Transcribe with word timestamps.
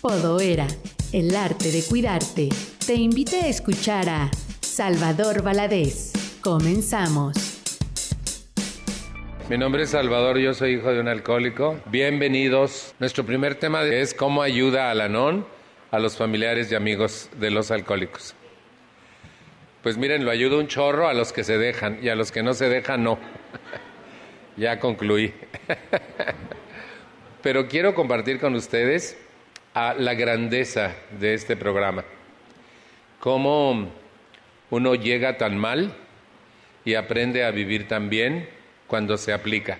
Podoera, 0.00 0.68
el 1.12 1.34
arte 1.34 1.72
de 1.72 1.82
cuidarte, 1.82 2.50
te 2.86 2.94
invita 2.94 3.38
a 3.38 3.48
escuchar 3.48 4.08
a 4.08 4.30
Salvador 4.60 5.42
Valadez. 5.42 6.12
Comenzamos. 6.40 7.34
Mi 9.50 9.58
nombre 9.58 9.82
es 9.82 9.90
Salvador, 9.90 10.38
yo 10.38 10.54
soy 10.54 10.74
hijo 10.74 10.92
de 10.92 11.00
un 11.00 11.08
alcohólico. 11.08 11.80
Bienvenidos. 11.86 12.94
Nuestro 13.00 13.26
primer 13.26 13.56
tema 13.56 13.82
es 13.82 14.14
cómo 14.14 14.42
ayuda 14.42 14.92
al 14.92 15.00
ANON 15.00 15.44
a 15.90 15.98
los 15.98 16.16
familiares 16.16 16.70
y 16.70 16.76
amigos 16.76 17.28
de 17.40 17.50
los 17.50 17.72
alcohólicos. 17.72 18.36
Pues 19.82 19.96
miren, 19.96 20.24
lo 20.24 20.30
ayuda 20.30 20.58
un 20.58 20.68
chorro 20.68 21.08
a 21.08 21.14
los 21.14 21.32
que 21.32 21.42
se 21.42 21.58
dejan 21.58 21.98
y 22.00 22.08
a 22.08 22.14
los 22.14 22.30
que 22.30 22.44
no 22.44 22.54
se 22.54 22.68
dejan 22.68 23.02
no. 23.02 23.18
ya 24.56 24.78
concluí. 24.78 25.34
Pero 27.42 27.66
quiero 27.66 27.96
compartir 27.96 28.38
con 28.38 28.54
ustedes 28.54 29.16
a 29.78 29.94
la 29.94 30.14
grandeza 30.14 30.96
de 31.20 31.34
este 31.34 31.54
programa. 31.54 32.04
Cómo 33.20 33.88
uno 34.70 34.94
llega 34.96 35.38
tan 35.38 35.56
mal 35.56 35.94
y 36.84 36.96
aprende 36.96 37.44
a 37.44 37.52
vivir 37.52 37.86
tan 37.86 38.10
bien 38.10 38.48
cuando 38.88 39.16
se 39.16 39.32
aplica. 39.32 39.78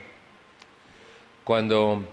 Cuando 1.43 2.05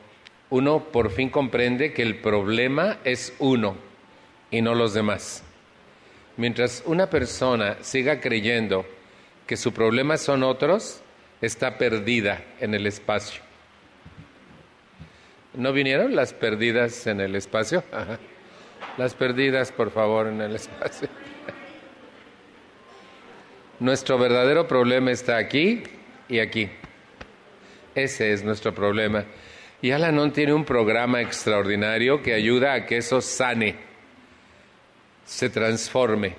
uno 0.49 0.85
por 0.85 1.11
fin 1.11 1.29
comprende 1.29 1.93
que 1.93 2.01
el 2.01 2.15
problema 2.15 2.97
es 3.03 3.35
uno 3.37 3.75
y 4.49 4.63
no 4.63 4.73
los 4.73 4.95
demás. 4.95 5.43
Mientras 6.37 6.81
una 6.87 7.11
persona 7.11 7.77
siga 7.81 8.19
creyendo 8.19 8.83
que 9.45 9.57
su 9.57 9.73
problema 9.73 10.17
son 10.17 10.41
otros, 10.41 11.03
está 11.39 11.77
perdida 11.77 12.43
en 12.59 12.73
el 12.73 12.87
espacio. 12.87 13.44
¿No 15.57 15.71
vinieron 15.71 16.15
las 16.15 16.33
perdidas 16.33 17.07
en 17.07 17.21
el 17.21 17.35
espacio? 17.35 17.83
Las 18.97 19.13
perdidas, 19.13 19.71
por 19.71 19.91
favor, 19.91 20.27
en 20.27 20.41
el 20.41 20.55
espacio. 20.55 21.07
Nuestro 23.79 24.17
verdadero 24.17 24.67
problema 24.67 25.11
está 25.11 25.37
aquí 25.37 25.83
y 26.27 26.39
aquí. 26.39 26.69
Ese 27.93 28.33
es 28.33 28.43
nuestro 28.43 28.73
problema. 28.73 29.23
Y 29.81 29.91
Alanon 29.91 30.33
tiene 30.33 30.53
un 30.53 30.65
programa 30.65 31.21
extraordinario 31.21 32.21
que 32.21 32.33
ayuda 32.33 32.73
a 32.73 32.85
que 32.85 32.97
eso 32.97 33.21
sane, 33.21 33.75
se 35.25 35.49
transforme, 35.49 36.35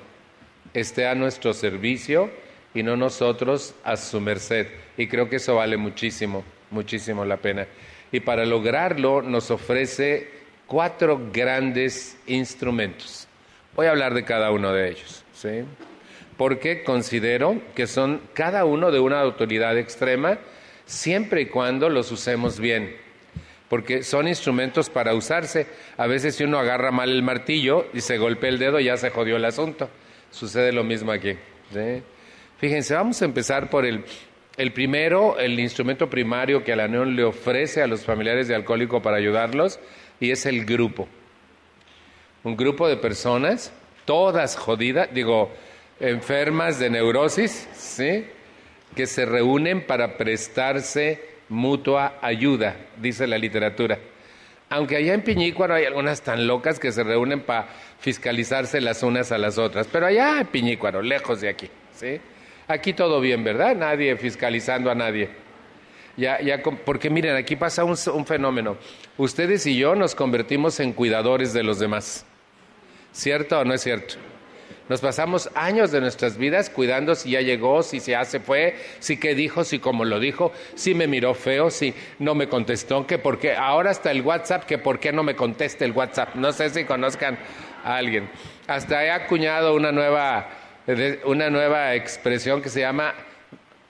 esté 0.74 1.06
a 1.06 1.14
nuestro 1.14 1.54
servicio 1.54 2.30
y 2.74 2.82
no 2.82 2.96
nosotros 2.96 3.74
a 3.84 3.96
su 3.96 4.20
merced. 4.20 4.66
Y 4.96 5.06
creo 5.06 5.28
que 5.28 5.36
eso 5.36 5.56
vale 5.56 5.76
muchísimo, 5.76 6.44
muchísimo 6.70 7.24
la 7.24 7.36
pena 7.38 7.66
y 8.12 8.20
para 8.20 8.44
lograrlo 8.44 9.22
nos 9.22 9.50
ofrece 9.50 10.30
cuatro 10.66 11.30
grandes 11.32 12.18
instrumentos. 12.26 13.28
Voy 13.74 13.86
a 13.86 13.90
hablar 13.90 14.14
de 14.14 14.24
cada 14.24 14.50
uno 14.50 14.72
de 14.72 14.90
ellos, 14.90 15.24
¿sí? 15.32 15.64
porque 16.36 16.84
considero 16.84 17.60
que 17.74 17.86
son 17.86 18.20
cada 18.34 18.64
uno 18.64 18.90
de 18.90 19.00
una 19.00 19.20
autoridad 19.20 19.78
extrema 19.78 20.38
siempre 20.84 21.42
y 21.42 21.46
cuando 21.46 21.88
los 21.88 22.12
usemos 22.12 22.60
bien. 22.60 22.96
Porque 23.68 24.04
son 24.04 24.28
instrumentos 24.28 24.90
para 24.90 25.14
usarse. 25.14 25.66
A 25.96 26.06
veces 26.06 26.36
si 26.36 26.44
uno 26.44 26.58
agarra 26.58 26.92
mal 26.92 27.10
el 27.10 27.22
martillo 27.22 27.86
y 27.92 28.00
se 28.00 28.16
golpea 28.16 28.50
el 28.50 28.58
dedo, 28.58 28.78
ya 28.78 28.96
se 28.96 29.10
jodió 29.10 29.36
el 29.36 29.44
asunto. 29.44 29.90
Sucede 30.30 30.72
lo 30.72 30.84
mismo 30.84 31.10
aquí. 31.10 31.36
Fíjense, 32.58 32.94
vamos 32.94 33.20
a 33.22 33.24
empezar 33.24 33.68
por 33.68 33.84
el 33.84 34.04
el 34.56 34.72
primero, 34.72 35.38
el 35.38 35.60
instrumento 35.60 36.08
primario 36.08 36.64
que 36.64 36.76
la 36.76 36.86
Unión 36.86 37.14
le 37.14 37.24
ofrece 37.24 37.82
a 37.82 37.86
los 37.86 38.04
familiares 38.04 38.48
de 38.48 38.54
alcohólico 38.54 39.02
para 39.02 39.16
ayudarlos, 39.16 39.78
y 40.18 40.30
es 40.30 40.46
el 40.46 40.64
grupo. 40.64 41.08
Un 42.42 42.56
grupo 42.56 42.88
de 42.88 42.96
personas, 42.96 43.72
todas 44.04 44.56
jodidas, 44.56 45.12
digo, 45.12 45.52
enfermas 46.00 46.78
de 46.78 46.90
neurosis, 46.90 47.68
¿sí? 47.74 48.24
Que 48.94 49.06
se 49.06 49.26
reúnen 49.26 49.86
para 49.86 50.16
prestarse 50.16 51.20
mutua 51.48 52.18
ayuda, 52.22 52.76
dice 52.96 53.26
la 53.26 53.38
literatura. 53.38 53.98
Aunque 54.68 54.96
allá 54.96 55.14
en 55.14 55.22
Piñícuaro 55.22 55.74
hay 55.74 55.84
algunas 55.84 56.22
tan 56.22 56.46
locas 56.46 56.80
que 56.80 56.92
se 56.92 57.04
reúnen 57.04 57.40
para 57.40 57.68
fiscalizarse 58.00 58.80
las 58.80 59.02
unas 59.02 59.32
a 59.32 59.38
las 59.38 59.58
otras, 59.58 59.86
pero 59.86 60.06
allá 60.06 60.40
en 60.40 60.46
Piñícuaro, 60.46 61.02
lejos 61.02 61.40
de 61.40 61.48
aquí, 61.48 61.68
¿sí? 61.94 62.20
Aquí 62.68 62.92
todo 62.92 63.20
bien, 63.20 63.44
¿verdad? 63.44 63.76
Nadie 63.76 64.16
fiscalizando 64.16 64.90
a 64.90 64.94
nadie. 64.94 65.30
Ya, 66.16 66.40
ya, 66.40 66.62
porque 66.62 67.10
miren, 67.10 67.36
aquí 67.36 67.56
pasa 67.56 67.84
un, 67.84 68.26
fenómeno. 68.26 68.76
Ustedes 69.18 69.66
y 69.66 69.76
yo 69.76 69.94
nos 69.94 70.14
convertimos 70.14 70.80
en 70.80 70.92
cuidadores 70.92 71.52
de 71.52 71.62
los 71.62 71.78
demás. 71.78 72.24
¿Cierto 73.12 73.60
o 73.60 73.64
no 73.64 73.74
es 73.74 73.82
cierto? 73.82 74.14
Nos 74.88 75.00
pasamos 75.00 75.50
años 75.54 75.90
de 75.90 76.00
nuestras 76.00 76.38
vidas 76.38 76.70
cuidando 76.70 77.14
si 77.14 77.30
ya 77.30 77.40
llegó, 77.40 77.82
si 77.82 77.98
ya 78.00 78.24
se 78.24 78.40
fue, 78.40 78.76
si 78.98 79.18
qué 79.18 79.34
dijo, 79.34 79.64
si 79.64 79.78
cómo 79.78 80.04
lo 80.04 80.20
dijo, 80.20 80.52
si 80.74 80.94
me 80.94 81.06
miró 81.06 81.34
feo, 81.34 81.70
si 81.70 81.92
no 82.18 82.34
me 82.34 82.48
contestó, 82.48 83.06
que 83.06 83.18
porque 83.18 83.54
ahora 83.54 83.90
hasta 83.90 84.10
el 84.10 84.22
WhatsApp, 84.22 84.64
que 84.64 84.78
por 84.78 85.00
qué 85.00 85.12
no 85.12 85.22
me 85.22 85.36
conteste 85.36 85.84
el 85.84 85.92
WhatsApp. 85.92 86.34
No 86.36 86.52
sé 86.52 86.70
si 86.70 86.84
conozcan 86.84 87.36
a 87.84 87.96
alguien. 87.96 88.30
Hasta 88.68 89.04
he 89.04 89.10
acuñado 89.10 89.74
una 89.74 89.92
nueva 89.92 90.48
una 91.24 91.50
nueva 91.50 91.94
expresión 91.94 92.62
que 92.62 92.68
se 92.68 92.80
llama 92.80 93.14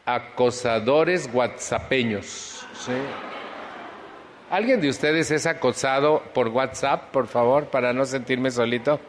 acosadores 0.05 1.29
whatsappeños. 1.33 2.67
¿Alguien 4.51 4.81
de 4.81 4.89
ustedes 4.89 5.31
es 5.31 5.47
acosado 5.47 6.23
por 6.33 6.49
WhatsApp, 6.49 7.11
por 7.11 7.27
favor, 7.27 7.67
para 7.67 7.93
no 7.93 8.05
sentirme 8.05 8.51
solito? 8.51 9.01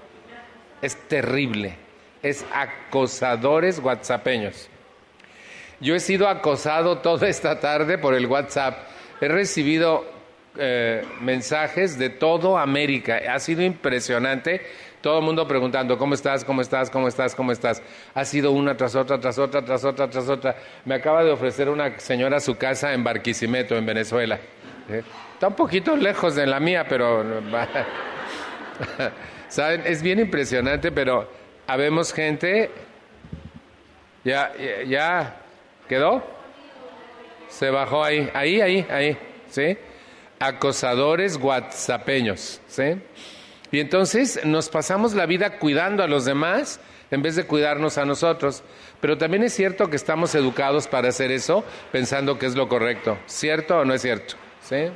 Es 0.81 0.95
terrible. 1.07 1.75
Es 2.23 2.43
acosadores 2.51 3.79
whatsappeños. 3.79 4.67
Yo 5.79 5.93
he 5.93 5.99
sido 5.99 6.27
acosado 6.27 6.97
toda 6.97 7.27
esta 7.27 7.59
tarde 7.59 7.99
por 7.99 8.15
el 8.15 8.25
WhatsApp. 8.25 8.79
He 9.21 9.27
recibido 9.27 10.05
eh, 10.57 11.05
mensajes 11.21 11.99
de 11.99 12.09
todo 12.09 12.57
América. 12.57 13.21
Ha 13.29 13.39
sido 13.39 13.61
impresionante 13.61 14.61
todo 15.07 15.19
el 15.19 15.23
mundo 15.23 15.47
preguntando, 15.47 15.97
¿cómo 15.97 16.15
estás? 16.15 16.43
¿Cómo 16.43 16.61
estás? 16.61 16.89
¿Cómo 16.89 17.07
estás? 17.07 17.33
¿Cómo 17.33 17.53
estás? 17.53 17.81
Ha 18.13 18.25
sido 18.25 18.51
una 18.51 18.75
tras 18.75 18.93
otra, 18.93 19.17
tras 19.17 19.39
otra, 19.39 19.63
tras 19.63 19.85
otra, 19.85 20.09
tras 20.09 20.27
otra. 20.27 20.57
Me 20.83 20.95
acaba 20.95 21.23
de 21.23 21.31
ofrecer 21.31 21.69
una 21.69 21.97
señora 21.97 22.41
su 22.41 22.57
casa 22.57 22.91
en 22.91 23.05
Barquisimeto, 23.05 23.77
en 23.77 23.85
Venezuela. 23.85 24.37
¿Eh? 24.89 25.03
Está 25.31 25.47
un 25.47 25.53
poquito 25.53 25.95
lejos 25.95 26.35
de 26.35 26.45
la 26.45 26.59
mía, 26.59 26.85
pero... 26.89 27.23
¿Saben? 29.47 29.83
Es 29.85 30.01
bien 30.01 30.19
impresionante, 30.19 30.91
pero 30.91 31.31
habemos 31.67 32.11
gente... 32.11 32.69
¿Ya, 34.25 34.51
ya 34.85 35.37
quedó? 35.87 36.21
Se 37.47 37.69
bajó 37.69 38.03
ahí, 38.03 38.29
ahí, 38.33 38.59
ahí, 38.59 38.85
ahí, 38.89 39.17
¿sí? 39.49 39.77
Acosadores 40.37 41.37
whatsappeños, 41.37 42.59
¿sí? 42.67 43.01
Y 43.71 43.79
entonces 43.79 44.39
nos 44.45 44.69
pasamos 44.69 45.13
la 45.13 45.25
vida 45.25 45.59
cuidando 45.59 46.03
a 46.03 46.07
los 46.07 46.25
demás 46.25 46.79
en 47.11 47.21
vez 47.21 47.35
de 47.35 47.45
cuidarnos 47.45 47.97
a 47.97 48.05
nosotros. 48.05 48.63
Pero 49.01 49.17
también 49.17 49.43
es 49.43 49.53
cierto 49.53 49.89
que 49.89 49.95
estamos 49.95 50.35
educados 50.35 50.87
para 50.87 51.09
hacer 51.09 51.31
eso 51.31 51.63
pensando 51.91 52.39
que 52.39 52.45
es 52.45 52.55
lo 52.55 52.69
correcto. 52.69 53.17
¿Cierto 53.25 53.79
o 53.79 53.85
no 53.85 53.93
es 53.93 54.01
cierto? 54.01 54.35
¿Sí? 54.61 54.87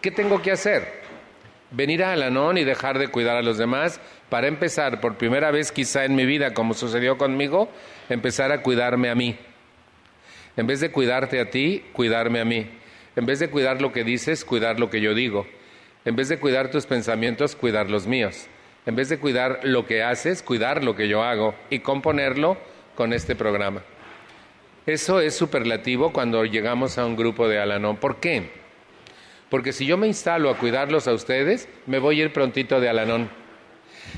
¿Qué 0.00 0.10
tengo 0.10 0.42
que 0.42 0.52
hacer? 0.52 1.06
Venir 1.70 2.04
a 2.04 2.12
Alanón 2.12 2.58
y 2.58 2.64
dejar 2.64 2.98
de 2.98 3.08
cuidar 3.08 3.36
a 3.36 3.42
los 3.42 3.58
demás 3.58 4.00
para 4.28 4.46
empezar 4.46 5.00
por 5.00 5.16
primera 5.16 5.50
vez 5.50 5.72
quizá 5.72 6.04
en 6.04 6.14
mi 6.14 6.26
vida, 6.26 6.54
como 6.54 6.74
sucedió 6.74 7.18
conmigo, 7.18 7.68
empezar 8.08 8.52
a 8.52 8.62
cuidarme 8.62 9.10
a 9.10 9.14
mí. 9.14 9.36
En 10.56 10.66
vez 10.66 10.80
de 10.80 10.90
cuidarte 10.90 11.40
a 11.40 11.50
ti, 11.50 11.84
cuidarme 11.92 12.40
a 12.40 12.44
mí. 12.44 12.70
En 13.14 13.26
vez 13.26 13.38
de 13.38 13.50
cuidar 13.50 13.80
lo 13.80 13.92
que 13.92 14.04
dices, 14.04 14.44
cuidar 14.44 14.78
lo 14.78 14.90
que 14.90 15.00
yo 15.00 15.14
digo. 15.14 15.46
En 16.06 16.14
vez 16.14 16.28
de 16.28 16.38
cuidar 16.38 16.70
tus 16.70 16.86
pensamientos, 16.86 17.56
cuidar 17.56 17.90
los 17.90 18.06
míos. 18.06 18.46
En 18.86 18.94
vez 18.94 19.08
de 19.08 19.18
cuidar 19.18 19.60
lo 19.64 19.86
que 19.86 20.04
haces, 20.04 20.40
cuidar 20.40 20.84
lo 20.84 20.94
que 20.94 21.08
yo 21.08 21.24
hago 21.24 21.56
y 21.68 21.80
componerlo 21.80 22.56
con 22.94 23.12
este 23.12 23.34
programa. 23.34 23.82
Eso 24.86 25.20
es 25.20 25.34
superlativo 25.34 26.12
cuando 26.12 26.44
llegamos 26.44 26.96
a 26.96 27.04
un 27.04 27.16
grupo 27.16 27.48
de 27.48 27.58
Alanón. 27.58 27.96
¿Por 27.96 28.20
qué? 28.20 28.50
Porque 29.50 29.72
si 29.72 29.84
yo 29.84 29.96
me 29.96 30.06
instalo 30.06 30.48
a 30.48 30.58
cuidarlos 30.58 31.08
a 31.08 31.12
ustedes, 31.12 31.68
me 31.86 31.98
voy 31.98 32.20
a 32.20 32.24
ir 32.24 32.32
prontito 32.32 32.78
de 32.80 32.88
Alanón 32.88 33.28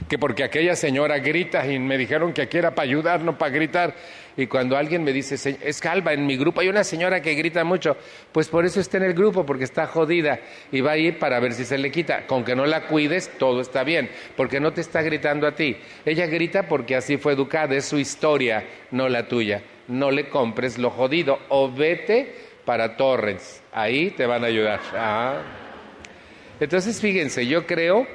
que 0.08 0.18
porque 0.18 0.44
aquella 0.44 0.76
señora 0.76 1.18
grita 1.18 1.66
y 1.66 1.78
me 1.78 1.98
dijeron 1.98 2.32
que 2.32 2.42
aquí 2.42 2.58
era 2.58 2.74
para 2.74 2.88
ayudar, 2.88 3.22
no 3.22 3.38
para 3.38 3.52
gritar. 3.52 3.94
Y 4.36 4.46
cuando 4.46 4.76
alguien 4.76 5.02
me 5.02 5.12
dice, 5.12 5.58
es 5.60 5.80
calva, 5.80 6.12
en 6.12 6.24
mi 6.24 6.36
grupo 6.36 6.60
hay 6.60 6.68
una 6.68 6.84
señora 6.84 7.20
que 7.20 7.34
grita 7.34 7.64
mucho, 7.64 7.96
pues 8.30 8.48
por 8.48 8.64
eso 8.64 8.78
está 8.78 8.98
en 8.98 9.02
el 9.02 9.14
grupo, 9.14 9.44
porque 9.44 9.64
está 9.64 9.86
jodida 9.86 10.38
y 10.70 10.80
va 10.80 10.92
a 10.92 10.96
ir 10.96 11.18
para 11.18 11.40
ver 11.40 11.54
si 11.54 11.64
se 11.64 11.76
le 11.76 11.90
quita. 11.90 12.26
Con 12.26 12.44
que 12.44 12.54
no 12.54 12.64
la 12.64 12.86
cuides, 12.86 13.30
todo 13.38 13.60
está 13.60 13.82
bien, 13.82 14.08
porque 14.36 14.60
no 14.60 14.72
te 14.72 14.80
está 14.80 15.02
gritando 15.02 15.46
a 15.46 15.56
ti. 15.56 15.76
Ella 16.04 16.26
grita 16.26 16.68
porque 16.68 16.94
así 16.94 17.16
fue 17.16 17.32
educada, 17.32 17.74
es 17.74 17.86
su 17.86 17.98
historia, 17.98 18.64
no 18.92 19.08
la 19.08 19.26
tuya. 19.26 19.62
No 19.88 20.10
le 20.10 20.28
compres 20.28 20.78
lo 20.78 20.90
jodido 20.90 21.40
o 21.48 21.72
vete 21.72 22.34
para 22.64 22.96
Torrens, 22.96 23.62
ahí 23.72 24.10
te 24.10 24.26
van 24.26 24.44
a 24.44 24.48
ayudar. 24.48 24.80
Ah. 24.94 25.40
Entonces, 26.60 27.00
fíjense, 27.00 27.46
yo 27.46 27.66
creo 27.66 28.06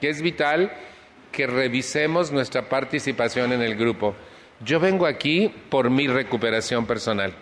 que 0.00 0.10
es 0.10 0.20
vital 0.20 0.70
que 1.32 1.46
revisemos 1.46 2.30
nuestra 2.30 2.68
participación 2.68 3.52
en 3.52 3.62
el 3.62 3.74
grupo. 3.74 4.14
Yo 4.64 4.78
vengo 4.78 5.06
aquí 5.06 5.52
por 5.70 5.90
mi 5.90 6.06
recuperación 6.06 6.86
personal. 6.86 7.34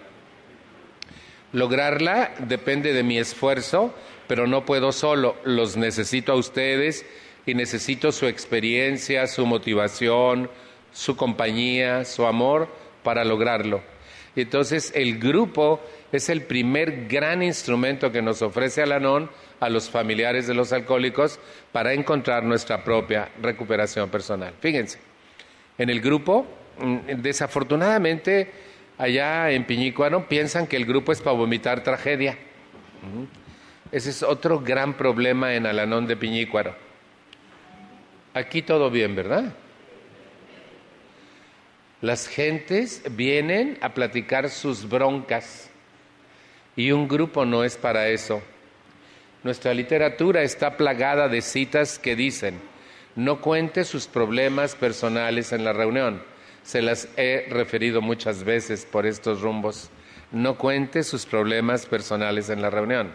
Lograrla 1.53 2.33
depende 2.39 2.93
de 2.93 3.03
mi 3.03 3.19
esfuerzo, 3.19 3.93
pero 4.29 4.47
no 4.47 4.65
puedo 4.65 4.93
solo, 4.93 5.37
los 5.45 5.77
necesito 5.77 6.33
a 6.33 6.37
ustedes 6.37 7.05
y 7.45 7.55
necesito 7.55 8.13
su 8.13 8.27
experiencia, 8.27 9.27
su 9.27 9.45
motivación, 9.45 10.49
su 10.93 11.17
compañía, 11.17 12.05
su 12.05 12.25
amor 12.25 12.69
para 13.03 13.25
lograrlo. 13.25 13.83
Entonces 14.37 14.93
el 14.95 15.19
grupo 15.19 15.81
es 16.13 16.29
el 16.29 16.43
primer 16.43 17.07
gran 17.07 17.43
instrumento 17.43 18.11
que 18.11 18.23
nos 18.23 18.43
ofrece 18.43 18.83
Alanón 18.83 19.31
a 19.61 19.69
los 19.69 19.89
familiares 19.91 20.47
de 20.47 20.55
los 20.55 20.73
alcohólicos 20.73 21.39
para 21.73 21.93
encontrar 21.93 22.43
nuestra 22.43 22.83
propia 22.83 23.29
recuperación 23.41 24.11
personal. 24.11 24.55
Fíjense, 24.61 24.99
en 25.79 25.91
el 25.91 26.01
grupo, 26.01 26.47
mm, 26.79 27.21
desafortunadamente, 27.23 28.51
allá 28.99 29.51
en 29.51 29.65
Piñícuaro 29.65 30.29
piensan 30.29 30.67
que 30.67 30.77
el 30.77 30.85
grupo 30.85 31.13
es 31.13 31.21
para 31.21 31.37
vomitar 31.37 31.83
tragedia. 31.83 32.37
Ese 33.93 34.11
es 34.11 34.23
otro 34.23 34.61
gran 34.61 34.95
problema 34.95 35.55
en 35.55 35.67
Alanón 35.67 36.07
de 36.07 36.17
Piñícuaro. 36.17 36.75
Aquí 38.35 38.63
todo 38.63 38.91
bien, 38.91 39.17
¿verdad? 39.17 39.53
Las 42.01 42.29
gentes 42.29 43.03
vienen 43.11 43.79
a 43.81 43.91
platicar 43.93 44.49
sus 44.49 44.89
broncas 44.89 45.70
y 46.81 46.93
un 46.93 47.09
grupo 47.09 47.45
no 47.45 47.63
es 47.63 47.77
para 47.77 48.09
eso. 48.09 48.41
Nuestra 49.43 49.75
literatura 49.75 50.43
está 50.43 50.79
plagada 50.79 51.29
de 51.29 51.43
citas 51.43 51.99
que 51.99 52.17
dicen, 52.17 52.59
no 53.17 53.43
cuente 53.43 53.85
sus 53.85 54.07
problemas 54.07 54.77
personales 54.77 55.53
en 55.53 55.63
la 55.63 55.75
reunión. 55.75 56.23
Se 56.63 56.81
las 56.81 57.07
he 57.19 57.49
referido 57.51 58.01
muchas 58.01 58.45
veces 58.45 58.87
por 58.91 59.05
estos 59.05 59.43
rumbos. 59.43 59.91
No 60.33 60.57
cuente 60.57 61.03
sus 61.03 61.27
problemas 61.27 61.85
personales 61.85 62.49
en 62.49 62.63
la 62.63 62.71
reunión. 62.71 63.13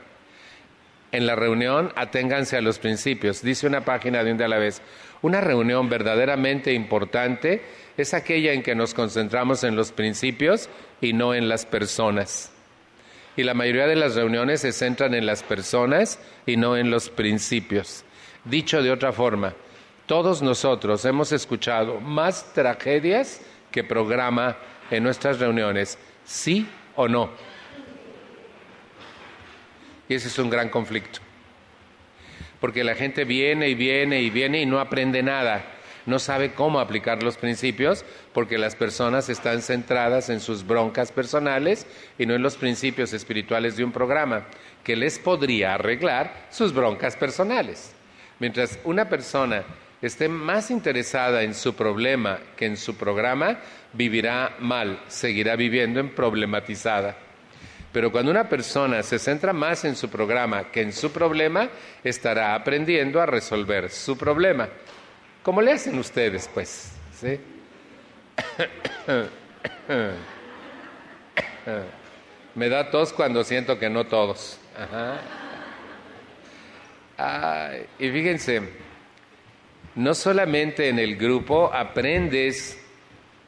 En 1.12 1.26
la 1.26 1.36
reunión 1.36 1.92
aténganse 1.96 2.58
a 2.58 2.62
los 2.62 2.78
principios. 2.78 3.42
Dice 3.42 3.66
una 3.66 3.84
página 3.84 4.24
de 4.24 4.32
un 4.32 4.38
día 4.38 4.46
a 4.46 4.50
la 4.50 4.60
vez. 4.60 4.84
Una 5.24 5.42
reunión 5.42 5.90
verdaderamente 5.90 6.72
importante 6.72 7.64
es 7.98 8.14
aquella 8.14 8.54
en 8.54 8.62
que 8.62 8.76
nos 8.76 8.94
concentramos 8.94 9.64
en 9.64 9.76
los 9.76 9.92
principios 9.92 10.70
y 11.02 11.14
no 11.14 11.34
en 11.34 11.50
las 11.50 11.66
personas. 11.66 12.52
Y 13.38 13.44
la 13.44 13.54
mayoría 13.54 13.88
de 13.88 13.96
las 13.96 14.16
reuniones 14.16 14.62
se 14.62 14.72
centran 14.72 15.14
en 15.14 15.26
las 15.26 15.44
personas 15.44 16.20
y 16.46 16.58
no 16.58 16.78
en 16.78 16.90
los 16.90 17.10
principios. 17.10 18.06
Dicho 18.46 18.82
de 18.82 18.92
otra 18.92 19.12
forma, 19.12 19.54
todos 20.06 20.42
nosotros 20.42 21.04
hemos 21.06 21.32
escuchado 21.32 22.00
más 22.00 22.54
tragedias 22.54 23.42
que 23.72 23.84
programa 23.84 24.58
en 24.90 25.04
nuestras 25.04 25.40
reuniones, 25.40 25.98
sí 26.24 26.68
o 26.96 27.08
no. 27.08 27.30
Y 30.08 30.14
ese 30.14 30.28
es 30.28 30.38
un 30.38 30.50
gran 30.50 30.70
conflicto. 30.70 31.20
Porque 32.62 32.84
la 32.84 32.96
gente 32.96 33.26
viene 33.26 33.68
y 33.70 33.76
viene 33.76 34.22
y 34.22 34.30
viene 34.30 34.62
y 34.62 34.66
no 34.66 34.80
aprende 34.80 35.22
nada 35.24 35.75
no 36.06 36.20
sabe 36.20 36.54
cómo 36.54 36.80
aplicar 36.80 37.24
los 37.24 37.38
principios 37.38 38.06
porque 38.34 38.58
las 38.58 38.76
personas 38.76 39.30
están 39.30 39.62
centradas 39.62 40.30
en 40.30 40.40
sus 40.40 40.66
broncas 40.66 41.12
personales 41.12 41.88
y 42.18 42.26
no 42.26 42.36
en 42.36 42.44
los 42.44 42.56
principios 42.56 43.14
espirituales 43.14 43.76
de 43.76 43.84
un 43.84 43.92
programa 43.92 44.46
que 44.84 44.96
les 44.96 45.18
podría 45.18 45.74
arreglar 45.74 46.48
sus 46.52 46.74
broncas 46.74 47.16
personales. 47.16 47.94
Mientras 48.40 48.80
una 48.84 49.10
persona 49.10 49.64
esté 50.02 50.28
más 50.30 50.70
interesada 50.70 51.44
en 51.44 51.54
su 51.54 51.74
problema 51.74 52.40
que 52.56 52.66
en 52.66 52.78
su 52.78 52.96
programa, 52.96 53.58
vivirá 53.94 54.56
mal, 54.60 55.00
seguirá 55.08 55.56
viviendo 55.56 56.00
en 56.00 56.14
problematizada. 56.14 57.18
Pero 57.92 58.12
cuando 58.12 58.30
una 58.30 58.50
persona 58.50 59.02
se 59.04 59.18
centra 59.18 59.54
más 59.54 59.86
en 59.86 59.96
su 59.96 60.10
programa 60.10 60.66
que 60.66 60.82
en 60.82 60.92
su 60.92 61.12
problema, 61.12 61.70
estará 62.04 62.54
aprendiendo 62.54 63.22
a 63.22 63.26
resolver 63.26 63.90
su 63.90 64.18
problema. 64.18 64.68
¿Cómo 65.46 65.62
le 65.62 65.74
hacen 65.74 66.00
ustedes, 66.00 66.50
pues? 66.52 66.92
¿Sí? 67.14 67.40
Me 72.56 72.68
da 72.68 72.90
tos 72.90 73.14
cuando 73.14 73.44
siento 73.44 73.78
que 73.78 73.88
no 73.88 74.08
todos. 74.08 74.60
y 78.00 78.10
fíjense, 78.10 78.64
no 79.94 80.16
solamente 80.16 80.90
en 80.90 80.98
el 80.98 81.16
grupo 81.16 81.72
aprendes 81.72 82.84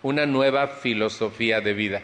una 0.04 0.28
nueva 0.28 0.68
filosofía 0.68 1.62
de 1.62 1.74
vida, 1.74 2.04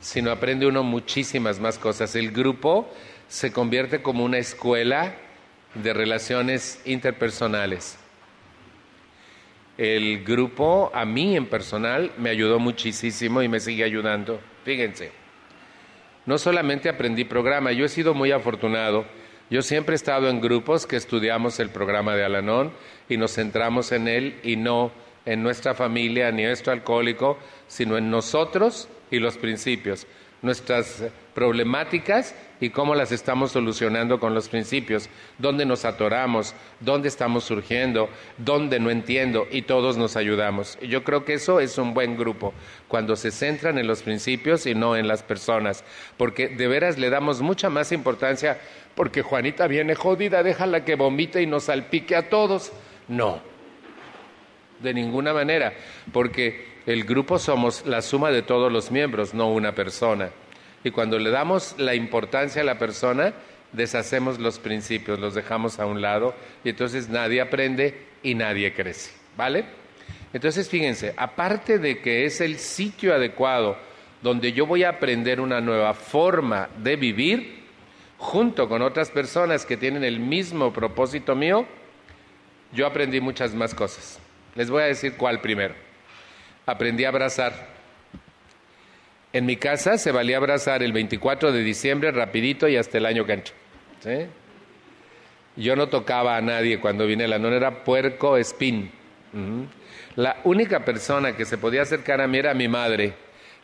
sino 0.00 0.32
aprende 0.32 0.66
uno 0.66 0.82
muchísimas 0.82 1.60
más 1.60 1.78
cosas. 1.78 2.16
El 2.16 2.32
grupo 2.32 2.92
se 3.28 3.52
convierte 3.52 4.02
como 4.02 4.24
una 4.24 4.38
escuela 4.38 5.14
de 5.82 5.92
relaciones 5.92 6.80
interpersonales. 6.84 7.98
El 9.78 10.24
grupo, 10.24 10.90
a 10.94 11.04
mí 11.04 11.36
en 11.36 11.46
personal, 11.46 12.12
me 12.16 12.30
ayudó 12.30 12.58
muchísimo 12.58 13.42
y 13.42 13.48
me 13.48 13.60
sigue 13.60 13.84
ayudando. 13.84 14.40
Fíjense, 14.64 15.12
no 16.24 16.38
solamente 16.38 16.88
aprendí 16.88 17.24
programa, 17.24 17.72
yo 17.72 17.84
he 17.84 17.88
sido 17.88 18.14
muy 18.14 18.32
afortunado. 18.32 19.04
Yo 19.48 19.62
siempre 19.62 19.94
he 19.94 19.96
estado 19.96 20.28
en 20.28 20.40
grupos 20.40 20.86
que 20.86 20.96
estudiamos 20.96 21.60
el 21.60 21.70
programa 21.70 22.16
de 22.16 22.24
Alanón 22.24 22.72
y 23.08 23.16
nos 23.16 23.34
centramos 23.34 23.92
en 23.92 24.08
él 24.08 24.40
y 24.42 24.56
no 24.56 24.90
en 25.24 25.42
nuestra 25.42 25.74
familia 25.74 26.32
ni 26.32 26.44
nuestro 26.44 26.72
alcohólico, 26.72 27.38
sino 27.68 27.96
en 27.96 28.10
nosotros 28.10 28.88
y 29.10 29.18
los 29.18 29.36
principios 29.36 30.06
nuestras 30.42 31.04
problemáticas 31.34 32.34
y 32.60 32.70
cómo 32.70 32.94
las 32.94 33.12
estamos 33.12 33.52
solucionando 33.52 34.18
con 34.18 34.34
los 34.34 34.48
principios, 34.48 35.08
dónde 35.38 35.66
nos 35.66 35.84
atoramos, 35.84 36.54
dónde 36.80 37.08
estamos 37.08 37.44
surgiendo, 37.44 38.08
dónde 38.38 38.80
no 38.80 38.90
entiendo 38.90 39.46
y 39.50 39.62
todos 39.62 39.96
nos 39.96 40.16
ayudamos. 40.16 40.78
Yo 40.80 41.04
creo 41.04 41.24
que 41.24 41.34
eso 41.34 41.60
es 41.60 41.78
un 41.78 41.94
buen 41.94 42.16
grupo, 42.16 42.54
cuando 42.88 43.16
se 43.16 43.30
centran 43.30 43.78
en 43.78 43.86
los 43.86 44.02
principios 44.02 44.66
y 44.66 44.74
no 44.74 44.96
en 44.96 45.08
las 45.08 45.22
personas, 45.22 45.84
porque 46.16 46.48
de 46.48 46.68
veras 46.68 46.98
le 46.98 47.10
damos 47.10 47.42
mucha 47.42 47.70
más 47.70 47.92
importancia 47.92 48.58
porque 48.94 49.22
Juanita 49.22 49.66
viene 49.66 49.94
jodida, 49.94 50.42
déjala 50.42 50.84
que 50.84 50.94
vomite 50.94 51.42
y 51.42 51.46
nos 51.46 51.64
salpique 51.64 52.16
a 52.16 52.30
todos. 52.30 52.72
No, 53.08 53.40
de 54.80 54.94
ninguna 54.94 55.32
manera, 55.32 55.74
porque 56.12 56.76
el 56.86 57.04
grupo 57.04 57.38
somos 57.38 57.84
la 57.86 58.02
suma 58.02 58.30
de 58.30 58.42
todos 58.42 58.72
los 58.72 58.90
miembros, 58.90 59.34
no 59.34 59.52
una 59.52 59.74
persona. 59.74 60.30
Y 60.86 60.92
cuando 60.92 61.18
le 61.18 61.32
damos 61.32 61.74
la 61.78 61.96
importancia 61.96 62.62
a 62.62 62.64
la 62.64 62.78
persona, 62.78 63.34
deshacemos 63.72 64.38
los 64.38 64.60
principios, 64.60 65.18
los 65.18 65.34
dejamos 65.34 65.80
a 65.80 65.86
un 65.86 66.00
lado 66.00 66.32
y 66.62 66.68
entonces 66.68 67.08
nadie 67.08 67.40
aprende 67.40 68.06
y 68.22 68.36
nadie 68.36 68.72
crece. 68.72 69.10
¿Vale? 69.36 69.64
Entonces 70.32 70.68
fíjense, 70.68 71.12
aparte 71.16 71.80
de 71.80 72.00
que 72.00 72.24
es 72.24 72.40
el 72.40 72.58
sitio 72.58 73.12
adecuado 73.12 73.76
donde 74.22 74.52
yo 74.52 74.64
voy 74.64 74.84
a 74.84 74.90
aprender 74.90 75.40
una 75.40 75.60
nueva 75.60 75.92
forma 75.92 76.68
de 76.78 76.94
vivir, 76.94 77.64
junto 78.16 78.68
con 78.68 78.80
otras 78.80 79.10
personas 79.10 79.66
que 79.66 79.76
tienen 79.76 80.04
el 80.04 80.20
mismo 80.20 80.72
propósito 80.72 81.34
mío, 81.34 81.66
yo 82.72 82.86
aprendí 82.86 83.20
muchas 83.20 83.52
más 83.56 83.74
cosas. 83.74 84.20
Les 84.54 84.70
voy 84.70 84.84
a 84.84 84.86
decir 84.86 85.16
cuál 85.16 85.40
primero 85.40 85.74
aprendí 86.64 87.04
a 87.04 87.08
abrazar. 87.08 87.75
En 89.36 89.44
mi 89.44 89.56
casa 89.56 89.98
se 89.98 90.12
valía 90.12 90.38
abrazar 90.38 90.82
el 90.82 90.94
24 90.94 91.52
de 91.52 91.62
diciembre 91.62 92.10
rapidito 92.10 92.68
y 92.68 92.76
hasta 92.78 92.96
el 92.96 93.04
año 93.04 93.26
que 93.26 93.34
entra. 93.34 93.54
Yo 95.56 95.76
no 95.76 95.90
tocaba 95.90 96.38
a 96.38 96.40
nadie 96.40 96.80
cuando 96.80 97.06
vine 97.06 97.28
la 97.28 97.38
no 97.38 97.48
era 97.48 97.84
puerco 97.84 98.38
espín. 98.38 98.90
La 100.14 100.38
única 100.44 100.86
persona 100.86 101.36
que 101.36 101.44
se 101.44 101.58
podía 101.58 101.82
acercar 101.82 102.22
a 102.22 102.26
mí 102.26 102.38
era 102.38 102.54
mi 102.54 102.66
madre. 102.66 103.12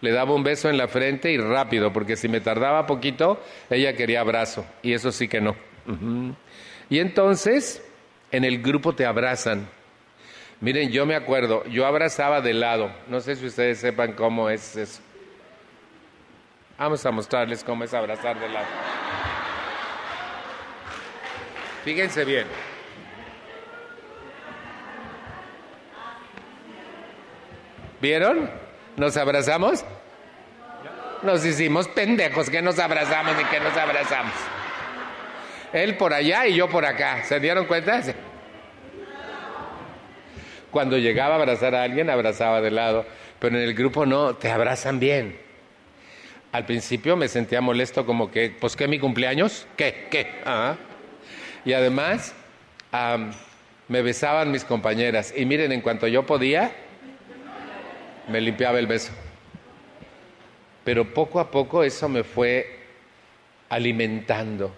Le 0.02 0.10
daba 0.10 0.34
un 0.34 0.44
beso 0.44 0.68
en 0.68 0.76
la 0.76 0.88
frente 0.88 1.32
y 1.32 1.38
rápido, 1.38 1.90
porque 1.90 2.16
si 2.16 2.28
me 2.28 2.42
tardaba 2.42 2.86
poquito, 2.86 3.42
ella 3.70 3.94
quería 3.94 4.20
abrazo, 4.20 4.66
y 4.82 4.92
eso 4.92 5.10
sí 5.10 5.26
que 5.26 5.40
no. 5.40 5.56
Y 6.90 6.98
entonces, 6.98 7.82
en 8.30 8.44
el 8.44 8.60
grupo 8.60 8.94
te 8.94 9.06
abrazan. 9.06 9.66
Miren, 10.60 10.90
yo 10.90 11.06
me 11.06 11.14
acuerdo, 11.14 11.64
yo 11.64 11.86
abrazaba 11.86 12.42
de 12.42 12.52
lado. 12.52 12.92
No 13.08 13.20
sé 13.20 13.36
si 13.36 13.46
ustedes 13.46 13.78
sepan 13.78 14.12
cómo 14.12 14.50
es 14.50 14.76
eso. 14.76 15.00
Vamos 16.82 17.06
a 17.06 17.12
mostrarles 17.12 17.62
cómo 17.62 17.84
es 17.84 17.94
abrazar 17.94 18.40
de 18.40 18.48
lado. 18.48 18.66
Fíjense 21.84 22.24
bien. 22.24 22.44
¿Vieron? 28.00 28.50
¿Nos 28.96 29.16
abrazamos? 29.16 29.84
Nos 31.22 31.46
hicimos 31.46 31.86
pendejos 31.86 32.50
que 32.50 32.60
nos 32.60 32.80
abrazamos 32.80 33.36
y 33.40 33.44
que 33.44 33.60
nos 33.60 33.76
abrazamos. 33.76 34.34
Él 35.72 35.96
por 35.96 36.12
allá 36.12 36.48
y 36.48 36.56
yo 36.56 36.68
por 36.68 36.84
acá. 36.84 37.22
¿Se 37.22 37.38
dieron 37.38 37.66
cuenta? 37.66 38.02
Cuando 40.72 40.98
llegaba 40.98 41.34
a 41.34 41.38
abrazar 41.38 41.76
a 41.76 41.84
alguien, 41.84 42.10
abrazaba 42.10 42.60
de 42.60 42.72
lado. 42.72 43.06
Pero 43.38 43.56
en 43.56 43.62
el 43.62 43.74
grupo 43.74 44.04
no, 44.04 44.34
te 44.34 44.50
abrazan 44.50 44.98
bien. 44.98 45.51
Al 46.52 46.66
principio 46.66 47.16
me 47.16 47.28
sentía 47.28 47.62
molesto 47.62 48.04
como 48.04 48.30
que, 48.30 48.54
pues 48.60 48.76
¿qué 48.76 48.86
mi 48.86 48.98
cumpleaños? 48.98 49.66
¿Qué? 49.74 50.08
¿Qué? 50.10 50.30
Ah. 50.44 50.76
Y 51.64 51.72
además 51.72 52.34
me 53.88 54.02
besaban 54.02 54.50
mis 54.50 54.62
compañeras. 54.62 55.32
Y 55.34 55.46
miren, 55.46 55.72
en 55.72 55.80
cuanto 55.80 56.06
yo 56.08 56.26
podía, 56.26 56.70
me 58.28 58.40
limpiaba 58.40 58.78
el 58.78 58.86
beso. 58.86 59.12
Pero 60.84 61.14
poco 61.14 61.40
a 61.40 61.50
poco 61.50 61.82
eso 61.82 62.08
me 62.08 62.22
fue 62.22 62.80
alimentando. 63.70 64.74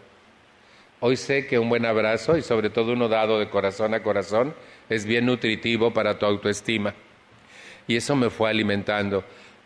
Hoy 1.00 1.16
sé 1.16 1.46
que 1.46 1.58
un 1.58 1.68
buen 1.68 1.84
abrazo 1.86 2.36
y 2.36 2.42
sobre 2.42 2.70
todo 2.70 2.92
uno 2.92 3.08
dado 3.08 3.40
de 3.40 3.50
corazón 3.50 3.94
a 3.94 4.02
corazón 4.02 4.54
es 4.88 5.04
bien 5.04 5.26
nutritivo 5.26 5.92
para 5.92 6.18
tu 6.18 6.24
autoestima. 6.24 6.94
Y 7.88 7.96
eso 7.96 8.14
me 8.14 8.30
fue 8.30 8.48
alimentando. 8.48 9.24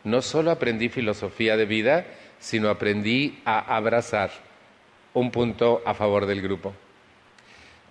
No 0.09 0.23
solo 0.23 0.51
aprendí 0.51 0.89
filosofía 0.89 1.59
de 1.59 1.67
vida, 1.67 2.07
sino 2.39 2.71
aprendí 2.71 3.41
a 3.45 3.77
abrazar 3.77 4.31
un 5.13 5.31
punto 5.31 5.83
a 5.85 5.93
favor 5.93 6.25
del 6.25 6.41
grupo. 6.41 6.73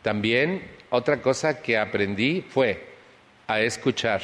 También 0.01 0.63
otra 0.89 1.21
cosa 1.21 1.61
que 1.61 1.77
aprendí 1.77 2.41
fue 2.41 2.87
a 3.45 3.61
escuchar. 3.61 4.23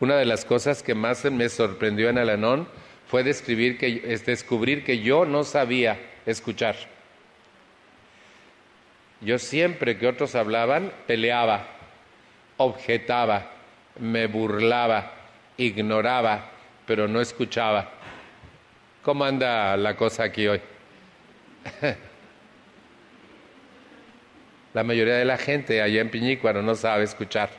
Una 0.00 0.16
de 0.16 0.24
las 0.24 0.46
cosas 0.46 0.82
que 0.82 0.94
más 0.94 1.26
me 1.26 1.50
sorprendió 1.50 2.08
en 2.08 2.16
Alanón 2.16 2.66
fue 3.06 3.22
descubrir 3.22 3.76
que, 3.76 4.02
es 4.06 4.24
descubrir 4.24 4.82
que 4.82 5.00
yo 5.00 5.26
no 5.26 5.44
sabía 5.44 6.00
escuchar. 6.24 6.74
Yo 9.20 9.38
siempre 9.38 9.98
que 9.98 10.06
otros 10.06 10.34
hablaban, 10.34 10.90
peleaba, 11.06 11.66
objetaba, 12.56 13.50
me 14.00 14.26
burlaba, 14.26 15.12
ignoraba, 15.58 16.53
pero 16.86 17.08
no 17.08 17.20
escuchaba. 17.20 17.90
¿Cómo 19.02 19.24
anda 19.24 19.76
la 19.76 19.96
cosa 19.96 20.24
aquí 20.24 20.46
hoy? 20.46 20.60
la 24.74 24.82
mayoría 24.82 25.14
de 25.14 25.24
la 25.24 25.38
gente 25.38 25.80
allá 25.82 26.00
en 26.00 26.10
Piñícuaro 26.10 26.62
no 26.62 26.74
sabe 26.74 27.04
escuchar. 27.04 27.50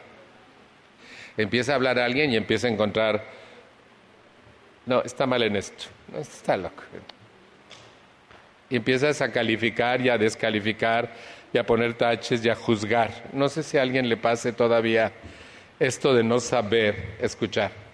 Empieza 1.38 1.74
a 1.74 1.76
hablar 1.76 2.00
a 2.00 2.06
alguien 2.06 2.32
y 2.32 2.38
empieza 2.38 2.68
a 2.68 2.72
encontrar, 2.72 3.24
no, 4.86 5.02
está 5.04 5.26
mal 5.26 5.44
en 5.44 5.56
esto, 5.56 5.86
está 6.18 6.58
loco. 6.58 6.84
Y 8.70 8.78
empiezas 8.78 9.22
a 9.22 9.32
calificar 9.32 10.02
y 10.02 10.10
a 10.10 10.18
descalificar 10.18 11.10
y 11.54 11.58
a 11.58 11.66
poner 11.66 11.94
taches 11.94 12.44
y 12.44 12.50
a 12.50 12.56
juzgar. 12.56 13.12
No 13.34 13.50
sé 13.50 13.64
si 13.64 13.78
a 13.78 13.82
alguien 13.82 14.10
le 14.10 14.18
pase 14.18 14.52
todavía 14.54 15.12
esto 15.80 16.14
de 16.14 16.24
no 16.24 16.40
saber 16.40 17.16
escuchar. 17.22 17.85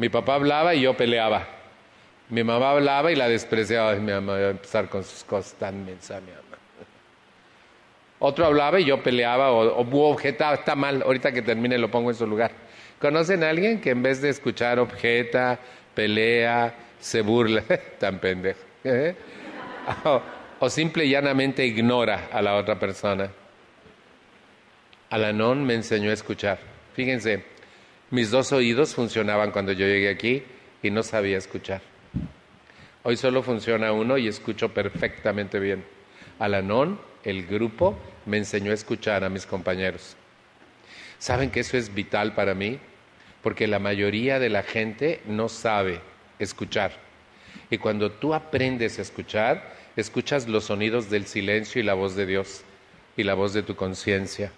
Mi 0.00 0.08
papá 0.08 0.36
hablaba 0.36 0.74
y 0.74 0.80
yo 0.80 0.96
peleaba. 0.96 1.46
Mi 2.30 2.42
mamá 2.42 2.70
hablaba 2.70 3.12
y 3.12 3.16
la 3.16 3.28
despreciaba. 3.28 3.94
mi 3.96 4.10
mamá 4.10 4.38
iba 4.38 4.46
a 4.46 4.50
empezar 4.52 4.88
con 4.88 5.04
sus 5.04 5.22
cosas 5.24 5.52
tan 5.58 5.84
mensa, 5.84 6.22
mi 6.22 6.30
mamá. 6.30 6.56
Otro 8.18 8.46
hablaba 8.46 8.80
y 8.80 8.86
yo 8.86 9.02
peleaba 9.02 9.50
o, 9.52 9.78
objetaba. 10.10 10.54
Está 10.54 10.74
mal, 10.74 11.02
ahorita 11.02 11.32
que 11.32 11.42
termine 11.42 11.76
lo 11.76 11.90
pongo 11.90 12.08
en 12.08 12.16
su 12.16 12.26
lugar. 12.26 12.50
¿Conocen 12.98 13.44
a 13.44 13.50
alguien 13.50 13.78
que 13.78 13.90
en 13.90 14.02
vez 14.02 14.22
de 14.22 14.30
escuchar 14.30 14.78
objeta, 14.78 15.58
pelea, 15.94 16.74
se 16.98 17.20
burla? 17.20 17.62
tan 17.98 18.20
pendejo. 18.20 18.60
¿eh? 18.84 19.14
o 20.60 20.70
simple 20.70 21.04
y 21.04 21.10
llanamente 21.10 21.66
ignora 21.66 22.30
a 22.32 22.40
la 22.40 22.56
otra 22.56 22.78
persona. 22.78 23.30
Alanón 25.10 25.66
me 25.66 25.74
enseñó 25.74 26.08
a 26.08 26.14
escuchar. 26.14 26.58
Fíjense, 26.94 27.44
mis 28.10 28.30
dos 28.30 28.52
oídos 28.52 28.94
funcionaban 28.94 29.52
cuando 29.52 29.72
yo 29.72 29.86
llegué 29.86 30.08
aquí 30.08 30.42
y 30.82 30.90
no 30.90 31.02
sabía 31.02 31.38
escuchar. 31.38 31.80
Hoy 33.02 33.16
solo 33.16 33.42
funciona 33.42 33.92
uno 33.92 34.18
y 34.18 34.28
escucho 34.28 34.74
perfectamente 34.74 35.60
bien. 35.60 35.84
Alanón, 36.38 37.00
el 37.22 37.46
grupo, 37.46 37.96
me 38.26 38.36
enseñó 38.36 38.72
a 38.72 38.74
escuchar 38.74 39.24
a 39.24 39.28
mis 39.28 39.46
compañeros. 39.46 40.16
¿Saben 41.18 41.50
que 41.50 41.60
eso 41.60 41.76
es 41.76 41.94
vital 41.94 42.34
para 42.34 42.54
mí? 42.54 42.78
Porque 43.42 43.66
la 43.66 43.78
mayoría 43.78 44.38
de 44.38 44.48
la 44.48 44.62
gente 44.62 45.20
no 45.26 45.48
sabe 45.48 46.00
escuchar. 46.38 46.92
Y 47.70 47.78
cuando 47.78 48.10
tú 48.10 48.34
aprendes 48.34 48.98
a 48.98 49.02
escuchar, 49.02 49.74
escuchas 49.96 50.48
los 50.48 50.64
sonidos 50.64 51.10
del 51.10 51.26
silencio 51.26 51.80
y 51.80 51.84
la 51.84 51.94
voz 51.94 52.16
de 52.16 52.26
Dios 52.26 52.62
y 53.16 53.22
la 53.22 53.34
voz 53.34 53.52
de 53.52 53.62
tu 53.62 53.76
conciencia. 53.76 54.50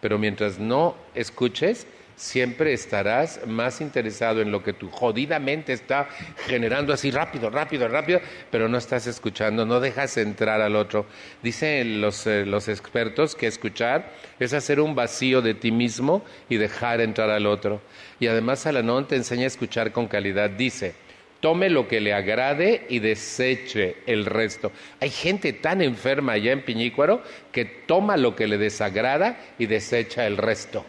Pero 0.00 0.18
mientras 0.18 0.58
no 0.58 0.96
escuches, 1.14 1.86
siempre 2.16 2.72
estarás 2.72 3.46
más 3.46 3.80
interesado 3.80 4.40
en 4.40 4.50
lo 4.50 4.62
que 4.62 4.72
tu 4.72 4.90
jodida 4.90 5.38
mente 5.38 5.72
está 5.72 6.08
generando 6.46 6.92
así 6.92 7.10
rápido, 7.10 7.50
rápido, 7.50 7.88
rápido, 7.88 8.20
pero 8.50 8.68
no 8.68 8.78
estás 8.78 9.06
escuchando, 9.06 9.66
no 9.66 9.80
dejas 9.80 10.16
entrar 10.16 10.60
al 10.60 10.76
otro. 10.76 11.06
Dicen 11.42 12.00
los, 12.00 12.26
eh, 12.26 12.46
los 12.46 12.68
expertos 12.68 13.34
que 13.34 13.46
escuchar 13.46 14.12
es 14.38 14.52
hacer 14.52 14.80
un 14.80 14.94
vacío 14.94 15.42
de 15.42 15.54
ti 15.54 15.72
mismo 15.72 16.24
y 16.48 16.56
dejar 16.56 17.00
entrar 17.00 17.30
al 17.30 17.46
otro. 17.46 17.80
Y 18.20 18.26
además 18.26 18.66
Alanón 18.66 19.08
te 19.08 19.16
enseña 19.16 19.44
a 19.44 19.48
escuchar 19.48 19.92
con 19.92 20.06
calidad. 20.06 20.50
Dice, 20.50 20.94
tome 21.40 21.68
lo 21.68 21.88
que 21.88 22.00
le 22.00 22.14
agrade 22.14 22.86
y 22.88 23.00
deseche 23.00 23.96
el 24.06 24.24
resto. 24.24 24.72
Hay 25.00 25.10
gente 25.10 25.52
tan 25.52 25.82
enferma 25.82 26.32
allá 26.32 26.52
en 26.52 26.62
Piñícuaro 26.62 27.22
que 27.52 27.64
toma 27.64 28.16
lo 28.16 28.34
que 28.34 28.46
le 28.46 28.56
desagrada 28.56 29.38
y 29.58 29.66
desecha 29.66 30.26
el 30.26 30.38
resto. 30.38 30.86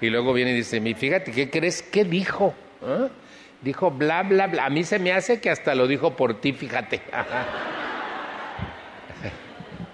Y 0.00 0.10
luego 0.10 0.32
viene 0.32 0.52
y 0.52 0.54
dice, 0.54 0.80
fíjate, 0.94 1.32
¿qué 1.32 1.50
crees 1.50 1.82
que 1.82 2.04
dijo? 2.04 2.54
¿Ah? 2.82 3.08
Dijo 3.62 3.90
bla, 3.90 4.22
bla, 4.22 4.46
bla. 4.46 4.66
A 4.66 4.70
mí 4.70 4.84
se 4.84 4.98
me 4.98 5.12
hace 5.12 5.40
que 5.40 5.50
hasta 5.50 5.74
lo 5.74 5.86
dijo 5.86 6.14
por 6.14 6.40
ti, 6.40 6.52
fíjate. 6.52 7.00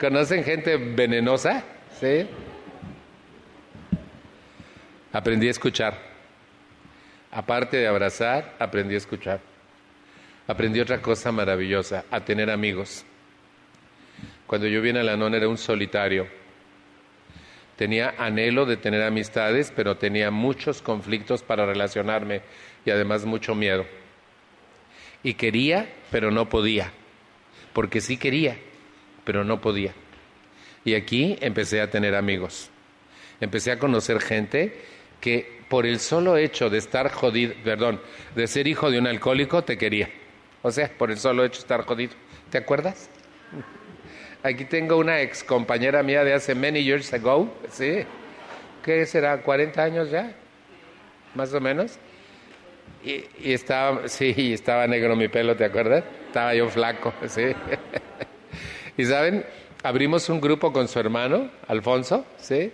¿Conocen 0.00 0.42
gente 0.42 0.76
venenosa? 0.76 1.62
Sí. 2.00 2.26
Aprendí 5.12 5.46
a 5.46 5.52
escuchar. 5.52 5.96
Aparte 7.30 7.76
de 7.76 7.86
abrazar, 7.86 8.56
aprendí 8.58 8.94
a 8.94 8.98
escuchar. 8.98 9.40
Aprendí 10.46 10.80
otra 10.80 11.00
cosa 11.00 11.30
maravillosa, 11.30 12.04
a 12.10 12.20
tener 12.20 12.50
amigos. 12.50 13.04
Cuando 14.46 14.66
yo 14.66 14.82
vine 14.82 15.00
a 15.00 15.02
la 15.02 15.16
non 15.16 15.34
era 15.34 15.48
un 15.48 15.56
solitario. 15.56 16.26
Tenía 17.76 18.14
anhelo 18.18 18.66
de 18.66 18.76
tener 18.76 19.02
amistades, 19.02 19.72
pero 19.74 19.96
tenía 19.96 20.30
muchos 20.30 20.82
conflictos 20.82 21.42
para 21.42 21.66
relacionarme 21.66 22.42
y 22.84 22.90
además 22.90 23.24
mucho 23.24 23.54
miedo. 23.54 23.86
Y 25.22 25.34
quería, 25.34 25.88
pero 26.10 26.30
no 26.30 26.48
podía. 26.48 26.92
Porque 27.72 28.00
sí 28.00 28.16
quería, 28.16 28.58
pero 29.24 29.44
no 29.44 29.60
podía. 29.60 29.94
Y 30.84 30.94
aquí 30.94 31.36
empecé 31.40 31.80
a 31.80 31.90
tener 31.90 32.14
amigos. 32.14 32.70
Empecé 33.40 33.72
a 33.72 33.78
conocer 33.78 34.20
gente 34.20 34.80
que 35.20 35.62
por 35.68 35.86
el 35.86 36.00
solo 36.00 36.36
hecho 36.36 36.68
de 36.68 36.78
estar 36.78 37.10
jodido, 37.10 37.54
perdón, 37.64 38.00
de 38.34 38.46
ser 38.46 38.66
hijo 38.66 38.90
de 38.90 38.98
un 38.98 39.06
alcohólico, 39.06 39.64
te 39.64 39.78
quería. 39.78 40.10
O 40.60 40.70
sea, 40.70 40.90
por 40.96 41.10
el 41.10 41.18
solo 41.18 41.44
hecho 41.44 41.54
de 41.54 41.62
estar 41.62 41.82
jodido. 41.86 42.12
¿Te 42.50 42.58
acuerdas? 42.58 43.08
Aquí 44.44 44.64
tengo 44.64 44.96
una 44.96 45.20
ex 45.20 45.44
compañera 45.44 46.02
mía 46.02 46.25
de 46.25 46.34
hace 46.34 46.54
many 46.54 46.82
years 46.82 47.12
ago, 47.12 47.49
¿sí? 47.70 48.04
¿Qué 48.82 49.06
será? 49.06 49.44
¿40 49.44 49.78
años 49.78 50.11
ya? 50.11 50.32
Más 51.37 51.54
o 51.54 51.61
menos. 51.61 51.96
Y, 53.04 53.25
y 53.38 53.52
estaba, 53.52 54.08
sí, 54.08 54.52
estaba 54.52 54.87
negro 54.88 55.14
mi 55.14 55.28
pelo, 55.28 55.54
¿te 55.54 55.64
acuerdas? 55.64 56.02
Estaba 56.26 56.54
yo 56.54 56.68
flaco, 56.68 57.14
sí. 57.28 57.52
y 58.96 59.04
saben, 59.04 59.44
abrimos 59.84 60.28
un 60.28 60.40
grupo 60.40 60.72
con 60.72 60.88
su 60.88 60.99
hermano, 60.99 61.49
Alfonso, 61.68 62.26
¿sí? 62.37 62.72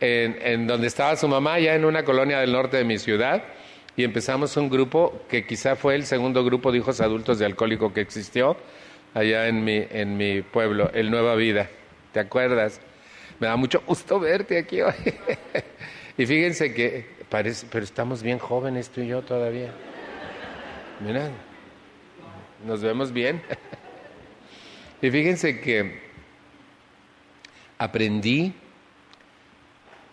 en, 0.00 0.66
donde 0.66 0.86
estaba 0.86 1.16
su 1.16 1.28
mamá, 1.28 1.58
ya 1.58 1.74
en 1.74 1.86
una 1.86 2.04
colonia 2.04 2.40
del 2.40 2.52
norte 2.52 2.76
de 2.76 2.84
mi 2.84 2.98
ciudad, 2.98 3.42
y 3.96 4.04
empezamos 4.04 4.54
un 4.58 4.68
grupo 4.68 5.22
que 5.30 5.46
quizá 5.46 5.76
fue 5.76 5.94
el 5.94 6.04
segundo 6.04 6.44
grupo 6.44 6.70
de 6.70 6.78
hijos 6.78 7.00
adultos 7.00 7.38
de 7.38 7.46
alcohólico 7.46 7.94
que 7.94 8.02
existió 8.02 8.58
allá 9.16 9.48
en 9.48 9.64
mi, 9.64 9.82
en 9.90 10.18
mi 10.18 10.42
pueblo, 10.42 10.90
el 10.92 11.10
Nueva 11.10 11.36
Vida. 11.36 11.70
¿Te 12.12 12.20
acuerdas? 12.20 12.82
Me 13.40 13.46
da 13.46 13.56
mucho 13.56 13.82
gusto 13.86 14.20
verte 14.20 14.58
aquí 14.58 14.82
hoy. 14.82 14.92
y 16.18 16.26
fíjense 16.26 16.74
que 16.74 17.06
parece, 17.30 17.66
pero 17.72 17.82
estamos 17.82 18.22
bien 18.22 18.38
jóvenes 18.38 18.90
tú 18.90 19.00
y 19.00 19.08
yo 19.08 19.22
todavía. 19.22 19.70
Mira, 21.00 21.30
nos 22.66 22.82
vemos 22.82 23.10
bien. 23.10 23.42
y 25.00 25.10
fíjense 25.10 25.62
que 25.62 25.98
aprendí 27.78 28.52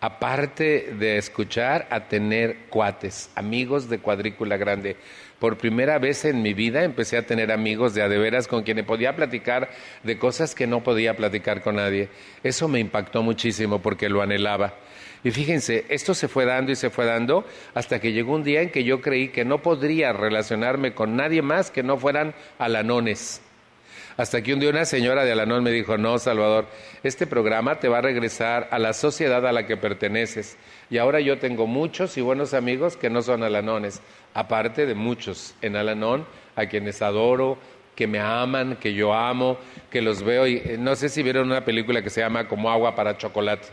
aparte 0.04 0.96
de 1.00 1.18
escuchar, 1.18 1.88
a 1.90 2.10
tener 2.10 2.66
cuates, 2.68 3.30
amigos 3.36 3.88
de 3.88 4.00
cuadrícula 4.00 4.58
grande. 4.58 4.98
Por 5.40 5.58
primera 5.58 5.98
vez 5.98 6.26
en 6.26 6.42
mi 6.42 6.54
vida 6.54 6.84
empecé 6.84 7.16
a 7.16 7.26
tener 7.26 7.54
amigos 7.54 7.94
de 7.94 8.02
a 8.02 8.10
de 8.10 8.18
veras 8.18 8.50
con 8.50 8.64
quienes 8.64 8.84
podía 8.84 9.16
platicar 9.16 9.70
de 10.04 10.18
cosas 10.18 10.56
que 10.56 10.68
no 10.68 10.84
podía 10.84 11.16
platicar 11.16 11.62
con 11.62 11.78
nadie. 11.78 12.10
Eso 12.44 12.68
me 12.68 12.82
impactó 12.82 13.24
muchísimo 13.24 13.82
porque 13.82 14.10
lo 14.10 14.22
anhelaba. 14.22 14.74
Y 15.24 15.32
fíjense, 15.32 15.86
esto 15.88 16.14
se 16.14 16.28
fue 16.28 16.44
dando 16.44 16.74
y 16.74 16.76
se 16.76 16.90
fue 16.90 17.06
dando 17.06 17.46
hasta 17.74 18.02
que 18.02 18.12
llegó 18.12 18.34
un 18.34 18.44
día 18.44 18.62
en 18.62 18.72
que 18.72 18.84
yo 18.84 19.00
creí 19.00 19.30
que 19.30 19.46
no 19.46 19.62
podría 19.62 20.12
relacionarme 20.12 20.94
con 20.94 21.16
nadie 21.16 21.42
más 21.42 21.72
que 21.72 21.82
no 21.82 21.96
fueran 21.96 22.36
alanones. 22.60 23.42
Hasta 24.16 24.44
que 24.44 24.54
un 24.54 24.60
día 24.60 24.70
una 24.70 24.86
señora 24.86 25.26
de 25.26 25.32
Alanón 25.32 25.64
me 25.64 25.72
dijo, 25.72 25.98
no, 25.98 26.20
Salvador, 26.20 26.68
este 27.04 27.26
programa 27.26 27.80
te 27.80 27.88
va 27.88 27.98
a 27.98 28.02
regresar 28.02 28.68
a 28.70 28.78
la 28.78 28.94
sociedad 28.94 29.46
a 29.46 29.52
la 29.52 29.66
que 29.66 29.76
perteneces. 29.76 30.58
Y 30.90 31.00
ahora 31.00 31.20
yo 31.20 31.40
tengo 31.40 31.66
muchos 31.66 32.16
y 32.18 32.22
buenos 32.22 32.54
amigos 32.54 32.96
que 32.96 33.10
no 33.10 33.24
son 33.24 33.42
alanones, 33.42 34.02
aparte 34.36 34.86
de 34.86 34.94
muchos 34.94 35.56
en 35.62 35.76
Alanón, 35.76 36.28
a 36.56 36.68
quienes 36.68 37.02
adoro, 37.02 37.58
que 37.96 38.08
me 38.08 38.20
aman, 38.20 38.78
que 38.78 38.94
yo 38.94 39.14
amo, 39.14 39.58
que 39.90 40.02
los 40.02 40.24
veo. 40.24 40.46
Y 40.46 40.58
eh, 40.58 40.78
no 40.80 40.96
sé 40.96 41.10
si 41.10 41.24
vieron 41.24 41.48
una 41.48 41.66
película 41.66 42.02
que 42.02 42.10
se 42.10 42.22
llama 42.22 42.48
Como 42.48 42.70
agua 42.70 42.96
para 42.96 43.18
chocolate, 43.18 43.68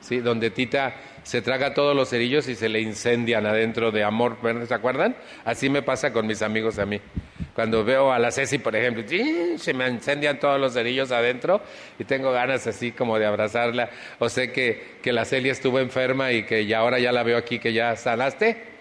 ¿sí? 0.00 0.18
donde 0.18 0.50
Tita 0.50 0.94
se 1.22 1.42
traga 1.42 1.74
todos 1.74 1.94
los 1.94 2.08
cerillos 2.08 2.48
y 2.48 2.54
se 2.54 2.68
le 2.68 2.80
incendian 2.80 3.46
adentro 3.46 3.90
de 3.90 4.04
amor. 4.04 4.38
¿Se 4.66 4.74
acuerdan? 4.74 5.16
Así 5.44 5.68
me 5.68 5.82
pasa 5.82 6.12
con 6.12 6.26
mis 6.26 6.42
amigos 6.42 6.78
a 6.78 6.86
mí. 6.86 7.00
Cuando 7.54 7.84
veo 7.84 8.12
a 8.12 8.18
la 8.18 8.30
Ceci, 8.30 8.58
por 8.58 8.74
ejemplo, 8.74 9.04
se 9.58 9.74
me 9.74 9.86
incendian 9.88 10.38
todos 10.40 10.58
los 10.58 10.72
cerillos 10.72 11.12
adentro 11.12 11.60
y 11.98 12.04
tengo 12.04 12.32
ganas 12.32 12.66
así 12.66 12.92
como 12.92 13.18
de 13.18 13.26
abrazarla. 13.26 13.90
O 14.18 14.28
sé 14.28 14.52
que, 14.52 14.96
que 15.02 15.12
la 15.12 15.26
Celia 15.26 15.52
estuvo 15.52 15.78
enferma 15.78 16.32
y 16.32 16.44
que 16.44 16.64
ya 16.64 16.78
ahora 16.78 16.98
ya 16.98 17.12
la 17.12 17.22
veo 17.22 17.36
aquí, 17.36 17.58
que 17.58 17.74
ya 17.74 17.94
sanaste. 17.96 18.72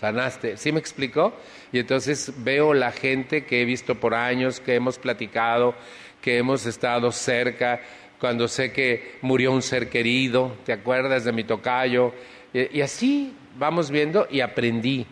Sanaste. 0.00 0.56
¿Sí 0.56 0.72
me 0.72 0.80
explicó? 0.80 1.34
Y 1.70 1.78
entonces 1.78 2.32
veo 2.38 2.72
la 2.72 2.92
gente 2.92 3.44
que 3.44 3.60
he 3.60 3.64
visto 3.66 3.94
por 3.96 4.14
años, 4.14 4.58
que 4.58 4.74
hemos 4.74 4.98
platicado, 4.98 5.74
que 6.22 6.38
hemos 6.38 6.64
estado 6.64 7.12
cerca, 7.12 7.80
cuando 8.18 8.48
sé 8.48 8.72
que 8.72 9.16
murió 9.20 9.52
un 9.52 9.60
ser 9.60 9.90
querido, 9.90 10.56
¿te 10.64 10.72
acuerdas 10.72 11.24
de 11.24 11.32
mi 11.32 11.44
tocayo? 11.44 12.14
y 12.54 12.82
así 12.82 13.34
vamos 13.58 13.90
viendo 13.90 14.28
y 14.30 14.40
aprendí 14.40 15.04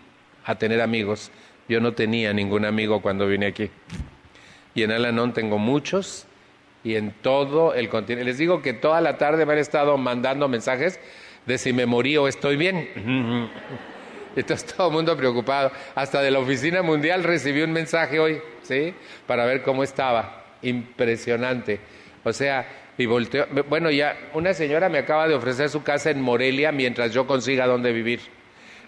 a 0.45 0.55
tener 0.55 0.81
amigos. 0.81 1.33
Yo 1.69 1.81
no 1.81 1.93
tenía 1.93 2.33
ningún 2.33 2.65
amigo 2.65 3.01
cuando 3.03 3.27
vine 3.27 3.47
aquí. 3.47 3.71
Y 4.75 4.83
en 4.83 4.91
Alanón 4.91 5.33
tengo 5.33 5.59
muchos 5.59 6.27
y 6.85 6.97
en 6.97 7.13
todo 7.23 7.75
el 7.75 7.89
continente. 7.89 8.25
Les 8.25 8.39
digo 8.39 8.63
que 8.63 8.73
toda 8.73 9.01
la 9.01 9.19
tarde 9.19 9.47
me 9.47 9.53
han 9.53 9.59
estado 9.59 9.97
mandando 9.99 10.49
mensajes 10.49 10.99
de 11.47 11.59
si 11.59 11.73
me 11.73 11.87
morí 11.87 12.17
o 12.17 12.29
estoy 12.29 12.57
bien. 12.57 12.89
Entonces 14.37 14.75
todo 14.75 14.89
el 14.89 14.95
mundo 14.95 15.17
preocupado. 15.17 15.71
Hasta 15.95 16.23
de 16.23 16.31
la 16.31 16.39
Oficina 16.39 16.83
Mundial 16.83 17.23
recibí 17.23 17.63
un 17.63 17.73
mensaje 17.73 18.19
hoy, 18.19 18.41
¿sí? 18.63 18.95
Para 19.27 19.45
ver 19.45 19.63
cómo 19.63 19.83
estaba. 19.83 20.45
Impresionante. 20.63 21.81
O 22.25 22.33
sea, 22.33 22.67
y 22.97 23.07
volteó. 23.07 23.47
Bueno, 23.69 23.91
ya 23.91 24.17
una 24.35 24.55
señora 24.55 24.89
me 24.89 24.99
acaba 24.99 25.29
de 25.29 25.35
ofrecer 25.35 25.69
su 25.69 25.83
casa 25.83 26.11
en 26.11 26.21
Morelia 26.21 26.73
mientras 26.73 27.13
yo 27.13 27.27
consiga 27.27 27.67
dónde 27.67 27.93
vivir. 27.93 28.21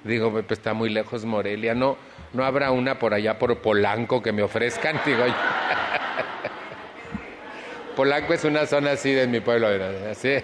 Digo, 0.04 0.30
pues 0.30 0.44
está 0.50 0.74
muy 0.74 0.90
lejos 0.90 1.24
Morelia. 1.24 1.74
No, 1.74 1.96
no 2.34 2.44
habrá 2.44 2.72
una 2.72 2.98
por 2.98 3.14
allá 3.14 3.38
por 3.38 3.58
Polanco 3.58 4.22
que 4.22 4.32
me 4.32 4.42
ofrezcan, 4.42 5.00
digo 5.06 5.24
Polanco 7.96 8.34
es 8.34 8.44
una 8.44 8.66
zona 8.66 8.92
así 8.92 9.12
de 9.12 9.26
mi 9.26 9.40
pueblo, 9.40 9.68
así, 10.10 10.34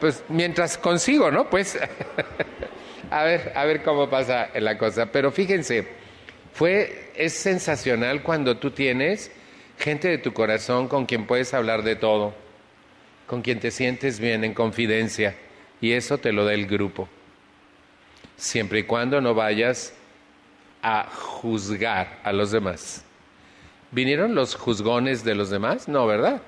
pues 0.00 0.24
mientras 0.28 0.78
consigo, 0.78 1.30
¿no? 1.30 1.48
Pues 1.50 1.78
a 3.10 3.22
ver, 3.22 3.52
a 3.54 3.64
ver 3.66 3.82
cómo 3.82 4.08
pasa 4.08 4.48
la 4.54 4.78
cosa. 4.78 5.12
Pero 5.12 5.30
fíjense, 5.30 5.86
fue, 6.54 7.10
es 7.14 7.34
sensacional 7.34 8.22
cuando 8.22 8.56
tú 8.56 8.70
tienes 8.70 9.30
gente 9.78 10.08
de 10.08 10.18
tu 10.18 10.32
corazón 10.32 10.88
con 10.88 11.04
quien 11.04 11.26
puedes 11.26 11.52
hablar 11.52 11.82
de 11.82 11.96
todo, 11.96 12.34
con 13.26 13.42
quien 13.42 13.60
te 13.60 13.70
sientes 13.70 14.18
bien 14.18 14.42
en 14.42 14.54
confidencia, 14.54 15.34
y 15.82 15.92
eso 15.92 16.16
te 16.16 16.32
lo 16.32 16.46
da 16.46 16.54
el 16.54 16.66
grupo. 16.66 17.08
Siempre 18.36 18.80
y 18.80 18.82
cuando 18.84 19.20
no 19.20 19.34
vayas 19.34 19.94
a 20.82 21.08
juzgar 21.10 22.20
a 22.22 22.32
los 22.32 22.50
demás. 22.50 23.04
¿Vinieron 23.90 24.34
los 24.34 24.54
juzgones 24.54 25.24
de 25.24 25.34
los 25.34 25.50
demás? 25.50 25.88
No, 25.88 26.06
¿verdad? 26.06 26.40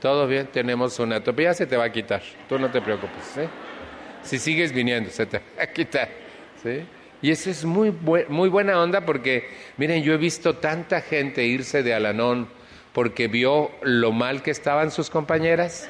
Todo 0.00 0.26
bien, 0.26 0.46
tenemos 0.48 0.98
una 0.98 1.22
topía, 1.24 1.54
se 1.54 1.66
te 1.66 1.76
va 1.76 1.84
a 1.84 1.92
quitar, 1.92 2.22
tú 2.48 2.58
no 2.58 2.70
te 2.70 2.80
preocupes. 2.80 3.48
Si 4.22 4.38
sigues 4.38 4.72
viniendo, 4.72 5.10
se 5.10 5.26
te 5.26 5.38
va 5.58 5.62
a 5.62 5.66
quitar. 5.66 6.08
¿sí? 6.62 6.84
Y 7.22 7.30
eso 7.30 7.50
es 7.50 7.64
muy, 7.64 7.92
muy 8.28 8.48
buena 8.48 8.80
onda 8.80 9.06
porque, 9.06 9.48
miren, 9.78 10.02
yo 10.02 10.12
he 10.12 10.18
visto 10.18 10.56
tanta 10.56 11.00
gente 11.00 11.44
irse 11.44 11.82
de 11.82 11.94
Alanón 11.94 12.48
porque 12.92 13.28
vio 13.28 13.70
lo 13.82 14.12
mal 14.12 14.42
que 14.42 14.50
estaban 14.50 14.90
sus 14.90 15.10
compañeras. 15.10 15.88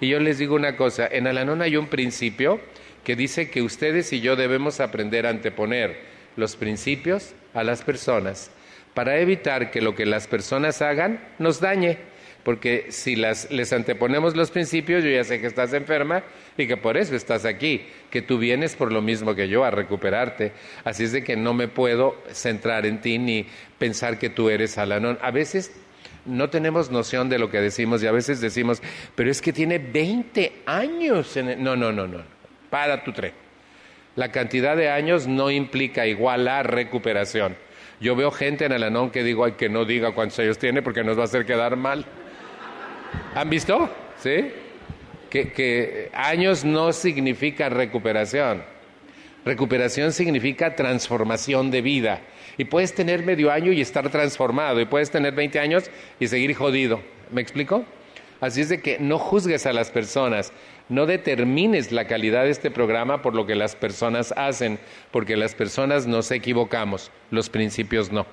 Y 0.00 0.08
yo 0.08 0.20
les 0.20 0.38
digo 0.38 0.54
una 0.54 0.76
cosa, 0.76 1.08
en 1.10 1.26
Alanón 1.26 1.62
hay 1.62 1.76
un 1.76 1.86
principio 1.86 2.60
que 3.02 3.16
dice 3.16 3.50
que 3.50 3.62
ustedes 3.62 4.12
y 4.12 4.20
yo 4.20 4.36
debemos 4.36 4.80
aprender 4.80 5.26
a 5.26 5.30
anteponer 5.30 6.15
los 6.36 6.56
principios 6.56 7.34
a 7.54 7.64
las 7.64 7.82
personas 7.82 8.50
para 8.94 9.18
evitar 9.18 9.70
que 9.70 9.82
lo 9.82 9.94
que 9.94 10.06
las 10.06 10.26
personas 10.26 10.80
hagan 10.80 11.20
nos 11.38 11.60
dañe. 11.60 11.98
Porque 12.44 12.86
si 12.90 13.16
las, 13.16 13.50
les 13.50 13.72
anteponemos 13.72 14.36
los 14.36 14.50
principios, 14.50 15.02
yo 15.02 15.10
ya 15.10 15.24
sé 15.24 15.40
que 15.40 15.48
estás 15.48 15.72
enferma 15.74 16.22
y 16.56 16.66
que 16.66 16.76
por 16.76 16.96
eso 16.96 17.16
estás 17.16 17.44
aquí, 17.44 17.84
que 18.08 18.22
tú 18.22 18.38
vienes 18.38 18.76
por 18.76 18.92
lo 18.92 19.02
mismo 19.02 19.34
que 19.34 19.48
yo 19.48 19.64
a 19.64 19.70
recuperarte. 19.70 20.52
Así 20.84 21.04
es 21.04 21.12
de 21.12 21.24
que 21.24 21.36
no 21.36 21.54
me 21.54 21.68
puedo 21.68 22.16
centrar 22.32 22.86
en 22.86 23.00
ti 23.00 23.18
ni 23.18 23.46
pensar 23.78 24.18
que 24.18 24.30
tú 24.30 24.48
eres 24.48 24.78
Alanón. 24.78 25.18
A 25.22 25.32
veces 25.32 25.72
no 26.24 26.48
tenemos 26.48 26.90
noción 26.90 27.28
de 27.28 27.38
lo 27.38 27.50
que 27.50 27.60
decimos 27.60 28.02
y 28.02 28.06
a 28.06 28.12
veces 28.12 28.40
decimos, 28.40 28.80
pero 29.14 29.30
es 29.30 29.42
que 29.42 29.52
tiene 29.52 29.78
20 29.78 30.62
años. 30.66 31.36
En 31.36 31.62
No, 31.62 31.76
no, 31.76 31.92
no, 31.92 32.06
no. 32.06 32.22
Para 32.70 33.02
tu 33.02 33.12
tren. 33.12 33.45
La 34.16 34.32
cantidad 34.32 34.76
de 34.76 34.90
años 34.90 35.26
no 35.26 35.50
implica 35.50 36.06
igual 36.06 36.48
a 36.48 36.62
recuperación. 36.62 37.56
Yo 38.00 38.16
veo 38.16 38.30
gente 38.30 38.64
en 38.64 38.72
el 38.72 38.82
anón 38.82 39.10
que 39.10 39.22
digo, 39.22 39.44
ay, 39.44 39.52
que 39.52 39.68
no 39.68 39.84
diga 39.84 40.12
cuántos 40.12 40.38
años 40.38 40.58
tiene 40.58 40.82
porque 40.82 41.04
nos 41.04 41.18
va 41.18 41.22
a 41.22 41.24
hacer 41.24 41.44
quedar 41.46 41.76
mal. 41.76 42.04
¿Han 43.34 43.50
visto? 43.50 43.90
¿Sí? 44.18 44.50
Que, 45.30 45.52
que 45.52 46.10
años 46.14 46.64
no 46.64 46.92
significa 46.92 47.68
recuperación. 47.68 48.62
Recuperación 49.44 50.12
significa 50.12 50.74
transformación 50.74 51.70
de 51.70 51.82
vida. 51.82 52.20
Y 52.56 52.64
puedes 52.64 52.94
tener 52.94 53.22
medio 53.22 53.52
año 53.52 53.70
y 53.72 53.80
estar 53.80 54.10
transformado. 54.10 54.80
Y 54.80 54.86
puedes 54.86 55.10
tener 55.10 55.34
20 55.34 55.58
años 55.58 55.90
y 56.18 56.26
seguir 56.26 56.54
jodido. 56.54 57.00
¿Me 57.30 57.42
explico? 57.42 57.84
Así 58.40 58.60
es 58.60 58.68
de 58.68 58.80
que 58.80 58.98
no 58.98 59.18
juzgues 59.18 59.66
a 59.66 59.72
las 59.72 59.90
personas. 59.90 60.52
No 60.88 61.06
determines 61.06 61.90
la 61.90 62.06
calidad 62.06 62.44
de 62.44 62.50
este 62.50 62.70
programa 62.70 63.22
por 63.22 63.34
lo 63.34 63.46
que 63.46 63.54
las 63.54 63.74
personas 63.74 64.32
hacen, 64.36 64.78
porque 65.10 65.36
las 65.36 65.54
personas 65.54 66.06
nos 66.06 66.30
equivocamos, 66.30 67.10
los 67.30 67.50
principios 67.50 68.12
no. 68.12 68.26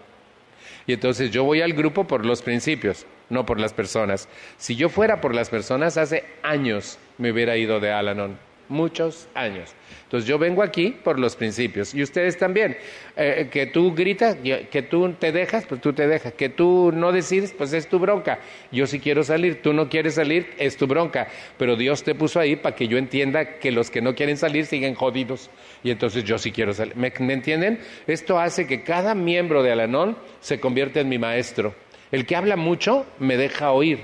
Y 0.85 0.93
entonces 0.93 1.31
yo 1.31 1.43
voy 1.43 1.61
al 1.61 1.73
grupo 1.73 2.05
por 2.05 2.25
los 2.25 2.41
principios, 2.41 3.05
no 3.29 3.45
por 3.45 3.59
las 3.59 3.73
personas. 3.73 4.27
Si 4.57 4.75
yo 4.75 4.89
fuera 4.89 5.21
por 5.21 5.33
las 5.33 5.49
personas, 5.49 5.97
hace 5.97 6.25
años 6.43 6.99
me 7.17 7.31
hubiera 7.31 7.57
ido 7.57 7.79
de 7.79 7.91
Alanon, 7.91 8.37
muchos 8.73 9.29
años. 9.33 9.73
Entonces 10.03 10.27
yo 10.27 10.37
vengo 10.37 10.61
aquí 10.61 10.91
por 10.91 11.19
los 11.19 11.35
principios 11.35 11.93
y 11.93 12.03
ustedes 12.03 12.37
también. 12.37 12.77
Eh, 13.15 13.47
que 13.51 13.67
tú 13.67 13.93
gritas, 13.93 14.35
que 14.35 14.81
tú 14.81 15.13
te 15.13 15.31
dejas, 15.31 15.65
pues 15.65 15.79
tú 15.79 15.93
te 15.93 16.07
dejas. 16.07 16.33
Que 16.33 16.49
tú 16.49 16.91
no 16.93 17.11
decides, 17.11 17.53
pues 17.53 17.71
es 17.73 17.87
tu 17.87 17.99
bronca. 17.99 18.39
Yo 18.71 18.85
sí 18.85 18.99
quiero 18.99 19.23
salir, 19.23 19.61
tú 19.61 19.73
no 19.73 19.89
quieres 19.89 20.15
salir, 20.15 20.53
es 20.57 20.77
tu 20.77 20.87
bronca. 20.87 21.27
Pero 21.57 21.75
Dios 21.75 22.03
te 22.03 22.15
puso 22.15 22.39
ahí 22.39 22.55
para 22.55 22.75
que 22.75 22.87
yo 22.87 22.97
entienda 22.97 23.59
que 23.59 23.71
los 23.71 23.89
que 23.89 24.01
no 24.01 24.15
quieren 24.15 24.37
salir 24.37 24.65
siguen 24.65 24.95
jodidos. 24.95 25.49
Y 25.83 25.91
entonces 25.91 26.23
yo 26.23 26.37
sí 26.37 26.51
quiero 26.51 26.73
salir. 26.73 26.95
¿Me, 26.95 27.13
¿me 27.19 27.33
entienden? 27.33 27.79
Esto 28.07 28.39
hace 28.39 28.67
que 28.67 28.83
cada 28.83 29.15
miembro 29.15 29.63
de 29.63 29.71
Alanón 29.71 30.17
se 30.41 30.59
convierta 30.59 30.99
en 30.99 31.09
mi 31.09 31.17
maestro. 31.17 31.75
El 32.11 32.25
que 32.25 32.35
habla 32.35 32.55
mucho 32.55 33.05
me 33.19 33.37
deja 33.37 33.71
oír 33.71 33.99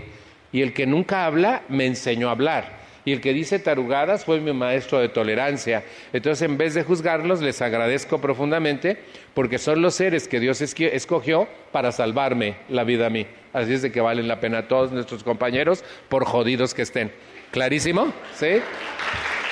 y 0.52 0.62
el 0.62 0.74
que 0.74 0.88
nunca 0.88 1.26
habla 1.26 1.64
me 1.70 1.86
enseñó 1.86 2.30
a 2.30 2.32
hablar 2.32 2.79
y 3.06 3.14
el 3.14 3.22
que 3.22 3.34
dice 3.34 3.60
tarugadas 3.60 4.26
fue 4.26 4.40
mi 4.40 4.54
maestro 4.54 5.00
de 5.00 5.10
tolerancia. 5.10 5.84
Entonces, 6.14 6.48
en 6.48 6.58
vez 6.58 6.74
de 6.74 6.84
juzgarlos, 6.84 7.42
les 7.42 7.62
agradezco 7.62 8.20
profundamente 8.20 8.98
porque 9.34 9.58
son 9.58 9.82
los 9.82 9.96
seres 9.96 10.28
que 10.28 10.40
Dios 10.40 10.62
escogió 10.62 11.48
para 11.72 11.92
salvarme 11.92 12.56
la 12.70 12.84
vida 12.84 13.08
a 13.08 13.10
mí. 13.10 13.26
Así 13.54 13.74
es 13.74 13.82
de 13.82 13.92
que 13.92 14.02
valen 14.02 14.28
la 14.28 14.40
pena 14.40 14.68
todos 14.68 14.92
nuestros 14.92 15.24
compañeros, 15.24 15.84
por 16.08 16.26
jodidos 16.26 16.74
que 16.74 16.84
estén. 16.84 17.12
¿Clarísimo? 17.52 18.14
¿Sí? 18.36 18.62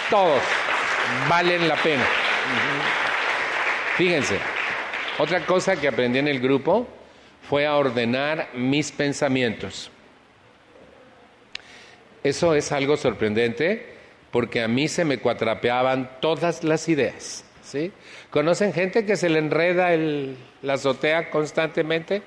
Todos 0.10 0.42
valen 1.30 1.68
la 1.68 1.76
pena. 1.76 2.04
Fíjense, 3.96 4.38
otra 5.18 5.46
cosa 5.46 5.76
que 5.76 5.88
aprendí 5.88 6.20
en 6.20 6.28
el 6.28 6.40
grupo 6.40 6.88
fue 7.50 7.66
a 7.66 7.76
ordenar 7.76 8.50
mis 8.54 8.92
pensamientos. 8.92 9.90
Eso 12.24 12.56
es 12.56 12.72
algo 12.72 12.98
sorprendente 12.98 13.98
porque 14.32 14.62
a 14.62 14.68
mí 14.68 14.88
se 14.88 15.06
me 15.06 15.20
cuatrapeaban 15.20 16.20
todas 16.20 16.64
las 16.64 16.90
ideas. 16.90 17.46
¿sí? 17.64 17.92
¿Conocen 18.30 18.74
gente 18.74 19.06
que 19.06 19.16
se 19.16 19.30
le 19.30 19.40
enreda 19.40 19.94
el, 19.94 20.38
la 20.62 20.74
azotea 20.74 21.30
constantemente? 21.30 22.22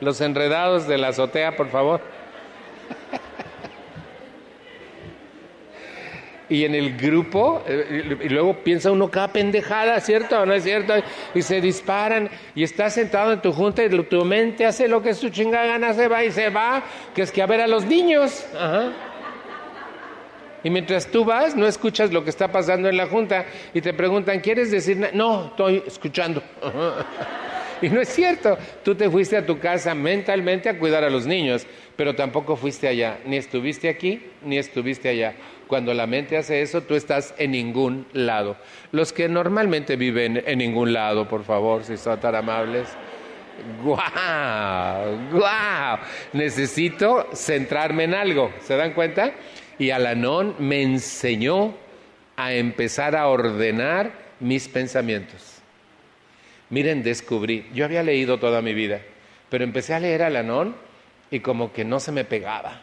Los 0.00 0.20
enredados 0.20 0.86
de 0.88 0.98
la 0.98 1.08
azotea, 1.08 1.56
por 1.56 1.68
favor. 1.68 2.00
Y 6.50 6.64
en 6.64 6.74
el 6.74 6.96
grupo, 6.96 7.62
eh, 7.66 8.18
y 8.22 8.28
luego 8.28 8.62
piensa 8.64 8.90
uno 8.90 9.08
cada 9.08 9.32
pendejada, 9.32 10.00
¿cierto 10.00 10.40
o 10.40 10.44
no 10.44 10.52
es 10.52 10.64
cierto? 10.64 10.94
Y 11.32 11.42
se 11.42 11.60
disparan, 11.60 12.28
y 12.54 12.64
estás 12.64 12.94
sentado 12.94 13.32
en 13.32 13.40
tu 13.40 13.52
junta 13.52 13.84
y 13.84 13.88
tu 13.88 14.24
mente 14.24 14.66
hace 14.66 14.88
lo 14.88 15.00
que 15.00 15.14
su 15.14 15.30
chingada 15.30 15.66
gana, 15.66 15.94
se 15.94 16.08
va 16.08 16.24
y 16.24 16.32
se 16.32 16.50
va, 16.50 16.82
que 17.14 17.22
es 17.22 17.30
que 17.30 17.40
a 17.40 17.46
ver 17.46 17.60
a 17.60 17.68
los 17.68 17.86
niños. 17.86 18.44
Y 20.62 20.70
mientras 20.70 21.06
tú 21.06 21.24
vas, 21.24 21.54
no 21.56 21.66
escuchas 21.66 22.12
lo 22.12 22.24
que 22.24 22.30
está 22.30 22.50
pasando 22.50 22.88
en 22.88 22.96
la 22.96 23.06
junta 23.06 23.46
y 23.72 23.80
te 23.80 23.94
preguntan, 23.94 24.40
¿quieres 24.40 24.70
decir 24.70 24.98
nada? 24.98 25.12
No, 25.14 25.46
estoy 25.46 25.82
escuchando. 25.86 26.42
Y 27.82 27.88
no 27.88 28.00
es 28.00 28.08
cierto, 28.08 28.58
tú 28.84 28.94
te 28.94 29.08
fuiste 29.08 29.36
a 29.36 29.46
tu 29.46 29.58
casa 29.58 29.94
mentalmente 29.94 30.68
a 30.68 30.78
cuidar 30.78 31.02
a 31.04 31.08
los 31.08 31.26
niños, 31.26 31.66
pero 32.00 32.14
tampoco 32.14 32.56
fuiste 32.56 32.88
allá, 32.88 33.18
ni 33.26 33.36
estuviste 33.36 33.86
aquí, 33.86 34.22
ni 34.42 34.56
estuviste 34.56 35.10
allá. 35.10 35.34
Cuando 35.66 35.92
la 35.92 36.06
mente 36.06 36.38
hace 36.38 36.62
eso, 36.62 36.80
tú 36.80 36.94
estás 36.94 37.34
en 37.36 37.50
ningún 37.50 38.06
lado. 38.14 38.56
Los 38.90 39.12
que 39.12 39.28
normalmente 39.28 39.96
viven 39.96 40.42
en 40.46 40.60
ningún 40.60 40.94
lado, 40.94 41.28
por 41.28 41.44
favor, 41.44 41.84
si 41.84 41.98
son 41.98 42.18
tan 42.18 42.36
amables. 42.36 42.88
¡Guau! 43.84 45.28
¡Guau! 45.30 45.98
Necesito 46.32 47.26
centrarme 47.34 48.04
en 48.04 48.14
algo. 48.14 48.50
¿Se 48.62 48.78
dan 48.78 48.94
cuenta? 48.94 49.32
Y 49.78 49.90
Alanón 49.90 50.54
me 50.58 50.80
enseñó 50.80 51.74
a 52.34 52.54
empezar 52.54 53.14
a 53.14 53.28
ordenar 53.28 54.10
mis 54.40 54.68
pensamientos. 54.68 55.60
Miren, 56.70 57.02
descubrí, 57.02 57.66
yo 57.74 57.84
había 57.84 58.02
leído 58.02 58.38
toda 58.38 58.62
mi 58.62 58.72
vida, 58.72 59.02
pero 59.50 59.64
empecé 59.64 59.92
a 59.92 60.00
leer 60.00 60.22
Alanón 60.22 60.88
y 61.30 61.40
como 61.40 61.72
que 61.72 61.84
no 61.84 62.00
se 62.00 62.12
me 62.12 62.24
pegaba. 62.24 62.80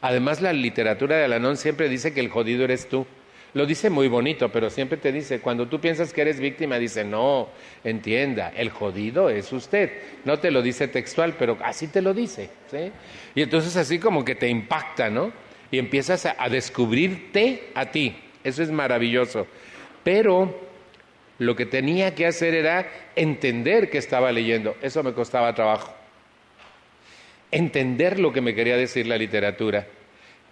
Además, 0.00 0.40
la 0.40 0.52
literatura 0.52 1.16
de 1.16 1.24
Alanón 1.24 1.56
siempre 1.56 1.88
dice 1.88 2.12
que 2.12 2.20
el 2.20 2.28
jodido 2.28 2.64
eres 2.64 2.88
tú. 2.88 3.06
Lo 3.54 3.64
dice 3.64 3.88
muy 3.88 4.08
bonito, 4.08 4.52
pero 4.52 4.68
siempre 4.68 4.98
te 4.98 5.10
dice, 5.10 5.40
cuando 5.40 5.66
tú 5.66 5.80
piensas 5.80 6.12
que 6.12 6.20
eres 6.20 6.38
víctima, 6.38 6.78
dice, 6.78 7.02
no, 7.02 7.48
entienda, 7.82 8.52
el 8.54 8.68
jodido 8.68 9.30
es 9.30 9.52
usted. 9.52 9.90
No 10.24 10.38
te 10.38 10.50
lo 10.50 10.60
dice 10.60 10.86
textual, 10.86 11.34
pero 11.38 11.56
así 11.64 11.88
te 11.88 12.02
lo 12.02 12.12
dice. 12.12 12.50
¿sí? 12.70 12.92
Y 13.34 13.42
entonces 13.42 13.74
así 13.76 13.98
como 13.98 14.24
que 14.24 14.34
te 14.34 14.48
impacta, 14.48 15.08
¿no? 15.08 15.32
Y 15.70 15.78
empiezas 15.78 16.26
a 16.26 16.48
descubrirte 16.48 17.70
a 17.74 17.86
ti. 17.86 18.16
Eso 18.44 18.62
es 18.62 18.70
maravilloso. 18.70 19.46
Pero 20.04 20.68
lo 21.38 21.56
que 21.56 21.66
tenía 21.66 22.14
que 22.14 22.26
hacer 22.26 22.54
era 22.54 22.86
entender 23.16 23.90
que 23.90 23.98
estaba 23.98 24.30
leyendo. 24.30 24.76
Eso 24.82 25.02
me 25.02 25.12
costaba 25.12 25.54
trabajo 25.54 25.97
entender 27.50 28.18
lo 28.18 28.32
que 28.32 28.40
me 28.40 28.54
quería 28.54 28.76
decir 28.76 29.06
la 29.06 29.16
literatura. 29.16 29.86